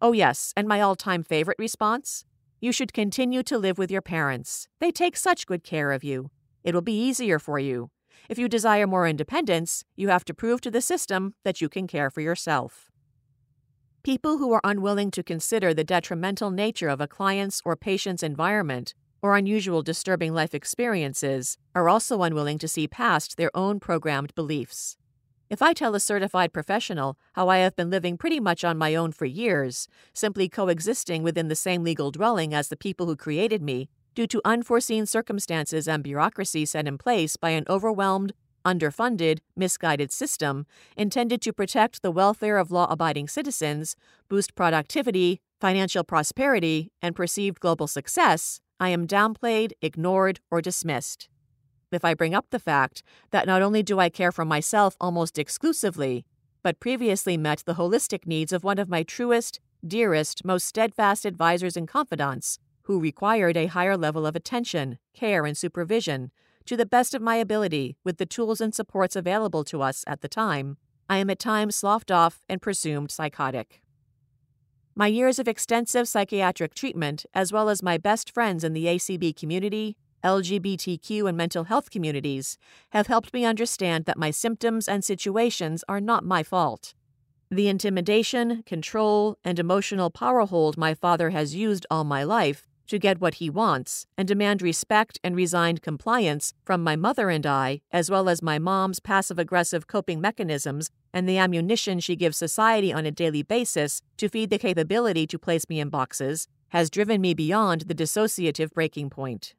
Oh, 0.00 0.12
yes, 0.12 0.52
and 0.56 0.68
my 0.68 0.80
all 0.80 0.96
time 0.96 1.22
favorite 1.22 1.58
response? 1.58 2.24
You 2.60 2.72
should 2.72 2.92
continue 2.92 3.42
to 3.44 3.58
live 3.58 3.78
with 3.78 3.90
your 3.90 4.02
parents. 4.02 4.68
They 4.80 4.90
take 4.90 5.16
such 5.16 5.46
good 5.46 5.64
care 5.64 5.92
of 5.92 6.04
you. 6.04 6.30
It 6.62 6.74
will 6.74 6.82
be 6.82 6.98
easier 6.98 7.38
for 7.38 7.58
you. 7.58 7.90
If 8.28 8.38
you 8.38 8.48
desire 8.48 8.86
more 8.86 9.06
independence, 9.06 9.84
you 9.96 10.08
have 10.08 10.24
to 10.26 10.34
prove 10.34 10.60
to 10.62 10.70
the 10.70 10.80
system 10.80 11.34
that 11.44 11.60
you 11.60 11.68
can 11.68 11.86
care 11.86 12.10
for 12.10 12.20
yourself. 12.20 12.90
People 14.02 14.38
who 14.38 14.52
are 14.52 14.60
unwilling 14.64 15.10
to 15.12 15.22
consider 15.22 15.72
the 15.72 15.84
detrimental 15.84 16.50
nature 16.50 16.88
of 16.88 17.00
a 17.00 17.08
client's 17.08 17.60
or 17.64 17.76
patient's 17.76 18.22
environment 18.22 18.94
or 19.24 19.36
unusual 19.36 19.80
disturbing 19.80 20.34
life 20.34 20.54
experiences 20.54 21.56
are 21.74 21.88
also 21.88 22.20
unwilling 22.20 22.58
to 22.58 22.68
see 22.68 22.86
past 22.86 23.38
their 23.38 23.50
own 23.54 23.80
programmed 23.80 24.34
beliefs. 24.34 24.98
If 25.48 25.62
I 25.62 25.72
tell 25.72 25.94
a 25.94 26.00
certified 26.00 26.52
professional 26.52 27.16
how 27.32 27.48
I 27.48 27.56
have 27.58 27.74
been 27.74 27.88
living 27.88 28.18
pretty 28.18 28.38
much 28.38 28.64
on 28.64 28.76
my 28.76 28.94
own 28.94 29.12
for 29.12 29.24
years, 29.24 29.88
simply 30.12 30.50
coexisting 30.50 31.22
within 31.22 31.48
the 31.48 31.56
same 31.56 31.82
legal 31.82 32.10
dwelling 32.10 32.52
as 32.52 32.68
the 32.68 32.76
people 32.76 33.06
who 33.06 33.16
created 33.16 33.62
me, 33.62 33.88
due 34.14 34.26
to 34.26 34.42
unforeseen 34.44 35.06
circumstances 35.06 35.88
and 35.88 36.04
bureaucracy 36.04 36.66
set 36.66 36.86
in 36.86 36.98
place 36.98 37.38
by 37.38 37.48
an 37.48 37.64
overwhelmed, 37.66 38.34
underfunded, 38.62 39.38
misguided 39.56 40.12
system 40.12 40.66
intended 40.98 41.40
to 41.40 41.50
protect 41.50 42.02
the 42.02 42.10
welfare 42.10 42.58
of 42.58 42.70
law 42.70 42.86
abiding 42.90 43.28
citizens, 43.28 43.96
boost 44.28 44.54
productivity, 44.54 45.40
financial 45.62 46.04
prosperity, 46.04 46.92
and 47.00 47.16
perceived 47.16 47.58
global 47.58 47.86
success, 47.86 48.60
I 48.80 48.88
am 48.88 49.06
downplayed, 49.06 49.72
ignored, 49.80 50.40
or 50.50 50.60
dismissed. 50.60 51.28
If 51.92 52.04
I 52.04 52.14
bring 52.14 52.34
up 52.34 52.46
the 52.50 52.58
fact 52.58 53.02
that 53.30 53.46
not 53.46 53.62
only 53.62 53.82
do 53.82 54.00
I 54.00 54.08
care 54.08 54.32
for 54.32 54.44
myself 54.44 54.96
almost 55.00 55.38
exclusively, 55.38 56.24
but 56.62 56.80
previously 56.80 57.36
met 57.36 57.62
the 57.66 57.74
holistic 57.74 58.26
needs 58.26 58.52
of 58.52 58.64
one 58.64 58.78
of 58.78 58.88
my 58.88 59.02
truest, 59.02 59.60
dearest, 59.86 60.44
most 60.44 60.66
steadfast 60.66 61.24
advisors 61.24 61.76
and 61.76 61.86
confidants, 61.86 62.58
who 62.82 63.00
required 63.00 63.56
a 63.56 63.66
higher 63.66 63.96
level 63.96 64.26
of 64.26 64.34
attention, 64.34 64.98
care, 65.14 65.46
and 65.46 65.56
supervision, 65.56 66.30
to 66.66 66.76
the 66.76 66.86
best 66.86 67.14
of 67.14 67.22
my 67.22 67.36
ability 67.36 67.96
with 68.02 68.16
the 68.16 68.26
tools 68.26 68.60
and 68.60 68.74
supports 68.74 69.14
available 69.14 69.64
to 69.64 69.82
us 69.82 70.04
at 70.06 70.22
the 70.22 70.28
time, 70.28 70.78
I 71.08 71.18
am 71.18 71.28
at 71.28 71.38
times 71.38 71.76
sloughed 71.76 72.10
off 72.10 72.40
and 72.48 72.62
presumed 72.62 73.10
psychotic. 73.10 73.82
My 74.96 75.08
years 75.08 75.40
of 75.40 75.48
extensive 75.48 76.06
psychiatric 76.06 76.72
treatment, 76.72 77.26
as 77.34 77.52
well 77.52 77.68
as 77.68 77.82
my 77.82 77.98
best 77.98 78.30
friends 78.30 78.62
in 78.62 78.74
the 78.74 78.84
ACB 78.84 79.34
community, 79.34 79.96
LGBTQ, 80.22 81.28
and 81.28 81.36
mental 81.36 81.64
health 81.64 81.90
communities, 81.90 82.56
have 82.90 83.08
helped 83.08 83.34
me 83.34 83.44
understand 83.44 84.04
that 84.04 84.16
my 84.16 84.30
symptoms 84.30 84.86
and 84.86 85.04
situations 85.04 85.82
are 85.88 86.00
not 86.00 86.24
my 86.24 86.44
fault. 86.44 86.94
The 87.50 87.66
intimidation, 87.66 88.62
control, 88.66 89.36
and 89.44 89.58
emotional 89.58 90.10
power 90.10 90.46
hold 90.46 90.78
my 90.78 90.94
father 90.94 91.30
has 91.30 91.56
used 91.56 91.86
all 91.90 92.04
my 92.04 92.22
life 92.22 92.68
to 92.86 93.00
get 93.00 93.20
what 93.20 93.34
he 93.34 93.50
wants 93.50 94.06
and 94.16 94.28
demand 94.28 94.62
respect 94.62 95.18
and 95.24 95.34
resigned 95.34 95.82
compliance 95.82 96.54
from 96.64 96.84
my 96.84 96.94
mother 96.94 97.30
and 97.30 97.44
I, 97.44 97.80
as 97.90 98.12
well 98.12 98.28
as 98.28 98.42
my 98.42 98.60
mom's 98.60 99.00
passive 99.00 99.40
aggressive 99.40 99.88
coping 99.88 100.20
mechanisms 100.20 100.90
and 101.14 101.28
the 101.28 101.38
ammunition 101.38 102.00
she 102.00 102.16
gives 102.16 102.36
society 102.36 102.92
on 102.92 103.06
a 103.06 103.10
daily 103.12 103.42
basis 103.42 104.02
to 104.18 104.28
feed 104.28 104.50
the 104.50 104.58
capability 104.58 105.26
to 105.28 105.38
place 105.38 105.68
me 105.68 105.78
in 105.78 105.88
boxes, 105.88 106.48
has 106.70 106.90
driven 106.90 107.20
me 107.20 107.32
beyond 107.32 107.82
the 107.82 107.94
dissociative 107.94 108.72
breaking 108.72 109.08
point. 109.08 109.54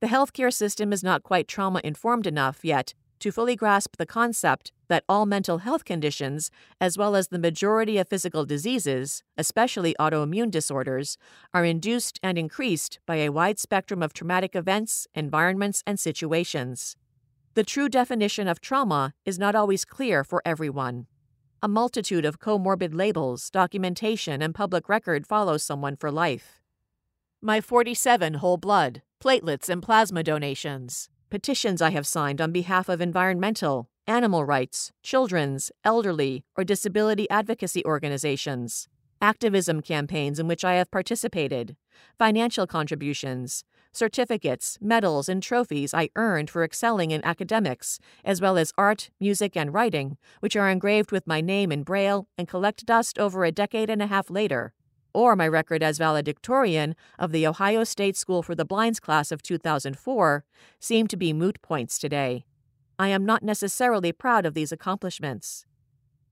The 0.00 0.06
healthcare 0.06 0.52
system 0.52 0.92
is 0.92 1.02
not 1.02 1.24
quite 1.24 1.48
trauma 1.48 1.80
informed 1.82 2.28
enough 2.28 2.64
yet 2.64 2.94
to 3.18 3.32
fully 3.32 3.56
grasp 3.56 3.96
the 3.96 4.06
concept 4.06 4.72
that 4.88 5.02
all 5.08 5.26
mental 5.26 5.58
health 5.58 5.84
conditions, 5.84 6.50
as 6.80 6.96
well 6.96 7.16
as 7.16 7.28
the 7.28 7.38
majority 7.38 7.98
of 7.98 8.08
physical 8.08 8.44
diseases, 8.44 9.24
especially 9.36 9.96
autoimmune 9.98 10.50
disorders, 10.50 11.16
are 11.52 11.64
induced 11.64 12.20
and 12.22 12.38
increased 12.38 13.00
by 13.06 13.16
a 13.16 13.30
wide 13.30 13.58
spectrum 13.58 14.02
of 14.02 14.12
traumatic 14.12 14.54
events, 14.54 15.08
environments, 15.14 15.82
and 15.86 15.98
situations. 15.98 16.96
The 17.56 17.64
true 17.64 17.88
definition 17.88 18.48
of 18.48 18.60
trauma 18.60 19.14
is 19.24 19.38
not 19.38 19.54
always 19.54 19.86
clear 19.86 20.24
for 20.24 20.42
everyone. 20.44 21.06
A 21.62 21.68
multitude 21.68 22.26
of 22.26 22.38
comorbid 22.38 22.94
labels, 22.94 23.48
documentation, 23.48 24.42
and 24.42 24.54
public 24.54 24.90
record 24.90 25.26
follows 25.26 25.62
someone 25.62 25.96
for 25.96 26.10
life. 26.10 26.60
My 27.40 27.62
47 27.62 28.34
whole 28.34 28.58
blood, 28.58 29.00
platelets, 29.22 29.70
and 29.70 29.82
plasma 29.82 30.22
donations, 30.22 31.08
petitions 31.30 31.80
I 31.80 31.92
have 31.92 32.06
signed 32.06 32.42
on 32.42 32.52
behalf 32.52 32.90
of 32.90 33.00
environmental, 33.00 33.88
animal 34.06 34.44
rights, 34.44 34.92
children's, 35.02 35.72
elderly, 35.82 36.44
or 36.58 36.62
disability 36.62 37.26
advocacy 37.30 37.82
organizations, 37.86 38.86
activism 39.22 39.80
campaigns 39.80 40.38
in 40.38 40.46
which 40.46 40.62
I 40.62 40.74
have 40.74 40.90
participated, 40.90 41.74
financial 42.18 42.66
contributions, 42.66 43.64
certificates, 43.96 44.78
medals, 44.80 45.28
and 45.28 45.42
trophies 45.42 45.94
I 45.94 46.10
earned 46.16 46.50
for 46.50 46.62
excelling 46.62 47.10
in 47.10 47.24
academics, 47.24 47.98
as 48.24 48.40
well 48.40 48.58
as 48.58 48.72
art, 48.76 49.10
music, 49.18 49.56
and 49.56 49.72
writing, 49.72 50.18
which 50.40 50.56
are 50.56 50.68
engraved 50.68 51.10
with 51.10 51.26
my 51.26 51.40
name 51.40 51.72
in 51.72 51.82
Braille 51.82 52.28
and 52.36 52.46
collect 52.46 52.86
dust 52.86 53.18
over 53.18 53.44
a 53.44 53.52
decade 53.52 53.90
and 53.90 54.02
a 54.02 54.06
half 54.06 54.30
later, 54.30 54.74
or 55.14 55.34
my 55.34 55.48
record 55.48 55.82
as 55.82 55.98
valedictorian 55.98 56.94
of 57.18 57.32
the 57.32 57.46
Ohio 57.46 57.84
State 57.84 58.16
School 58.16 58.42
for 58.42 58.54
the 58.54 58.66
Blind's 58.66 59.00
class 59.00 59.32
of 59.32 59.42
2004, 59.42 60.44
seem 60.78 61.06
to 61.06 61.16
be 61.16 61.32
moot 61.32 61.60
points 61.62 61.98
today. 61.98 62.44
I 62.98 63.08
am 63.08 63.24
not 63.24 63.42
necessarily 63.42 64.12
proud 64.12 64.46
of 64.46 64.54
these 64.54 64.72
accomplishments. 64.72 65.64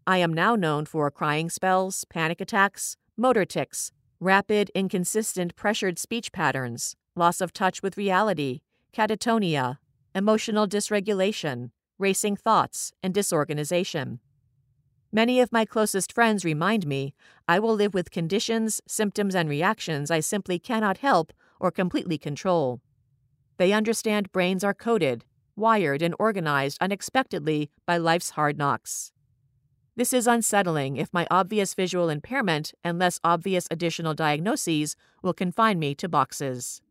I 0.07 0.19
am 0.19 0.35
now 0.35 0.55
known 0.55 0.85
for 0.85 1.11
crying 1.11 1.49
spells, 1.49 2.05
panic 2.05 2.41
attacks, 2.41 2.97
motor 3.17 3.47
tics, 3.47 3.91
rapid, 4.21 4.71
inconsistent, 4.75 5.57
pressured 5.57 5.99
speech 5.99 6.31
patterns, 6.33 6.97
loss 7.17 7.41
of 7.41 7.53
touch 7.53 7.83
with 7.83 7.97
reality, 7.97 8.61
catatonia, 8.93 9.79
emotional 10.15 10.67
dysregulation, 10.67 11.71
racing 11.99 12.37
thoughts, 12.37 12.93
and 13.03 13.15
disorganization. 13.15 14.21
Many 15.12 15.41
of 15.41 15.53
my 15.53 15.65
closest 15.65 16.12
friends 16.12 16.45
remind 16.45 16.87
me 16.87 17.15
I 17.47 17.61
will 17.61 17.75
live 17.75 17.95
with 17.95 18.11
conditions, 18.11 18.81
symptoms, 18.89 19.35
and 19.35 19.49
reactions 19.49 20.11
I 20.11 20.21
simply 20.21 20.59
cannot 20.59 20.99
help 20.99 21.33
or 21.61 21.71
completely 21.71 22.19
control. 22.19 22.81
They 23.57 23.73
understand 23.73 24.33
brains 24.33 24.65
are 24.65 24.75
coded, 24.75 25.25
wired, 25.55 26.03
and 26.03 26.17
organized 26.19 26.79
unexpectedly 26.81 27.71
by 27.87 27.97
life's 27.97 28.31
hard 28.31 28.59
knocks. 28.59 29.12
This 29.97 30.12
is 30.12 30.27
unsettling 30.27 30.97
if 30.97 31.15
my 31.15 31.29
obvious 31.31 31.75
visual 31.75 32.09
impairment 32.09 32.73
and 32.83 32.99
less 32.99 33.21
obvious 33.23 33.69
additional 33.71 34.15
diagnoses 34.15 34.97
will 35.23 35.33
confine 35.33 35.79
me 35.79 35.95
to 35.95 36.09
boxes. 36.09 36.83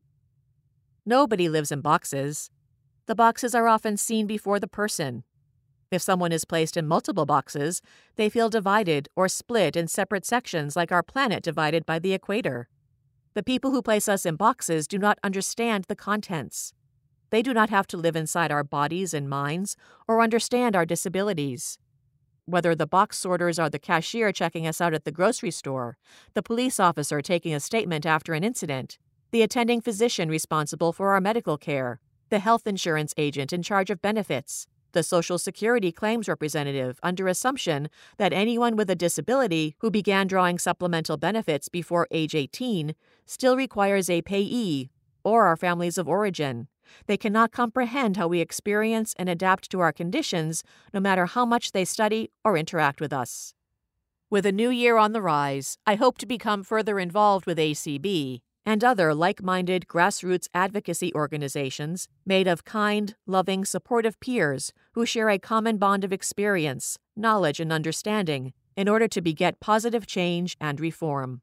Nobody 1.05 1.49
lives 1.49 1.71
in 1.71 1.81
boxes. 1.81 2.49
The 3.05 3.15
boxes 3.15 3.53
are 3.53 3.67
often 3.67 3.97
seen 3.97 4.27
before 4.27 4.59
the 4.59 4.67
person, 4.67 5.23
if 5.93 6.01
someone 6.01 6.31
is 6.31 6.43
placed 6.43 6.75
in 6.75 6.87
multiple 6.87 7.27
boxes, 7.27 7.79
they 8.15 8.27
feel 8.27 8.49
divided 8.49 9.09
or 9.15 9.27
split 9.27 9.75
in 9.75 9.87
separate 9.87 10.25
sections 10.25 10.75
like 10.75 10.91
our 10.91 11.03
planet 11.03 11.43
divided 11.43 11.85
by 11.85 11.99
the 11.99 12.13
equator. 12.13 12.67
The 13.35 13.43
people 13.43 13.69
who 13.69 13.83
place 13.83 14.09
us 14.09 14.25
in 14.25 14.35
boxes 14.35 14.87
do 14.87 14.97
not 14.97 15.19
understand 15.23 15.85
the 15.87 15.95
contents. 15.95 16.73
They 17.29 17.43
do 17.43 17.53
not 17.53 17.69
have 17.69 17.85
to 17.87 17.97
live 17.97 18.15
inside 18.15 18.51
our 18.51 18.63
bodies 18.63 19.13
and 19.13 19.29
minds 19.29 19.77
or 20.07 20.21
understand 20.21 20.75
our 20.75 20.85
disabilities. 20.85 21.77
Whether 22.45 22.73
the 22.73 22.87
box 22.87 23.19
sorters 23.19 23.59
are 23.59 23.69
the 23.69 23.77
cashier 23.77 24.31
checking 24.31 24.65
us 24.65 24.81
out 24.81 24.95
at 24.95 25.05
the 25.05 25.11
grocery 25.11 25.51
store, 25.51 25.97
the 26.33 26.41
police 26.41 26.79
officer 26.79 27.21
taking 27.21 27.53
a 27.53 27.59
statement 27.59 28.07
after 28.07 28.33
an 28.33 28.43
incident, 28.43 28.97
the 29.33 29.41
attending 29.41 29.81
physician 29.81 30.29
responsible 30.29 30.93
for 30.93 31.09
our 31.09 31.19
medical 31.19 31.57
care, 31.57 31.99
the 32.29 32.37
health 32.37 32.67
insurance 32.67 33.15
agent 33.17 33.51
in 33.51 33.63
charge 33.63 33.89
of 33.89 33.99
benefits, 33.99 34.67
the 34.91 35.01
Social 35.01 35.39
Security 35.39 35.91
claims 35.91 36.27
representative 36.27 36.99
under 37.01 37.27
assumption 37.27 37.89
that 38.17 38.31
anyone 38.31 38.75
with 38.75 38.91
a 38.91 38.95
disability 38.95 39.75
who 39.79 39.89
began 39.89 40.27
drawing 40.27 40.59
supplemental 40.59 41.17
benefits 41.17 41.67
before 41.67 42.07
age 42.11 42.35
18 42.35 42.93
still 43.25 43.57
requires 43.57 44.07
a 44.07 44.21
payee 44.21 44.91
or 45.23 45.47
our 45.47 45.57
families 45.57 45.97
of 45.97 46.07
origin. 46.07 46.67
They 47.07 47.17
cannot 47.17 47.51
comprehend 47.51 48.17
how 48.17 48.27
we 48.27 48.39
experience 48.39 49.15
and 49.17 49.27
adapt 49.29 49.71
to 49.71 49.79
our 49.79 49.91
conditions, 49.91 50.63
no 50.93 50.99
matter 50.99 51.25
how 51.25 51.43
much 51.43 51.71
they 51.71 51.85
study 51.85 52.29
or 52.45 52.55
interact 52.55 53.01
with 53.01 53.11
us. 53.11 53.55
With 54.29 54.45
a 54.45 54.51
new 54.51 54.69
year 54.69 54.97
on 54.97 55.11
the 55.11 55.23
rise, 55.23 55.79
I 55.87 55.95
hope 55.95 56.19
to 56.19 56.27
become 56.27 56.63
further 56.63 56.99
involved 56.99 57.47
with 57.47 57.57
ACB 57.57 58.41
and 58.65 58.83
other 58.83 59.13
like 59.13 59.43
minded 59.43 59.85
grassroots 59.87 60.47
advocacy 60.53 61.13
organizations 61.13 62.07
made 62.25 62.47
of 62.47 62.65
kind, 62.65 63.15
loving, 63.25 63.65
supportive 63.65 64.19
peers 64.19 64.71
who 64.93 65.05
share 65.05 65.29
a 65.29 65.39
common 65.39 65.77
bond 65.77 66.03
of 66.03 66.13
experience, 66.13 66.97
knowledge, 67.15 67.59
and 67.59 67.71
understanding 67.71 68.53
in 68.75 68.87
order 68.87 69.07
to 69.07 69.21
beget 69.21 69.59
positive 69.59 70.07
change 70.07 70.55
and 70.59 70.79
reform. 70.79 71.41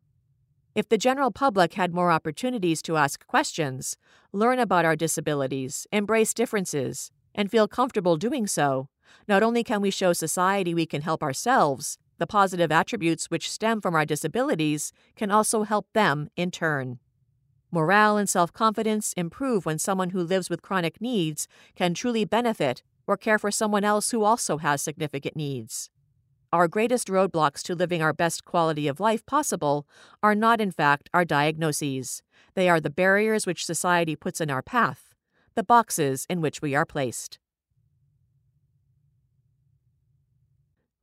If 0.74 0.88
the 0.88 0.98
general 0.98 1.30
public 1.30 1.74
had 1.74 1.92
more 1.92 2.10
opportunities 2.10 2.80
to 2.82 2.96
ask 2.96 3.26
questions, 3.26 3.96
learn 4.32 4.58
about 4.58 4.84
our 4.84 4.96
disabilities, 4.96 5.86
embrace 5.92 6.32
differences, 6.32 7.10
and 7.34 7.50
feel 7.50 7.68
comfortable 7.68 8.16
doing 8.16 8.46
so, 8.46 8.88
not 9.28 9.42
only 9.42 9.64
can 9.64 9.80
we 9.80 9.90
show 9.90 10.12
society 10.12 10.72
we 10.72 10.86
can 10.86 11.02
help 11.02 11.22
ourselves, 11.22 11.98
the 12.18 12.26
positive 12.26 12.70
attributes 12.70 13.26
which 13.26 13.50
stem 13.50 13.80
from 13.80 13.94
our 13.94 14.04
disabilities 14.04 14.92
can 15.16 15.30
also 15.30 15.62
help 15.64 15.86
them 15.92 16.28
in 16.36 16.50
turn. 16.50 16.98
Morale 17.72 18.16
and 18.16 18.28
self 18.28 18.52
confidence 18.52 19.12
improve 19.14 19.64
when 19.66 19.78
someone 19.78 20.10
who 20.10 20.22
lives 20.22 20.50
with 20.50 20.62
chronic 20.62 21.00
needs 21.00 21.46
can 21.76 21.94
truly 21.94 22.24
benefit 22.24 22.82
or 23.06 23.16
care 23.16 23.38
for 23.38 23.50
someone 23.50 23.84
else 23.84 24.10
who 24.10 24.24
also 24.24 24.58
has 24.58 24.82
significant 24.82 25.36
needs. 25.36 25.90
our 26.52 26.66
greatest 26.68 27.08
roadblocks 27.08 27.62
to 27.62 27.74
living 27.76 28.02
our 28.02 28.12
best 28.12 28.44
quality 28.44 28.88
of 28.88 28.98
life 29.00 29.24
possible 29.26 29.86
are 30.22 30.34
not, 30.34 30.60
in 30.60 30.70
fact, 30.72 31.08
our 31.14 31.24
diagnoses. 31.24 32.22
They 32.54 32.68
are 32.68 32.80
the 32.80 32.90
barriers 32.90 33.46
which 33.46 33.64
society 33.64 34.16
puts 34.16 34.40
in 34.40 34.50
our 34.50 34.62
path, 34.62 35.14
the 35.54 35.62
boxes 35.62 36.26
in 36.28 36.40
which 36.40 36.60
we 36.62 36.74
are 36.74 36.84
placed. 36.86 37.38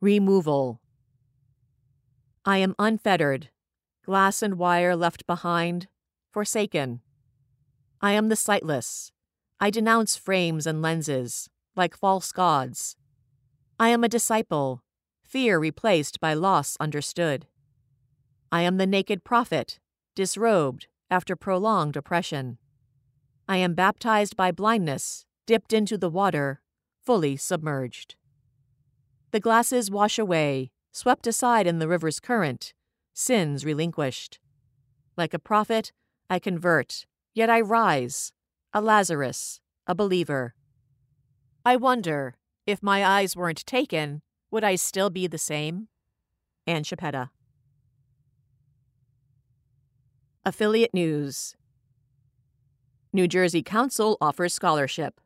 Removal 0.02 0.82
I 2.46 2.58
am 2.58 2.76
unfettered, 2.78 3.50
glass 4.06 4.42
and 4.42 4.58
wire 4.58 4.96
left 4.96 5.26
behind, 5.28 5.88
forsaken. 6.38 7.02
I 8.00 8.12
am 8.12 8.30
the 8.30 8.36
sightless. 8.36 9.12
I 9.60 9.72
denounce 9.72 10.16
frames 10.16 10.68
and 10.68 10.84
lenses, 10.84 11.50
like 11.76 11.98
false 11.98 12.32
gods. 12.32 12.96
I 13.80 13.90
am 13.90 14.04
a 14.04 14.08
disciple, 14.08 14.84
fear 15.24 15.58
replaced 15.58 16.20
by 16.20 16.36
loss 16.36 16.78
understood. 16.80 17.48
I 18.52 18.62
am 18.62 18.78
the 18.78 18.86
naked 18.86 19.24
prophet, 19.24 19.80
disrobed 20.14 20.86
after 21.10 21.36
prolonged 21.36 21.98
oppression. 21.98 22.60
I 23.50 23.58
am 23.58 23.74
baptized 23.74 24.38
by 24.38 24.52
blindness, 24.52 25.26
dipped 25.48 25.74
into 25.74 25.98
the 25.98 26.12
water, 26.12 26.62
fully 27.04 27.36
submerged. 27.36 28.16
The 29.32 29.40
glasses 29.40 29.90
wash 29.90 30.20
away, 30.20 30.70
swept 30.92 31.26
aside 31.26 31.66
in 31.66 31.80
the 31.80 31.88
river's 31.88 32.20
current, 32.20 32.76
sins 33.16 33.66
relinquished. 33.66 34.38
Like 35.18 35.34
a 35.34 35.40
prophet, 35.40 35.92
I 36.30 36.40
convert, 36.40 37.06
yet 37.34 37.50
I 37.50 37.62
rise, 37.62 38.34
a 38.74 38.82
Lazarus, 38.82 39.62
a 39.86 39.96
believer. 39.96 40.54
I 41.66 41.78
wonder, 41.78 42.36
if 42.66 42.84
my 42.84 43.06
eyes 43.06 43.36
weren't 43.36 43.66
taken, 43.66 44.22
would 44.52 44.64
I 44.64 44.76
still 44.76 45.10
be 45.10 45.28
the 45.28 45.38
same? 45.38 45.88
Ann 46.66 46.84
Chiappetta. 46.84 47.30
Affiliate 50.46 50.94
News 50.94 51.56
New 53.14 53.28
Jersey 53.28 53.64
Council 53.64 54.18
offers 54.20 54.54
scholarship. 54.54 55.22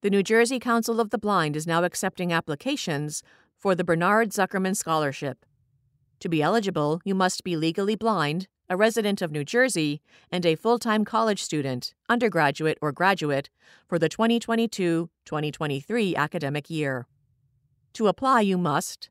The 0.00 0.10
New 0.10 0.22
Jersey 0.22 0.58
Council 0.58 1.00
of 1.00 1.10
the 1.10 1.18
Blind 1.18 1.54
is 1.54 1.66
now 1.66 1.84
accepting 1.84 2.32
applications 2.32 3.22
for 3.58 3.74
the 3.74 3.84
Bernard 3.84 4.30
Zuckerman 4.30 4.76
Scholarship. 4.76 5.44
To 6.20 6.28
be 6.28 6.42
eligible, 6.42 7.00
you 7.04 7.14
must 7.14 7.44
be 7.44 7.56
legally 7.56 7.94
blind, 7.94 8.48
a 8.68 8.76
resident 8.76 9.22
of 9.22 9.32
New 9.32 9.44
Jersey, 9.44 10.00
and 10.30 10.44
a 10.44 10.54
full 10.54 10.78
time 10.78 11.04
college 11.04 11.42
student, 11.42 11.94
undergraduate 12.08 12.78
or 12.80 12.92
graduate, 12.92 13.50
for 13.88 13.98
the 13.98 14.08
2022 14.08 15.10
2023 15.24 16.16
academic 16.16 16.70
year. 16.70 17.06
To 17.94 18.08
apply, 18.08 18.42
you 18.42 18.58
must 18.58 19.10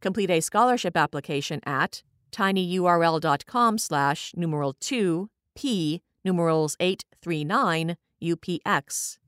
complete 0.00 0.30
a 0.30 0.40
scholarship 0.40 0.96
application 0.96 1.60
at 1.64 2.02
tinyurl.com 2.32 3.78
slash 3.78 4.32
numeral 4.36 4.74
2 4.74 5.28
p 5.54 6.02
numerals 6.24 6.76
839 6.80 7.96
upx 8.22 9.18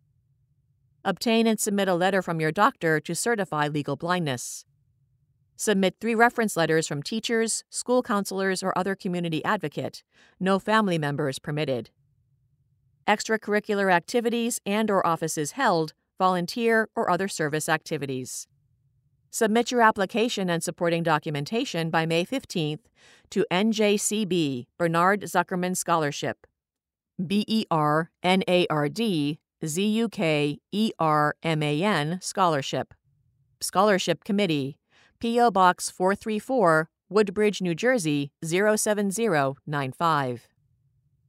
Obtain 1.06 1.46
and 1.46 1.60
submit 1.60 1.86
a 1.86 1.94
letter 1.94 2.22
from 2.22 2.40
your 2.40 2.50
doctor 2.50 2.98
to 2.98 3.14
certify 3.14 3.68
legal 3.68 3.94
blindness. 3.94 4.64
Submit 5.56 5.96
three 6.00 6.14
reference 6.14 6.56
letters 6.56 6.86
from 6.86 7.02
teachers, 7.02 7.64
school 7.70 8.02
counselors, 8.02 8.62
or 8.62 8.76
other 8.76 8.94
community 8.94 9.44
advocate. 9.44 10.02
No 10.40 10.58
family 10.58 10.98
members 10.98 11.38
permitted. 11.38 11.90
Extracurricular 13.06 13.92
activities 13.92 14.60
and 14.66 14.90
or 14.90 15.06
offices 15.06 15.52
held, 15.52 15.92
volunteer, 16.18 16.88
or 16.96 17.10
other 17.10 17.28
service 17.28 17.68
activities. 17.68 18.48
Submit 19.30 19.70
your 19.70 19.80
application 19.80 20.48
and 20.48 20.62
supporting 20.62 21.02
documentation 21.02 21.90
by 21.90 22.06
May 22.06 22.24
15th 22.24 22.86
to 23.30 23.44
NJCB 23.50 24.66
Bernard 24.78 25.22
Zuckerman 25.22 25.76
Scholarship. 25.76 26.46
B 27.24 27.44
E 27.46 27.64
R 27.70 28.10
N 28.22 28.42
A 28.48 28.66
R 28.68 28.88
D 28.88 29.38
Z 29.64 29.84
U 29.84 30.08
K 30.08 30.58
E 30.72 30.92
R 30.98 31.36
M 31.42 31.62
A 31.62 31.82
N 31.82 32.18
Scholarship. 32.20 32.94
Scholarship 33.60 34.24
Committee, 34.24 34.78
P.O. 35.24 35.50
Box 35.52 35.88
434, 35.88 36.90
Woodbridge, 37.08 37.62
New 37.62 37.74
Jersey 37.74 38.30
07095. 38.44 40.48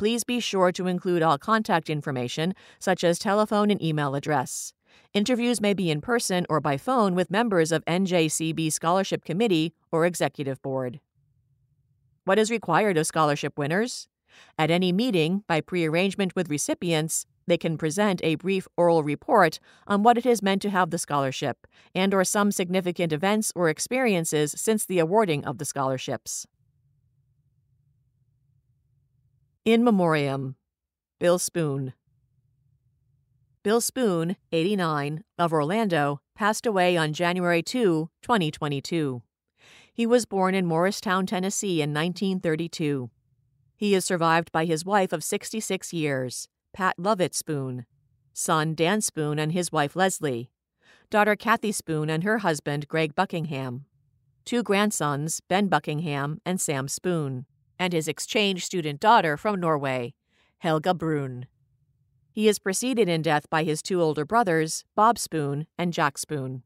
please 0.00 0.24
be 0.24 0.40
sure 0.40 0.72
to 0.72 0.86
include 0.86 1.22
all 1.22 1.36
contact 1.36 1.90
information, 1.90 2.54
such 2.78 3.04
as 3.04 3.18
telephone 3.18 3.70
and 3.70 3.82
email 3.82 4.14
address. 4.14 4.72
Interviews 5.12 5.60
may 5.60 5.74
be 5.74 5.90
in 5.90 6.00
person 6.00 6.46
or 6.48 6.60
by 6.60 6.76
phone 6.76 7.14
with 7.14 7.30
members 7.30 7.72
of 7.72 7.84
NJCB 7.84 8.72
Scholarship 8.72 9.24
Committee 9.24 9.74
or 9.90 10.06
Executive 10.06 10.60
Board. 10.62 11.00
What 12.24 12.38
is 12.38 12.50
required 12.50 12.96
of 12.96 13.06
scholarship 13.06 13.58
winners? 13.58 14.08
At 14.58 14.70
any 14.70 14.92
meeting, 14.92 15.42
by 15.46 15.60
prearrangement 15.60 16.36
with 16.36 16.48
recipients, 16.48 17.26
they 17.46 17.58
can 17.58 17.76
present 17.76 18.20
a 18.22 18.36
brief 18.36 18.68
oral 18.76 19.02
report 19.02 19.58
on 19.86 20.02
what 20.02 20.16
it 20.16 20.24
has 20.24 20.42
meant 20.42 20.62
to 20.62 20.70
have 20.70 20.90
the 20.90 20.98
scholarship 20.98 21.66
and 21.94 22.14
or 22.14 22.22
some 22.22 22.52
significant 22.52 23.12
events 23.12 23.52
or 23.56 23.68
experiences 23.68 24.54
since 24.56 24.86
the 24.86 25.00
awarding 25.00 25.44
of 25.44 25.58
the 25.58 25.64
scholarships. 25.64 26.46
In 29.64 29.82
Memoriam, 29.82 30.56
Bill 31.18 31.38
Spoon. 31.38 31.92
Bill 33.62 33.82
Spoon, 33.82 34.36
89, 34.52 35.22
of 35.38 35.52
Orlando, 35.52 36.22
passed 36.34 36.64
away 36.64 36.96
on 36.96 37.12
January 37.12 37.62
2, 37.62 38.08
2022. 38.22 39.22
He 39.92 40.06
was 40.06 40.24
born 40.24 40.54
in 40.54 40.64
Morristown, 40.64 41.26
Tennessee 41.26 41.82
in 41.82 41.92
1932. 41.92 43.10
He 43.76 43.94
is 43.94 44.06
survived 44.06 44.50
by 44.50 44.64
his 44.64 44.86
wife 44.86 45.12
of 45.12 45.22
66 45.22 45.92
years, 45.92 46.48
Pat 46.72 46.94
Lovett 46.98 47.34
Spoon, 47.34 47.84
son 48.32 48.74
Dan 48.74 49.02
Spoon 49.02 49.38
and 49.38 49.52
his 49.52 49.70
wife 49.70 49.94
Leslie, 49.94 50.50
daughter 51.10 51.36
Kathy 51.36 51.72
Spoon 51.72 52.08
and 52.08 52.24
her 52.24 52.38
husband 52.38 52.88
Greg 52.88 53.14
Buckingham, 53.14 53.84
two 54.46 54.62
grandsons, 54.62 55.42
Ben 55.48 55.68
Buckingham 55.68 56.40
and 56.46 56.58
Sam 56.58 56.88
Spoon 56.88 57.44
and 57.78 57.92
his 57.92 58.08
exchange 58.08 58.64
student 58.64 59.00
daughter 59.00 59.36
from 59.36 59.60
Norway, 59.60 60.14
Helga 60.60 60.94
Brun. 60.94 61.44
He 62.32 62.48
is 62.48 62.58
preceded 62.58 63.08
in 63.08 63.22
death 63.22 63.48
by 63.50 63.64
his 63.64 63.82
two 63.82 64.00
older 64.00 64.24
brothers, 64.24 64.84
Bob 64.94 65.18
Spoon 65.18 65.66
and 65.76 65.92
Jack 65.92 66.18
Spoon. 66.18 66.62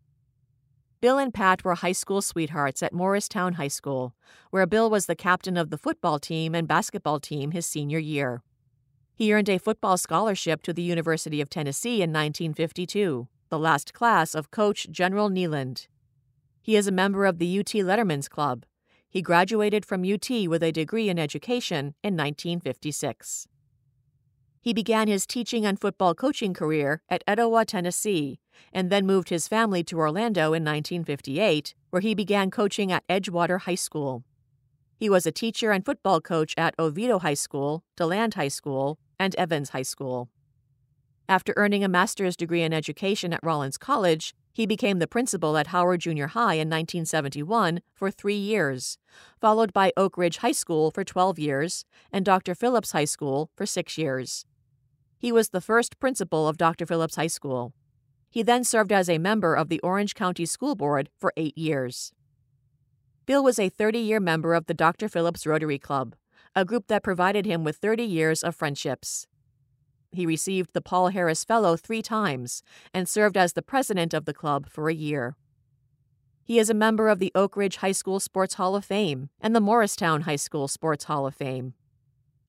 Bill 1.01 1.19
and 1.19 1.35
Pat 1.35 1.65
were 1.65 1.75
high 1.75 1.93
school 1.93 2.23
sweethearts 2.23 2.83
at 2.83 2.93
Morristown 2.93 3.55
High 3.55 3.69
School, 3.69 4.15
where 4.51 4.67
Bill 4.67 4.89
was 4.89 5.07
the 5.07 5.15
captain 5.15 5.57
of 5.57 5.71
the 5.71 5.79
football 5.79 6.19
team 6.19 6.55
and 6.55 6.69
basketball 6.69 7.21
team 7.21 7.51
his 7.51 7.67
senior 7.67 7.99
year. 7.99 8.43
He 9.15 9.33
earned 9.33 9.49
a 9.49 9.59
football 9.59 9.97
scholarship 9.97 10.62
to 10.62 10.73
the 10.73 10.83
University 10.83 11.41
of 11.41 11.51
Tennessee 11.51 11.97
in 11.97 12.11
1952, 12.11 13.29
the 13.49 13.59
last 13.59 13.93
class 13.93 14.35
of 14.35 14.51
Coach 14.51 14.89
General 14.91 15.29
Neyland. 15.29 15.89
He 16.62 16.77
is 16.77 16.87
a 16.87 16.93
member 16.93 17.27
of 17.27 17.39
the 17.39 17.59
UT 17.59 17.67
Letterman's 17.67 18.29
Club, 18.29 18.65
he 19.15 19.23
graduated 19.23 19.87
from 19.87 20.03
UT 20.03 20.29
with 20.49 20.61
a 20.61 20.73
degree 20.73 21.09
in 21.09 21.21
education 21.21 21.95
in 22.03 22.17
1956. 22.17 23.47
He 24.65 24.73
began 24.73 25.09
his 25.09 25.27
teaching 25.27 25.67
and 25.67 25.79
football 25.79 26.15
coaching 26.15 26.55
career 26.55 27.03
at 27.11 27.23
Etowah, 27.27 27.67
Tennessee, 27.67 28.41
and 28.73 28.89
then 28.89 29.05
moved 29.05 29.29
his 29.29 29.47
family 29.47 29.85
to 29.85 29.99
Orlando 29.99 30.55
in 30.55 30.65
1958, 30.65 31.75
where 31.91 32.01
he 32.01 32.15
began 32.15 32.51
coaching 32.51 32.91
at 32.91 33.07
Edgewater 33.07 33.61
High 33.61 33.75
School. 33.75 34.25
He 34.97 35.11
was 35.11 35.27
a 35.27 35.33
teacher 35.33 35.71
and 35.71 35.85
football 35.85 36.23
coach 36.23 36.55
at 36.57 36.75
Oviedo 36.79 37.19
High 37.19 37.35
School, 37.35 37.85
DeLand 37.97 38.35
High 38.35 38.49
School, 38.49 38.99
and 39.21 39.35
Evans 39.35 39.69
High 39.69 39.83
School. 39.83 40.31
After 41.29 41.53
earning 41.59 41.85
a 41.85 41.89
master's 41.89 42.35
degree 42.35 42.62
in 42.62 42.73
education 42.73 43.35
at 43.35 43.45
Rollins 43.45 43.77
College, 43.77 44.35
he 44.55 44.65
became 44.65 44.99
the 44.99 45.07
principal 45.07 45.59
at 45.59 45.67
Howard 45.69 46.01
Junior 46.01 46.29
High 46.29 46.55
in 46.55 46.71
1971 46.71 47.83
for 47.93 48.11
three 48.11 48.35
years, 48.35 48.97
followed 49.39 49.75
by 49.75 49.93
Oak 49.95 50.17
Ridge 50.17 50.39
High 50.39 50.53
School 50.53 50.91
for 50.91 51.05
12 51.05 51.39
years 51.39 51.85
and 52.11 52.25
Dr. 52.25 52.55
Phillips 52.55 52.93
High 52.93 53.05
School 53.05 53.51
for 53.55 53.67
six 53.67 53.99
years. 53.99 54.47
He 55.19 55.33
was 55.33 55.51
the 55.51 55.61
first 55.61 55.99
principal 55.99 56.47
of 56.49 56.57
Dr. 56.57 56.87
Phillips 56.87 57.17
High 57.17 57.29
School. 57.29 57.73
He 58.31 58.43
then 58.43 58.65
served 58.65 58.93
as 58.93 59.09
a 59.09 59.19
member 59.19 59.55
of 59.55 59.69
the 59.69 59.81
Orange 59.81 60.15
County 60.15 60.45
School 60.45 60.75
Board 60.75 61.09
for 61.19 61.33
eight 61.37 61.57
years. 61.57 62.12
Bill 63.27 63.43
was 63.43 63.59
a 63.59 63.69
30 63.69 63.99
year 63.99 64.21
member 64.21 64.55
of 64.55 64.67
the 64.67 64.75
Dr. 64.75 65.09
Phillips 65.09 65.47
Rotary 65.47 65.79
Club, 65.79 66.15
a 66.55 66.65
group 66.65 66.89
that 66.89 67.03
provided 67.03 67.47
him 67.47 67.65
with 67.65 67.77
30 67.77 68.03
years 68.03 68.43
of 68.43 68.55
friendships. 68.55 69.27
He 70.12 70.27
received 70.27 70.71
the 70.73 70.81
Paul 70.81 71.09
Harris 71.09 71.45
Fellow 71.45 71.77
three 71.77 72.03
times 72.03 72.62
and 72.93 73.09
served 73.09 73.37
as 73.37 73.55
the 73.55 73.62
president 73.62 74.15
of 74.15 74.27
the 74.27 74.35
club 74.35 74.69
for 74.69 74.89
a 74.89 74.95
year. 74.95 75.37
He 76.45 76.59
is 76.59 76.69
a 76.69 76.75
member 76.75 77.09
of 77.09 77.19
the 77.19 77.33
Oak 77.35 77.57
Ridge 77.57 77.77
High 77.77 77.93
School 77.93 78.21
Sports 78.21 78.55
Hall 78.55 78.77
of 78.77 78.85
Fame 78.85 79.31
and 79.41 79.57
the 79.57 79.61
Morristown 79.61 80.23
High 80.23 80.37
School 80.37 80.69
Sports 80.69 81.05
Hall 81.05 81.27
of 81.27 81.35
Fame. 81.35 81.75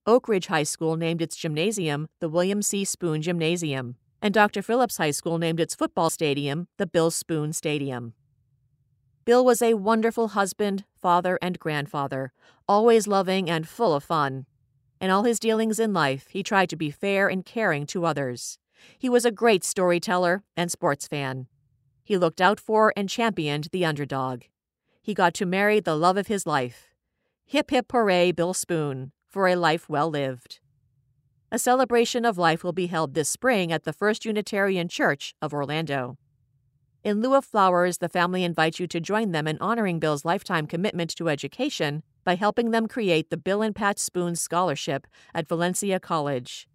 Oak 0.07 0.27
Ridge 0.27 0.47
High 0.47 0.63
School 0.63 0.97
named 0.97 1.19
its 1.19 1.35
gymnasium 1.35 2.07
the 2.19 2.29
William 2.29 2.61
C. 2.61 2.85
Spoon 2.85 3.23
Gymnasium, 3.23 3.95
and 4.21 4.35
Dr. 4.35 4.61
Phillips 4.61 4.97
High 4.97 5.09
School 5.09 5.39
named 5.39 5.59
its 5.59 5.73
football 5.73 6.11
stadium 6.11 6.67
the 6.77 6.85
Bill 6.85 7.09
Spoon 7.09 7.53
Stadium. 7.53 8.13
Bill 9.25 9.43
was 9.43 9.63
a 9.63 9.73
wonderful 9.73 10.29
husband, 10.29 10.85
father, 10.95 11.39
and 11.41 11.57
grandfather, 11.57 12.31
always 12.67 13.07
loving 13.07 13.49
and 13.49 13.67
full 13.67 13.95
of 13.95 14.03
fun. 14.03 14.45
In 15.01 15.09
all 15.09 15.23
his 15.23 15.39
dealings 15.39 15.79
in 15.79 15.91
life, 15.91 16.27
he 16.29 16.43
tried 16.43 16.69
to 16.69 16.75
be 16.75 16.91
fair 16.91 17.27
and 17.27 17.43
caring 17.43 17.87
to 17.87 18.05
others. 18.05 18.59
He 18.99 19.09
was 19.09 19.25
a 19.25 19.31
great 19.31 19.63
storyteller 19.63 20.43
and 20.55 20.71
sports 20.71 21.07
fan. 21.07 21.47
He 22.03 22.15
looked 22.15 22.41
out 22.41 22.59
for 22.59 22.93
and 22.95 23.09
championed 23.09 23.69
the 23.71 23.83
underdog. 23.83 24.43
He 25.01 25.15
got 25.15 25.33
to 25.35 25.47
marry 25.47 25.79
the 25.79 25.95
love 25.95 26.17
of 26.17 26.27
his 26.27 26.45
life. 26.45 26.89
Hip 27.47 27.71
hip 27.71 27.91
hooray, 27.91 28.31
Bill 28.31 28.53
Spoon, 28.53 29.11
for 29.35 29.47
a 29.49 29.55
life 29.57 29.89
well 29.89 30.09
lived. 30.09 30.61
A 31.51 31.59
celebration 31.59 32.23
of 32.23 32.37
life 32.37 32.63
will 32.63 32.71
be 32.71 32.87
held 32.87 33.13
this 33.13 33.27
spring 33.27 33.69
at 33.69 33.83
the 33.83 33.91
First 33.91 34.23
Unitarian 34.23 34.87
Church 34.87 35.35
of 35.41 35.53
Orlando. 35.53 36.17
In 37.03 37.21
lieu 37.21 37.35
of 37.35 37.43
flowers, 37.43 37.97
the 37.97 38.07
family 38.07 38.45
invites 38.45 38.79
you 38.79 38.87
to 38.87 39.01
join 39.01 39.33
them 39.33 39.45
in 39.45 39.57
honoring 39.59 39.99
Bill's 39.99 40.23
lifetime 40.23 40.67
commitment 40.67 41.13
to 41.17 41.27
education 41.27 42.01
by 42.23 42.35
helping 42.35 42.71
them 42.71 42.87
create 42.87 43.29
the 43.29 43.35
Bill 43.35 43.61
and 43.61 43.75
Pat 43.75 43.99
Spoon 43.99 44.37
Scholarship 44.37 45.05
at 45.33 45.49
Valencia 45.49 45.99
College. 45.99 46.69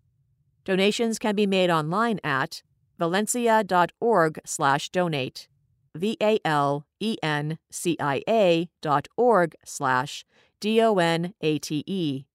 Donations 0.67 1.19
can 1.19 1.35
be 1.35 1.47
made 1.47 1.71
online 1.71 2.21
at 2.23 2.63
valencia.org/donate. 2.99 5.49
V 5.95 6.17
A 6.23 6.39
L 6.45 6.87
E 7.01 7.17
N 7.23 7.59
C 7.71 7.97
I 7.99 8.23
A 8.29 8.69
dot 8.83 9.09
org 9.17 9.55
slash 9.65 10.27
D 10.61 10.83
O 10.83 10.99
N 10.99 11.33
A 11.41 11.59
T 11.59 11.83
E, 11.87 12.27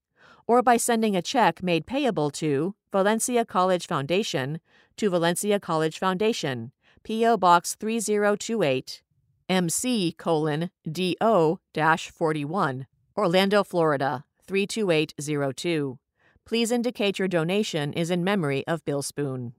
or 0.48 0.62
by 0.62 0.78
sending 0.78 1.16
a 1.16 1.22
check 1.22 1.64
made 1.64 1.86
payable 1.86 2.30
to 2.30 2.76
Valencia 2.92 3.46
College 3.46 3.88
Foundation 3.88 4.60
to 4.98 5.10
Valencia 5.10 5.60
College 5.60 6.00
Foundation, 6.00 6.72
P.O. 7.04 7.38
Box 7.38 7.76
3028, 7.76 9.02
MC 9.50 10.12
colon 10.14 10.70
DO 10.90 11.60
41, 11.74 12.88
Orlando, 13.18 13.64
Florida 13.64 14.26
32802. 14.48 16.00
Please 16.46 16.72
indicate 16.72 17.20
your 17.20 17.28
donation 17.28 17.92
is 17.94 18.12
in 18.12 18.24
memory 18.24 18.66
of 18.68 18.86
Bill 18.86 19.02
Spoon. 19.02 19.54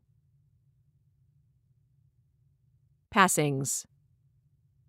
Passings. 3.11 3.87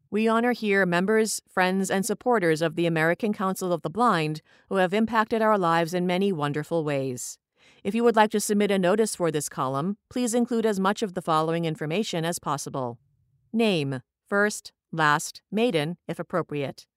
We 0.09 0.27
honor 0.29 0.53
here 0.53 0.85
members, 0.85 1.41
friends, 1.49 1.91
and 1.91 2.05
supporters 2.05 2.61
of 2.61 2.75
the 2.75 2.85
American 2.85 3.33
Council 3.33 3.73
of 3.73 3.81
the 3.81 3.89
Blind 3.89 4.41
who 4.69 4.75
have 4.75 4.93
impacted 4.93 5.41
our 5.41 5.57
lives 5.57 5.93
in 5.93 6.07
many 6.07 6.31
wonderful 6.31 6.85
ways. 6.85 7.37
If 7.83 7.93
you 7.93 8.05
would 8.05 8.15
like 8.15 8.31
to 8.31 8.39
submit 8.39 8.71
a 8.71 8.79
notice 8.79 9.17
for 9.17 9.31
this 9.31 9.49
column, 9.49 9.97
please 10.09 10.33
include 10.33 10.65
as 10.65 10.79
much 10.79 11.01
of 11.01 11.13
the 11.13 11.21
following 11.21 11.65
information 11.65 12.23
as 12.23 12.39
possible 12.39 12.97
Name, 13.51 14.01
first, 14.27 14.71
last, 14.93 15.41
maiden, 15.51 15.97
if 16.07 16.19
appropriate. 16.19 16.87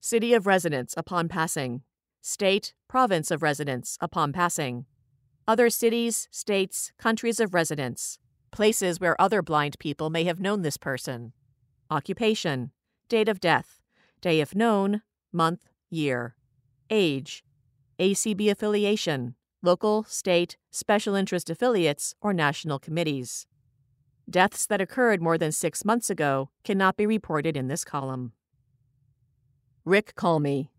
City 0.00 0.34
of 0.34 0.46
residence 0.46 0.92
upon 0.96 1.28
passing. 1.28 1.82
State, 2.20 2.74
province 2.86 3.30
of 3.30 3.42
residence 3.42 3.96
upon 4.00 4.32
passing. 4.32 4.84
Other 5.48 5.70
cities, 5.70 6.28
states, 6.30 6.92
countries 6.98 7.40
of 7.40 7.54
residence. 7.54 8.18
Places 8.50 9.00
where 9.00 9.20
other 9.20 9.40
blind 9.40 9.78
people 9.78 10.10
may 10.10 10.24
have 10.24 10.38
known 10.40 10.62
this 10.62 10.76
person. 10.76 11.32
Occupation. 11.92 12.70
Date 13.10 13.28
of 13.28 13.38
death. 13.38 13.82
Day 14.22 14.40
if 14.40 14.54
known. 14.54 15.02
Month, 15.30 15.68
year. 15.90 16.36
Age. 16.88 17.44
ACB 18.00 18.50
affiliation 18.50 19.34
local, 19.62 20.02
state, 20.08 20.56
special 20.72 21.14
interest 21.14 21.48
affiliates, 21.48 22.14
or 22.20 22.32
national 22.32 22.80
committees. 22.80 23.46
Deaths 24.28 24.66
that 24.66 24.80
occurred 24.80 25.22
more 25.22 25.38
than 25.38 25.52
six 25.52 25.84
months 25.84 26.10
ago 26.10 26.48
cannot 26.64 26.96
be 26.96 27.06
reported 27.06 27.56
in 27.56 27.68
this 27.68 27.84
column. 27.84 28.32
Rick 29.84 30.14
Culmy, 30.16 30.70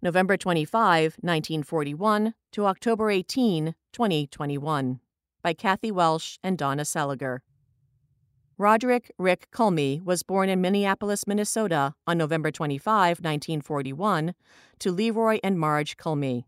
November 0.00 0.36
25, 0.38 1.16
1941 1.20 2.32
to 2.52 2.64
October 2.64 3.10
18, 3.10 3.74
2021, 3.92 5.00
by 5.42 5.52
Kathy 5.52 5.90
Welsh 5.90 6.38
and 6.42 6.56
Donna 6.56 6.84
Seliger. 6.84 7.40
Roderick 8.56 9.10
Rick 9.18 9.48
Culmy 9.50 10.00
was 10.04 10.22
born 10.22 10.48
in 10.48 10.60
Minneapolis, 10.60 11.26
Minnesota 11.26 11.94
on 12.06 12.16
November 12.16 12.52
25, 12.52 13.18
1941, 13.18 14.32
to 14.78 14.92
Leroy 14.92 15.40
and 15.42 15.58
Marge 15.58 15.96
Culmy. 15.96 16.44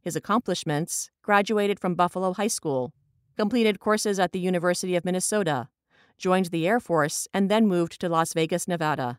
His 0.00 0.16
accomplishments 0.16 1.10
graduated 1.20 1.78
from 1.78 1.94
Buffalo 1.94 2.32
High 2.32 2.46
School, 2.46 2.94
completed 3.36 3.80
courses 3.80 4.18
at 4.18 4.32
the 4.32 4.40
University 4.40 4.96
of 4.96 5.04
Minnesota, 5.04 5.68
joined 6.16 6.46
the 6.46 6.66
Air 6.66 6.80
Force, 6.80 7.28
and 7.34 7.50
then 7.50 7.66
moved 7.66 8.00
to 8.00 8.08
Las 8.08 8.32
Vegas, 8.32 8.66
Nevada. 8.66 9.18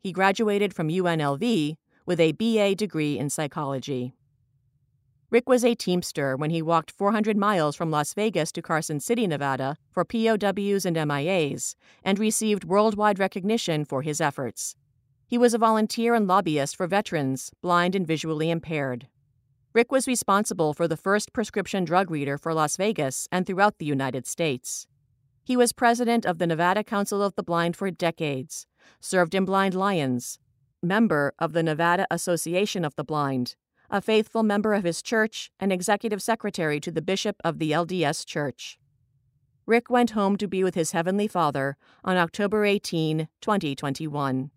He 0.00 0.10
graduated 0.10 0.74
from 0.74 0.88
UNLV 0.88 1.76
with 2.04 2.18
a 2.18 2.32
BA 2.32 2.74
degree 2.74 3.16
in 3.16 3.30
psychology. 3.30 4.14
Rick 5.32 5.48
was 5.48 5.64
a 5.64 5.74
Teamster 5.74 6.36
when 6.36 6.50
he 6.50 6.60
walked 6.60 6.90
400 6.90 7.38
miles 7.38 7.74
from 7.74 7.90
Las 7.90 8.12
Vegas 8.12 8.52
to 8.52 8.60
Carson 8.60 9.00
City, 9.00 9.26
Nevada 9.26 9.78
for 9.90 10.04
POWs 10.04 10.84
and 10.84 10.94
MIAs 10.94 11.74
and 12.04 12.18
received 12.18 12.64
worldwide 12.64 13.18
recognition 13.18 13.86
for 13.86 14.02
his 14.02 14.20
efforts. 14.20 14.76
He 15.26 15.38
was 15.38 15.54
a 15.54 15.58
volunteer 15.58 16.12
and 16.12 16.28
lobbyist 16.28 16.76
for 16.76 16.86
veterans, 16.86 17.50
blind 17.62 17.94
and 17.94 18.06
visually 18.06 18.50
impaired. 18.50 19.08
Rick 19.72 19.90
was 19.90 20.06
responsible 20.06 20.74
for 20.74 20.86
the 20.86 20.98
first 20.98 21.32
prescription 21.32 21.86
drug 21.86 22.10
reader 22.10 22.36
for 22.36 22.52
Las 22.52 22.76
Vegas 22.76 23.26
and 23.32 23.46
throughout 23.46 23.78
the 23.78 23.86
United 23.86 24.26
States. 24.26 24.86
He 25.42 25.56
was 25.56 25.72
president 25.72 26.26
of 26.26 26.36
the 26.36 26.46
Nevada 26.46 26.84
Council 26.84 27.22
of 27.22 27.36
the 27.36 27.42
Blind 27.42 27.74
for 27.74 27.90
decades, 27.90 28.66
served 29.00 29.34
in 29.34 29.46
Blind 29.46 29.74
Lions, 29.74 30.38
member 30.82 31.32
of 31.38 31.54
the 31.54 31.62
Nevada 31.62 32.06
Association 32.10 32.84
of 32.84 32.94
the 32.96 33.04
Blind, 33.04 33.56
a 33.92 34.00
faithful 34.00 34.42
member 34.42 34.72
of 34.72 34.84
his 34.84 35.02
church, 35.02 35.52
and 35.60 35.70
executive 35.70 36.22
secretary 36.22 36.80
to 36.80 36.90
the 36.90 37.02
bishop 37.02 37.36
of 37.44 37.58
the 37.58 37.72
LDS 37.72 38.24
Church. 38.24 38.78
Rick 39.66 39.90
went 39.90 40.12
home 40.12 40.38
to 40.38 40.48
be 40.48 40.64
with 40.64 40.74
his 40.74 40.92
Heavenly 40.92 41.28
Father 41.28 41.76
on 42.02 42.16
October 42.16 42.64
18, 42.64 43.28
2021. 43.42 44.50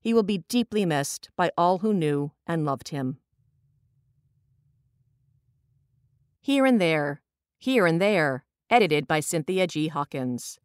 He 0.00 0.14
will 0.14 0.22
be 0.22 0.38
deeply 0.48 0.86
missed 0.86 1.28
by 1.36 1.50
all 1.56 1.78
who 1.78 1.92
knew 1.92 2.32
and 2.46 2.64
loved 2.64 2.88
him. 2.88 3.18
Here 6.40 6.64
and 6.64 6.80
There, 6.80 7.20
Here 7.58 7.84
and 7.86 8.00
There, 8.00 8.44
edited 8.70 9.06
by 9.06 9.20
Cynthia 9.20 9.66
G. 9.66 9.88
Hawkins. 9.88 10.58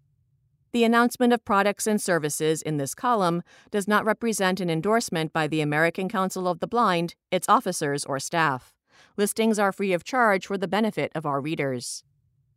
The 0.73 0.83
announcement 0.83 1.31
of 1.33 1.45
products 1.45 1.85
and 1.85 2.01
services 2.01 2.63
in 2.63 2.77
this 2.77 2.95
column 2.95 3.43
does 3.69 3.87
not 3.87 4.05
represent 4.05 4.59
an 4.59 4.71
endorsement 4.71 5.31
by 5.31 5.47
the 5.47 5.61
American 5.61 6.09
Council 6.09 6.47
of 6.47 6.61
the 6.61 6.67
Blind, 6.67 7.13
its 7.29 7.47
officers, 7.47 8.03
or 8.05 8.19
staff. 8.19 8.73
Listings 9.15 9.59
are 9.59 9.71
free 9.71 9.93
of 9.93 10.03
charge 10.03 10.47
for 10.47 10.57
the 10.57 10.67
benefit 10.67 11.11
of 11.13 11.27
our 11.27 11.39
readers. 11.39 12.03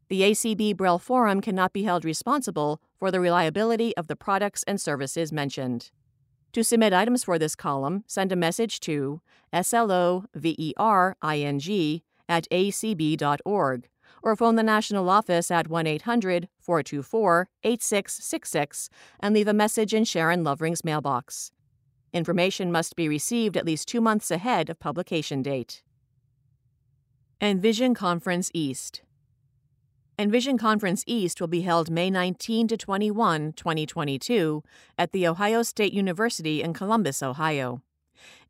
The 0.08 0.22
ACB 0.22 0.74
Braille 0.78 0.98
Forum 0.98 1.42
cannot 1.42 1.74
be 1.74 1.82
held 1.82 2.06
responsible 2.06 2.80
for 2.98 3.10
the 3.10 3.20
reliability 3.20 3.94
of 3.98 4.06
the 4.06 4.16
products 4.16 4.62
and 4.66 4.80
services 4.80 5.30
mentioned. 5.30 5.90
To 6.54 6.64
submit 6.64 6.94
items 6.94 7.24
for 7.24 7.38
this 7.38 7.54
column, 7.54 8.02
send 8.06 8.32
a 8.32 8.36
message 8.36 8.80
to 8.80 9.20
SLOVERING 9.52 10.72
at 12.28 12.48
acb.org 12.50 13.88
or 14.26 14.34
phone 14.34 14.56
the 14.56 14.62
national 14.62 15.08
office 15.08 15.52
at 15.52 15.68
1 15.68 15.86
800 15.86 16.48
424 16.58 17.48
8666 17.62 18.90
and 19.20 19.32
leave 19.32 19.46
a 19.46 19.54
message 19.54 19.94
in 19.94 20.04
Sharon 20.04 20.42
Lovering's 20.42 20.84
mailbox. 20.84 21.52
Information 22.12 22.72
must 22.72 22.96
be 22.96 23.08
received 23.08 23.56
at 23.56 23.64
least 23.64 23.86
two 23.86 24.00
months 24.00 24.32
ahead 24.32 24.68
of 24.68 24.80
publication 24.80 25.42
date. 25.42 25.84
Envision 27.40 27.94
Conference 27.94 28.50
East 28.52 29.02
Envision 30.18 30.58
Conference 30.58 31.04
East 31.06 31.40
will 31.40 31.46
be 31.46 31.60
held 31.60 31.88
May 31.88 32.10
19 32.10 32.66
to 32.68 32.76
21, 32.76 33.52
2022, 33.52 34.64
at 34.98 35.12
The 35.12 35.28
Ohio 35.28 35.62
State 35.62 35.92
University 35.92 36.62
in 36.62 36.72
Columbus, 36.72 37.22
Ohio. 37.22 37.82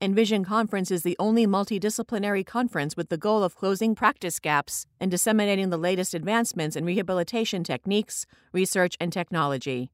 Envision 0.01 0.45
Conference 0.45 0.91
is 0.91 1.03
the 1.03 1.17
only 1.19 1.47
multidisciplinary 1.47 2.45
conference 2.45 2.97
with 2.97 3.09
the 3.09 3.17
goal 3.17 3.43
of 3.43 3.57
closing 3.57 3.95
practice 3.95 4.39
gaps 4.39 4.87
and 5.01 5.11
disseminating 5.11 5.71
the 5.71 5.77
latest 5.77 6.14
advancements 6.14 6.77
in 6.77 6.85
rehabilitation 6.85 7.64
techniques, 7.64 8.27
research, 8.53 8.97
and 9.01 9.12
technology. 9.12 9.91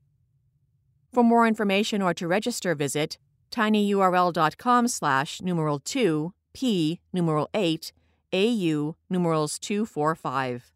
For 1.13 1.23
more 1.23 1.47
information 1.47 2.01
or 2.03 2.15
to 2.15 2.27
register, 2.27 2.75
visit 2.75 3.19
tinyurl.com 3.51 4.89
slash 4.89 5.43
numeral 5.43 5.79
2 5.79 6.33
p 6.55 7.01
numeral 7.13 7.49
8 7.55 7.93
au 8.33 8.97
numerals 9.11 9.59
245. 9.59 10.73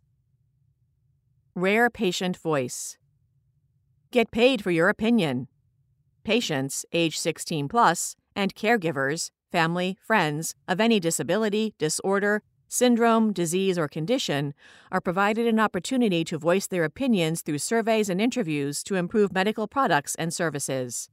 Rare 1.54 1.88
Patient 1.88 2.36
Voice. 2.36 2.98
Get 4.10 4.30
paid 4.30 4.62
for 4.62 4.70
your 4.70 4.88
opinion. 4.88 5.48
Patients 6.22 6.84
age 6.92 7.18
16 7.18 7.68
plus 7.68 8.16
and 8.36 8.54
caregivers, 8.54 9.30
family, 9.50 9.98
friends 10.06 10.54
of 10.68 10.80
any 10.80 11.00
disability, 11.00 11.74
disorder, 11.78 12.42
syndrome, 12.68 13.32
disease, 13.32 13.78
or 13.78 13.88
condition 13.88 14.54
are 14.92 15.00
provided 15.00 15.46
an 15.46 15.58
opportunity 15.58 16.24
to 16.24 16.38
voice 16.38 16.66
their 16.66 16.84
opinions 16.84 17.42
through 17.42 17.58
surveys 17.58 18.08
and 18.08 18.20
interviews 18.20 18.82
to 18.84 18.96
improve 18.96 19.32
medical 19.32 19.66
products 19.66 20.14
and 20.16 20.32
services. 20.34 21.08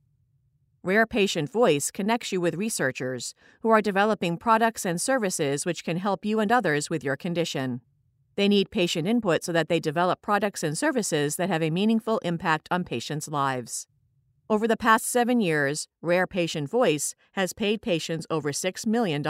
Rare 0.84 1.08
Patient 1.08 1.50
Voice 1.50 1.92
connects 1.92 2.34
you 2.34 2.42
with 2.42 2.56
researchers 2.56 3.34
who 3.62 3.70
are 3.70 3.82
developing 3.82 4.36
products 4.36 4.86
and 4.86 5.00
services 5.00 5.66
which 5.66 5.86
can 5.86 5.98
help 5.98 6.26
you 6.26 6.42
and 6.42 6.52
others 6.52 6.90
with 6.90 7.04
your 7.04 7.16
condition. 7.16 7.80
They 8.36 8.50
need 8.50 8.72
patient 8.72 9.08
input 9.08 9.44
so 9.44 9.54
that 9.54 9.70
they 9.70 9.80
develop 9.80 10.22
products 10.22 10.64
and 10.64 10.78
services 10.78 11.38
that 11.38 11.50
have 11.50 11.64
a 11.64 11.70
meaningful 11.70 12.18
impact 12.20 12.68
on 12.70 12.84
patients' 12.84 13.30
lives. 13.30 13.88
Over 14.50 14.68
the 14.68 14.76
past 14.78 15.06
seven 15.06 15.40
years, 15.40 15.88
Rare 16.02 16.28
Patient 16.28 16.70
Voice 16.70 17.16
has 17.32 17.54
paid 17.54 17.82
patients 17.82 18.28
over 18.30 18.52
$6 18.52 18.86
million. 18.86 19.24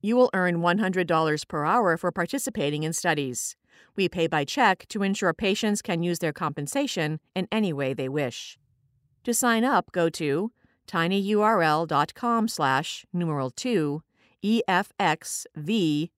You 0.00 0.16
will 0.16 0.30
earn 0.32 0.58
$100 0.60 1.48
per 1.48 1.64
hour 1.64 1.96
for 1.96 2.12
participating 2.12 2.84
in 2.84 2.92
studies. 2.92 3.56
We 3.96 4.08
pay 4.08 4.28
by 4.28 4.44
check 4.44 4.86
to 4.90 5.02
ensure 5.02 5.32
patients 5.32 5.82
can 5.82 6.04
use 6.04 6.20
their 6.20 6.32
compensation 6.32 7.18
in 7.34 7.48
any 7.50 7.72
way 7.72 7.92
they 7.92 8.08
wish. 8.08 8.58
To 9.24 9.34
sign 9.34 9.64
up, 9.64 9.90
go 9.92 10.08
to 10.10 10.52
tinyurl.com 10.86 12.48
slash 12.48 13.04
numeral 13.12 13.50
2 13.50 14.02
EFXVHMV. 14.44 16.08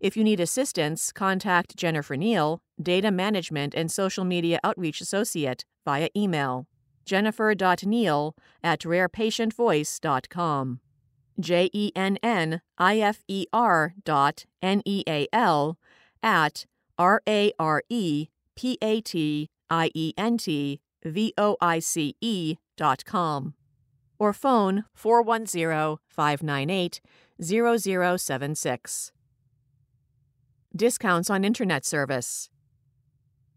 If 0.00 0.16
you 0.16 0.24
need 0.24 0.40
assistance, 0.40 1.12
contact 1.12 1.76
Jennifer 1.76 2.16
Neal, 2.16 2.62
Data 2.80 3.10
Management 3.10 3.74
and 3.74 3.90
Social 3.90 4.24
Media 4.24 4.58
Outreach 4.62 5.00
Associate, 5.00 5.64
via 5.88 6.10
email 6.14 6.66
jennifer.neal 7.06 8.36
at 8.62 8.80
rarepatientvoice.com. 8.80 10.80
J 11.40 11.70
E 11.72 11.92
N 11.96 12.18
N 12.22 12.60
I 12.76 13.00
F 13.00 13.24
E 13.26 13.46
R 13.52 13.94
dot 14.04 14.44
N 14.60 14.82
E 14.84 15.02
A 15.08 15.26
L 15.32 15.78
at 16.22 16.66
R 16.98 17.22
A 17.26 17.52
R 17.58 17.82
E 17.88 18.28
P 18.54 18.76
A 18.82 19.00
T 19.00 19.48
I 19.70 19.90
E 19.94 20.12
N 20.18 20.36
T 20.36 20.80
V 21.02 21.32
O 21.38 21.56
I 21.60 21.78
C 21.78 22.14
E 22.20 22.56
dot 22.76 23.06
com 23.06 23.54
or 24.18 24.34
phone 24.34 24.84
410 24.94 25.96
598 26.08 27.00
0076. 27.40 29.12
Discounts 30.76 31.30
on 31.30 31.44
Internet 31.44 31.86
service. 31.86 32.50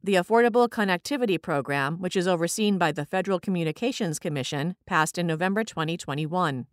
The 0.04 0.16
Affordable 0.16 0.68
Connectivity 0.68 1.40
Program, 1.40 2.00
which 2.00 2.16
is 2.16 2.28
overseen 2.28 2.80
by 2.80 2.92
the 2.92 3.06
Federal 3.06 3.40
Communications 3.40 4.18
Commission, 4.18 4.76
passed 4.88 5.20
in 5.20 5.28
November 5.28 5.64
2021. 5.64 6.66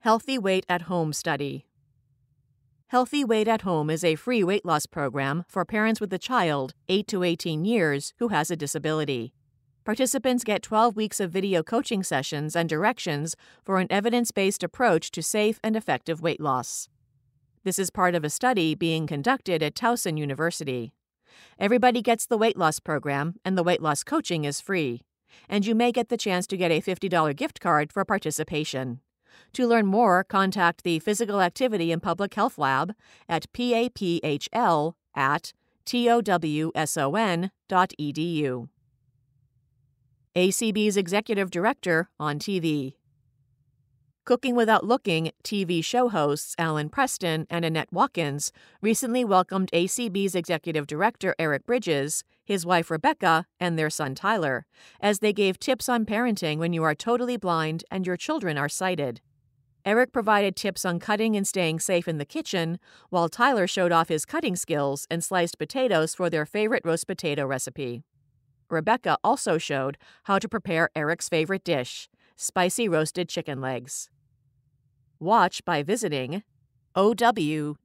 Healthy 0.01 0.39
Weight 0.39 0.64
at 0.70 0.83
Home 0.83 1.12
Study 1.12 1.66
Healthy 2.95 3.25
Weight 3.25 3.49
at 3.49 3.63
Home 3.63 3.91
is 3.91 4.05
a 4.05 4.15
free 4.15 4.45
weight 4.45 4.65
loss 4.65 4.87
program 4.87 5.45
for 5.49 5.65
parents 5.65 6.01
with 6.01 6.13
a 6.13 6.17
child 6.17 6.75
8 6.89 7.09
to 7.09 7.25
18 7.25 7.65
years 7.65 8.15
who 8.21 8.29
has 8.29 8.53
a 8.53 8.57
disability. 8.57 9.35
Participants 9.85 10.45
get 10.45 10.63
12 10.63 10.95
weeks 10.95 11.19
of 11.19 11.33
video 11.33 11.65
coaching 11.65 12.05
sessions 12.05 12.55
and 12.55 12.69
directions 12.69 13.35
for 13.65 13.81
an 13.81 13.89
evidence 13.91 14.31
based 14.31 14.63
approach 14.63 15.11
to 15.11 15.25
safe 15.25 15.59
and 15.65 15.75
effective 15.75 16.23
weight 16.23 16.41
loss. 16.41 16.89
This 17.65 17.81
is 17.81 17.91
part 17.91 18.15
of 18.15 18.23
a 18.23 18.31
study 18.31 18.77
being 18.77 19.09
conducted 19.09 19.61
at 19.61 19.75
Towson 19.75 20.17
University. 20.17 20.95
Everybody 21.59 22.01
gets 22.01 22.27
the 22.27 22.39
weight 22.39 22.57
loss 22.57 22.79
program, 22.79 23.35
and 23.45 23.59
the 23.59 23.65
weight 23.65 23.83
loss 23.83 24.05
coaching 24.05 24.45
is 24.45 24.61
free. 24.61 25.03
And 25.49 25.67
you 25.67 25.75
may 25.75 25.91
get 25.91 26.11
the 26.11 26.17
chance 26.17 26.47
to 26.47 26.57
get 26.57 26.71
a 26.71 26.81
$50 26.81 27.35
gift 27.35 27.59
card 27.61 27.93
for 27.93 28.05
participation. 28.05 29.01
To 29.55 29.66
learn 29.66 29.87
more, 29.87 30.24
contact 30.24 30.85
the 30.85 30.99
Physical 30.99 31.41
Activity 31.41 31.93
and 31.93 32.03
Public 32.03 32.35
Health 32.35 32.59
Lab 32.59 32.95
at 33.28 33.53
paphl 33.53 34.95
at 35.14 35.53
towson.edu. 35.87 37.51
ACB's 40.37 40.97
executive 40.97 41.51
director 41.51 42.09
on 42.18 42.39
TV. 42.39 42.95
Cooking 44.24 44.57
Without 44.57 44.87
Looking 44.87 45.30
TV 45.45 45.85
show 45.85 46.09
hosts 46.09 46.55
Alan 46.59 46.89
Preston 46.89 47.47
and 47.51 47.64
Annette 47.64 47.93
Watkins 47.93 48.51
recently 48.80 49.24
welcomed 49.24 49.70
ACB's 49.72 50.35
executive 50.35 50.87
director 50.87 51.35
Eric 51.39 51.66
Bridges, 51.66 52.24
his 52.45 52.67
wife 52.67 52.91
Rebecca, 52.91 53.47
and 53.59 53.79
their 53.79 53.91
son 53.91 54.15
Tyler, 54.15 54.67
as 55.01 55.19
they 55.19 55.33
gave 55.33 55.59
tips 55.59 55.89
on 55.89 56.05
parenting 56.05 56.59
when 56.59 56.73
you 56.73 56.83
are 56.83 56.95
totally 56.95 57.37
blind 57.37 57.85
and 57.91 58.07
your 58.07 58.17
children 58.17 58.59
are 58.59 58.69
sighted. 58.69 59.21
Eric 59.85 60.13
provided 60.13 60.57
tips 60.57 60.85
on 60.85 60.99
cutting 60.99 61.37
and 61.37 61.47
staying 61.47 61.79
safe 61.79 62.09
in 62.09 62.19
the 62.19 62.25
kitchen, 62.25 62.79
while 63.11 63.29
Tyler 63.29 63.67
showed 63.67 63.93
off 63.93 64.09
his 64.09 64.25
cutting 64.25 64.57
skills 64.57 65.07
and 65.11 65.23
sliced 65.23 65.59
potatoes 65.59 66.15
for 66.15 66.31
their 66.31 66.47
favorite 66.47 66.83
roast 66.85 67.07
potato 67.07 67.47
recipe. 67.47 68.03
Rebecca 68.71 69.19
also 69.23 69.59
showed 69.59 69.99
how 70.25 70.39
to 70.39 70.49
prepare 70.49 70.89
Eric's 70.95 71.29
favorite 71.29 71.65
dish 71.65 72.09
spicy 72.37 72.89
roasted 72.89 73.29
chicken 73.29 73.61
legs. 73.61 74.11
Watch 75.21 75.65
by 75.65 75.83
visiting 75.83 76.43
ow.ly 76.97 77.77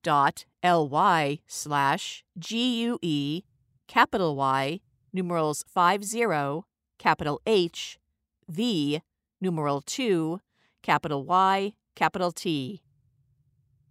slash 1.47 2.23
GUE 2.39 3.41
capital 3.89 4.35
Y 4.35 4.81
numerals 5.11 5.65
50 5.67 6.63
capital 6.99 7.41
H 7.45 7.99
V 8.47 9.01
numeral 9.41 9.81
2 9.81 10.39
capital 10.83 11.25
Y 11.25 11.73
capital 11.95 12.31
T. 12.31 12.83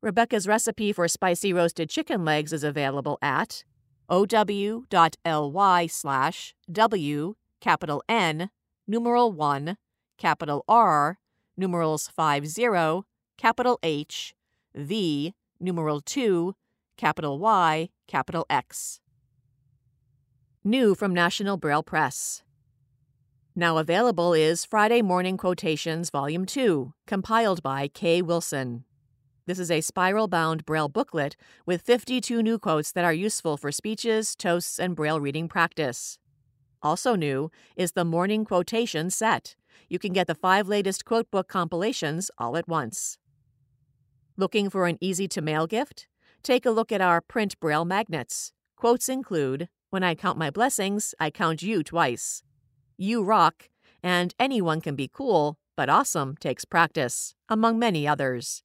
Rebecca's 0.00 0.46
recipe 0.46 0.92
for 0.92 1.08
spicy 1.08 1.52
roasted 1.52 1.90
chicken 1.90 2.24
legs 2.24 2.52
is 2.52 2.62
available 2.62 3.18
at 3.20 3.64
ow.ly 4.08 5.86
slash 5.88 6.54
w 6.70 7.34
capital 7.60 8.02
N 8.08 8.50
numeral 8.86 9.32
1 9.32 9.76
capital 10.16 10.64
R 10.68 11.18
numerals 11.56 12.08
50 12.08 13.02
capital 13.36 13.78
H 13.82 14.32
V 14.76 15.34
numeral 15.58 16.00
2 16.00 16.54
capital 16.96 17.40
Y 17.40 17.88
capital 18.06 18.46
X. 18.48 19.00
New 20.64 20.96
from 20.96 21.14
National 21.14 21.56
Braille 21.56 21.84
Press. 21.84 22.42
Now 23.54 23.78
available 23.78 24.34
is 24.34 24.64
Friday 24.64 25.02
Morning 25.02 25.36
Quotations 25.36 26.10
Volume 26.10 26.44
2, 26.44 26.92
compiled 27.06 27.62
by 27.62 27.86
Kay 27.86 28.22
Wilson. 28.22 28.84
This 29.46 29.60
is 29.60 29.70
a 29.70 29.80
spiral 29.80 30.26
bound 30.26 30.66
Braille 30.66 30.88
booklet 30.88 31.36
with 31.64 31.82
52 31.82 32.42
new 32.42 32.58
quotes 32.58 32.90
that 32.90 33.04
are 33.04 33.12
useful 33.12 33.56
for 33.56 33.70
speeches, 33.70 34.34
toasts, 34.34 34.80
and 34.80 34.96
Braille 34.96 35.20
reading 35.20 35.46
practice. 35.46 36.18
Also 36.82 37.14
new 37.14 37.52
is 37.76 37.92
the 37.92 38.04
Morning 38.04 38.44
Quotation 38.44 39.10
Set. 39.10 39.54
You 39.88 40.00
can 40.00 40.12
get 40.12 40.26
the 40.26 40.34
five 40.34 40.66
latest 40.66 41.04
quote 41.04 41.30
book 41.30 41.46
compilations 41.46 42.32
all 42.36 42.56
at 42.56 42.66
once. 42.66 43.16
Looking 44.36 44.70
for 44.70 44.88
an 44.88 44.98
easy 45.00 45.28
to 45.28 45.40
mail 45.40 45.68
gift? 45.68 46.08
Take 46.42 46.66
a 46.66 46.70
look 46.70 46.90
at 46.90 47.00
our 47.00 47.20
print 47.20 47.58
Braille 47.60 47.84
magnets. 47.84 48.52
Quotes 48.76 49.08
include 49.08 49.68
When 49.90 50.02
I 50.02 50.14
count 50.14 50.36
my 50.36 50.50
blessings, 50.50 51.14
I 51.18 51.30
count 51.30 51.62
you 51.62 51.82
twice. 51.82 52.42
You 52.98 53.22
rock, 53.22 53.70
and 54.02 54.34
anyone 54.38 54.82
can 54.82 54.94
be 54.94 55.08
cool, 55.08 55.56
but 55.76 55.88
awesome 55.88 56.36
takes 56.36 56.66
practice, 56.66 57.34
among 57.48 57.78
many 57.78 58.06
others. 58.06 58.62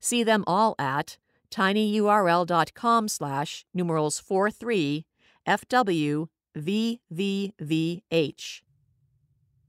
See 0.00 0.24
them 0.24 0.42
all 0.48 0.74
at 0.76 1.18
tinyurl.com 1.52 3.06
slash 3.08 3.64
numerals 3.72 4.18
43 4.18 5.06
FWVVVH. 5.46 6.26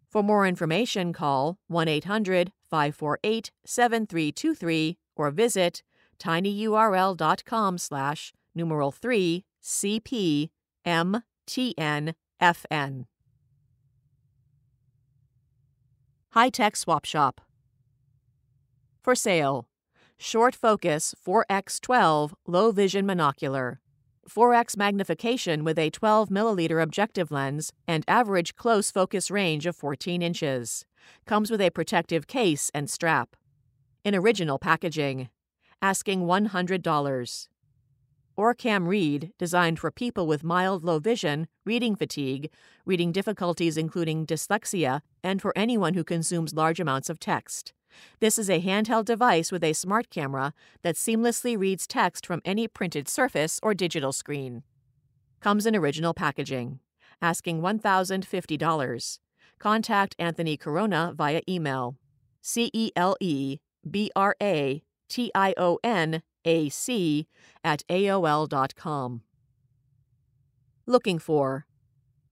For 0.10 0.24
more 0.24 0.48
information, 0.48 1.14
call 1.14 1.60
1 1.68 1.88
800 1.88 2.52
548 2.70 3.52
7323 3.66 4.98
or 5.16 5.30
visit 5.30 5.84
tinyurl.com 6.20 7.78
slash 7.78 8.34
numeral 8.56 8.92
3 8.92 9.46
CPMTNFN. 10.86 12.16
High 16.32 16.50
Tech 16.50 16.76
Swap 16.76 17.06
Shop. 17.06 17.42
For 19.02 19.16
sale 19.16 19.68
Short 20.18 20.56
focus 20.56 21.16
4x12 21.26 22.34
low 22.48 22.72
vision 22.72 23.06
monocular. 23.08 23.78
4x 24.30 24.78
magnification 24.78 25.64
with 25.64 25.80
a 25.80 25.90
12 25.90 26.30
milliliter 26.30 26.82
objective 26.82 27.32
lens 27.32 27.74
and 27.88 28.06
average 28.08 28.56
close 28.56 28.92
focus 28.92 29.32
range 29.32 29.66
of 29.66 29.76
14 29.76 30.22
inches. 30.22 30.86
Comes 31.26 31.50
with 31.50 31.60
a 31.60 31.72
protective 31.72 32.28
case 32.28 32.70
and 32.74 32.88
strap. 32.90 33.36
In 34.06 34.14
original 34.16 34.60
packaging. 34.60 35.30
Asking 35.82 36.22
$100. 36.22 37.48
OrCam 38.42 38.88
Read, 38.88 39.34
designed 39.38 39.78
for 39.78 39.92
people 39.92 40.26
with 40.26 40.44
mild 40.44 40.84
low 40.84 40.98
vision, 40.98 41.48
reading 41.64 41.96
fatigue, 41.96 42.50
reading 42.88 43.12
difficulties 43.12 43.78
including 43.78 44.26
dyslexia, 44.26 45.02
and 45.24 45.40
for 45.40 45.56
anyone 45.56 45.94
who 45.94 46.04
consumes 46.04 46.56
large 46.56 46.80
amounts 46.80 47.08
of 47.08 47.20
text. 47.20 47.74
This 48.20 48.40
is 48.40 48.50
a 48.50 48.60
handheld 48.60 49.06
device 49.06 49.52
with 49.52 49.64
a 49.64 49.74
smart 49.74 50.10
camera 50.10 50.56
that 50.82 50.96
seamlessly 50.96 51.56
reads 51.56 51.86
text 51.86 52.26
from 52.26 52.42
any 52.44 52.68
printed 52.68 53.08
surface 53.08 53.60
or 53.62 53.76
digital 53.76 54.12
screen. 54.12 54.64
Comes 55.40 55.68
in 55.68 55.76
original 55.76 56.16
packaging. 56.16 56.80
Asking 57.22 57.62
$1,050. 57.62 59.20
Contact 59.60 60.16
Anthony 60.18 60.58
Corona 60.58 61.14
via 61.16 61.42
email. 61.48 61.96
C 62.42 62.72
E 62.74 62.92
L 62.96 63.16
E 63.20 63.60
B 63.88 64.10
R 64.16 64.36
A 64.42 64.82
T 65.10 65.32
I 65.36 65.54
O 65.58 65.78
N 65.84 66.24
A 66.46 66.70
C 66.70 67.28
at 67.64 67.84
AOL.com. 67.90 69.22
Looking 70.86 71.20
for 71.20 71.66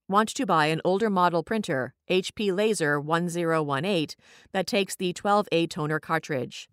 Want 0.07 0.29
to 0.29 0.45
buy 0.47 0.65
an 0.65 0.81
older 0.83 1.07
model 1.07 1.43
printer, 1.43 1.93
HP 2.09 2.51
Laser 2.51 2.99
1018, 2.99 4.15
that 4.53 4.65
takes 4.65 4.95
the 4.95 5.13
12A 5.13 5.69
toner 5.69 5.99
cartridge. 5.99 6.67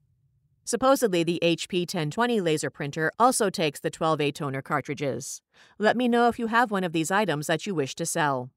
Supposedly, 0.65 1.23
the 1.23 1.39
HP 1.43 1.81
1020 1.81 2.41
laser 2.41 2.71
printer 2.71 3.13
also 3.21 3.51
takes 3.51 3.79
the 3.79 3.91
12A 3.91 4.35
toner 4.35 4.63
cartridges. 4.63 5.43
Let 5.79 5.99
me 5.99 6.09
know 6.09 6.29
if 6.29 6.39
you 6.39 6.47
have 6.47 6.71
one 6.71 6.83
of 6.83 6.93
these 6.93 7.11
items 7.11 7.47
that 7.47 7.67
you 7.67 7.75
wish 7.75 7.95
to 7.97 8.07
sell. 8.07 8.51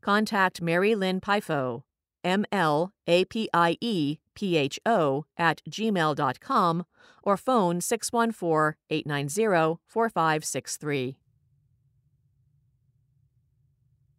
Contact 0.00 0.62
Mary 0.62 0.94
Lynn 0.94 1.20
Piepho, 1.20 1.82
M 2.26 2.44
L 2.50 2.92
A 3.06 3.24
P 3.24 3.48
I 3.54 3.78
E 3.80 4.18
P 4.34 4.56
H 4.56 4.80
O, 4.84 5.24
at 5.38 5.62
gmail.com 5.70 6.84
or 7.22 7.36
phone 7.36 7.80
614 7.80 8.74
890 8.90 9.80
4563. 9.86 11.16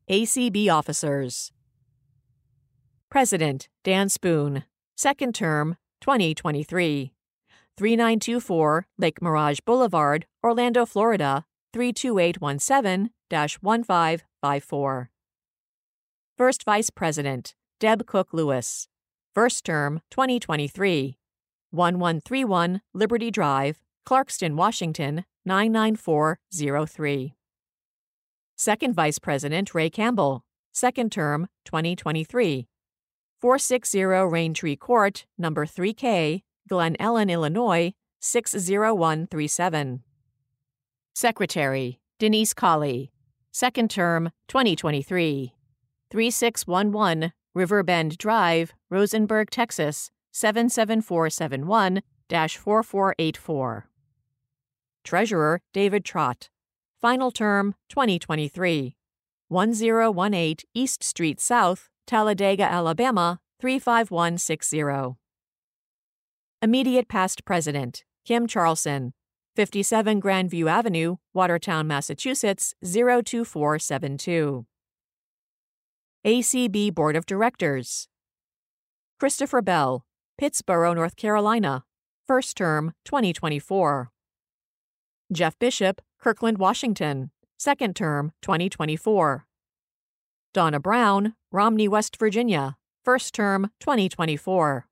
ACB 0.09 0.69
Officers 0.69 1.51
President 3.09 3.67
Dan 3.83 4.07
Spoon, 4.07 4.63
Second 4.95 5.35
Term, 5.35 5.75
2023. 6.01 7.13
3924 7.77 8.87
Lake 8.97 9.21
Mirage 9.21 9.59
Boulevard, 9.65 10.25
Orlando, 10.43 10.85
Florida 10.85 11.45
32817 11.73 13.11
1554. 13.29 15.09
First 16.37 16.63
Vice 16.63 16.89
President, 16.89 17.55
Deb 17.79 18.07
Cook 18.07 18.29
Lewis. 18.33 18.87
First 19.35 19.63
Term, 19.63 20.01
2023. 20.09 21.19
1131 21.69 22.81
Liberty 22.95 23.29
Drive, 23.29 23.83
Clarkston, 24.07 24.55
Washington 24.55 25.25
99403. 25.45 27.35
Second 28.55 28.95
Vice 28.95 29.19
President 29.19 29.75
Ray 29.75 29.91
Campbell, 29.91 30.43
second 30.73 31.11
term 31.11 31.49
2023. 31.65 32.67
460 33.39 33.99
Raintree 33.99 34.79
Court, 34.79 35.27
number 35.37 35.67
3K, 35.67 36.41
Glen 36.67 36.95
Ellyn, 36.99 37.29
Illinois 37.29 37.93
60137. 38.21 40.01
Secretary 41.13 41.99
Denise 42.17 42.55
Colley, 42.55 43.11
second 43.51 43.91
term 43.91 44.31
2023. 44.47 45.53
3611 46.09 47.33
Riverbend 47.57 48.19
Drive, 48.19 48.75
Rosenberg, 48.91 49.49
Texas 49.49 50.11
77471 50.31 52.03
4484. 52.29 53.89
Treasurer 55.03 55.61
David 55.73 56.05
Trott, 56.05 56.49
Final 57.01 57.31
term 57.31 57.73
2023. 57.89 58.95
1018 59.47 60.57
East 60.75 61.03
Street 61.03 61.39
South, 61.39 61.89
Talladega, 62.05 62.63
Alabama 62.63 63.39
35160. 63.59 65.17
Immediate 66.61 67.07
past 67.07 67.43
president 67.43 68.03
Kim 68.23 68.45
Charlson, 68.45 69.13
57 69.55 70.21
Grandview 70.21 70.69
Avenue, 70.69 71.15
Watertown, 71.33 71.87
Massachusetts 71.87 72.75
02472. 72.83 74.67
ACB 76.27 76.93
Board 76.93 77.15
of 77.15 77.25
Directors 77.25 78.09
Christopher 79.17 79.61
Bell, 79.61 80.05
Pittsboro, 80.37 80.93
North 80.93 81.15
Carolina, 81.15 81.85
first 82.27 82.57
term 82.57 82.91
2024. 83.05 84.11
Jeff 85.31 85.57
Bishop, 85.57 86.01
Kirkland, 86.19 86.57
Washington, 86.57 87.31
second 87.57 87.95
term 87.95 88.33
2024. 88.41 89.47
Donna 90.53 90.81
Brown, 90.81 91.33
Romney, 91.49 91.87
West 91.87 92.19
Virginia, 92.19 92.75
first 93.05 93.33
term 93.33 93.71
2024. 93.79 94.85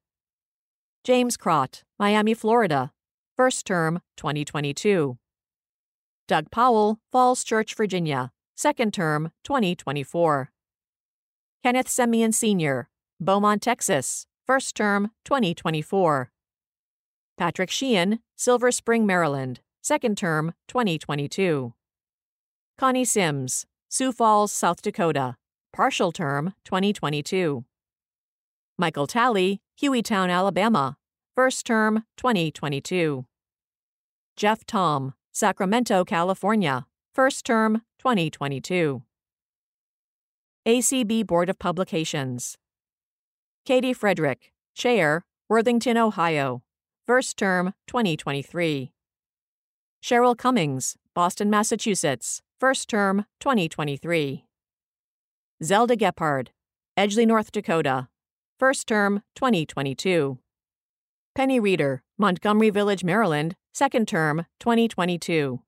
James 1.03 1.35
Kracht, 1.35 1.83
Miami, 1.99 2.33
Florida, 2.33 2.93
first 3.35 3.65
term 3.65 3.99
2022. 4.15 5.17
Doug 6.29 6.49
Powell, 6.49 6.99
Falls 7.11 7.43
Church, 7.43 7.75
Virginia, 7.75 8.31
second 8.55 8.93
term 8.93 9.33
2024. 9.43 10.49
Kenneth 11.65 11.87
Semien 11.87 12.31
Sr., 12.31 12.89
Beaumont, 13.19 13.59
Texas, 13.59 14.27
first 14.45 14.75
term 14.75 15.09
2024. 15.23 16.29
Patrick 17.39 17.71
Sheehan, 17.71 18.19
Silver 18.35 18.69
Spring, 18.69 19.03
Maryland, 19.07 19.61
second 19.81 20.15
term 20.15 20.53
2022. 20.67 21.73
Connie 22.77 23.03
Sims, 23.03 23.65
Sioux 23.89 24.11
Falls, 24.11 24.53
South 24.53 24.83
Dakota, 24.83 25.37
partial 25.73 26.11
term 26.11 26.53
2022. 26.65 27.65
Michael 28.77 29.07
Talley, 29.07 29.59
Hueytown, 29.81 30.29
Alabama, 30.29 30.97
first 31.33 31.65
term 31.65 32.03
2022. 32.17 33.25
Jeff 34.37 34.67
Tom, 34.67 35.15
Sacramento, 35.31 36.05
California, 36.05 36.85
first 37.15 37.43
term 37.43 37.81
2022. 37.97 39.01
ACB 40.67 41.27
Board 41.27 41.47
of 41.47 41.59
Publications. 41.59 42.57
Katie 43.67 43.93
Frederick, 43.93 44.51
Chair, 44.73 45.23
Worthington, 45.47 45.95
Ohio, 45.95 46.63
first 47.05 47.37
term 47.37 47.75
2023. 47.85 48.91
Cheryl 50.03 50.35
Cummings, 50.35 50.97
Boston, 51.13 51.51
Massachusetts, 51.51 52.41
first 52.59 52.89
term 52.89 53.25
2023. 53.41 54.45
Zelda 55.63 55.95
Gebhard, 55.95 56.49
Edgeley, 56.97 57.27
North 57.27 57.51
Dakota, 57.51 58.07
first 58.57 58.87
term 58.87 59.21
2022. 59.35 60.39
Penny 61.35 61.59
Reeder, 61.59 62.01
Montgomery 62.17 62.71
Village, 62.71 63.03
Maryland, 63.03 63.55
second 63.71 64.07
term 64.07 64.47
2022. 64.59 65.61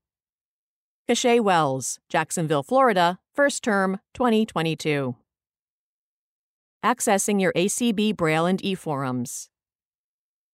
Cachet 1.08 1.40
Wells, 1.40 2.00
Jacksonville, 2.10 2.64
Florida, 2.64 3.20
first 3.38 3.64
term 3.64 4.00
2022. 4.16 5.16
Accessing 6.84 7.40
your 7.40 7.54
ACB 7.54 8.18
Braille 8.18 8.48
and 8.48 8.66
e 8.66 8.74
forums. 8.74 9.50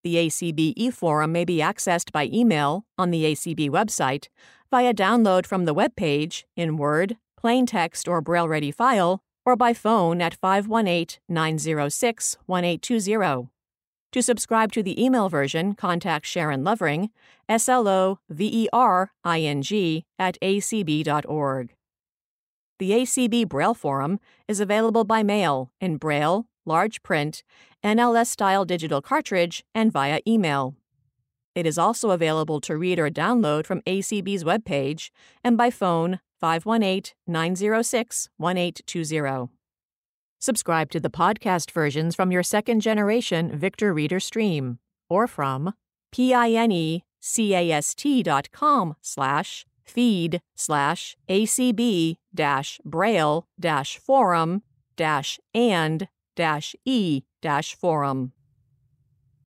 The 0.04 0.16
ACB 0.16 0.76
eForum 0.76 1.32
may 1.32 1.46
be 1.46 1.60
accessed 1.60 2.12
by 2.12 2.26
email 2.26 2.86
on 2.98 3.10
the 3.12 3.24
ACB 3.24 3.70
website, 3.70 4.28
via 4.70 4.94
download 4.94 5.46
from 5.46 5.64
the 5.64 5.74
web 5.74 5.96
page 5.96 6.46
in 6.58 6.76
Word, 6.76 7.16
plain 7.40 7.66
text, 7.66 8.10
or 8.10 8.20
Braille 8.20 8.50
ready 8.50 8.70
file, 8.70 9.22
or 9.46 9.56
by 9.56 9.74
phone 9.74 10.22
at 10.22 10.34
518 10.34 11.22
906 11.30 12.38
1820. 12.48 13.50
To 14.12 14.22
subscribe 14.22 14.74
to 14.74 14.84
the 14.84 15.02
email 15.02 15.30
version, 15.30 15.74
contact 15.74 16.26
Sharon 16.26 16.66
Lovering, 16.66 17.12
S 17.48 17.70
L 17.70 17.88
O 17.88 18.20
V 18.30 18.66
E 18.66 18.68
R 18.74 19.12
I 19.24 19.40
N 19.40 19.62
G, 19.62 20.04
at 20.20 20.38
acb.org. 20.42 21.74
The 22.80 22.92
ACB 22.92 23.48
Braille 23.48 23.74
Forum 23.74 24.20
is 24.48 24.60
available 24.60 25.04
by 25.04 25.24
mail 25.24 25.72
in 25.80 25.98
Braille, 25.98 26.48
large 26.66 27.04
print, 27.04 27.44
NLS 27.84 28.28
style 28.28 28.66
digital 28.66 29.02
cartridge, 29.02 29.64
and 29.76 29.92
via 29.92 30.20
email. 30.28 30.76
It 31.56 31.68
is 31.68 31.78
also 31.78 32.10
available 32.12 32.60
to 32.62 32.76
read 32.76 32.98
or 32.98 33.10
download 33.10 33.66
from 33.66 33.82
ACB's 33.82 34.44
webpage 34.44 35.12
and 35.44 35.56
by 35.56 35.70
phone 35.70 36.20
518 36.40 37.14
906 37.28 38.30
1820. 38.38 39.50
Subscribe 40.40 40.90
to 40.90 41.00
the 41.00 41.10
podcast 41.10 41.72
versions 41.72 42.16
from 42.16 42.32
your 42.32 42.44
second 42.44 42.82
generation 42.82 43.56
Victor 43.58 43.94
Reader 43.94 44.20
stream 44.20 44.80
or 45.10 45.28
from 45.28 45.74
P-I-N-E-C-A-S-T 46.12 47.04
dot 48.24 48.52
com 48.52 48.96
slash 49.02 49.66
feed 49.86 50.42
slash 50.56 51.16
ACB 51.30 52.16
dash 52.34 52.80
braille 52.86 53.48
dash 53.60 53.98
forum 53.98 54.64
dash 54.96 55.40
and 55.54 56.08
dash 56.36 56.76
e 56.86 57.22
dash 57.42 57.76
forum. 57.76 58.34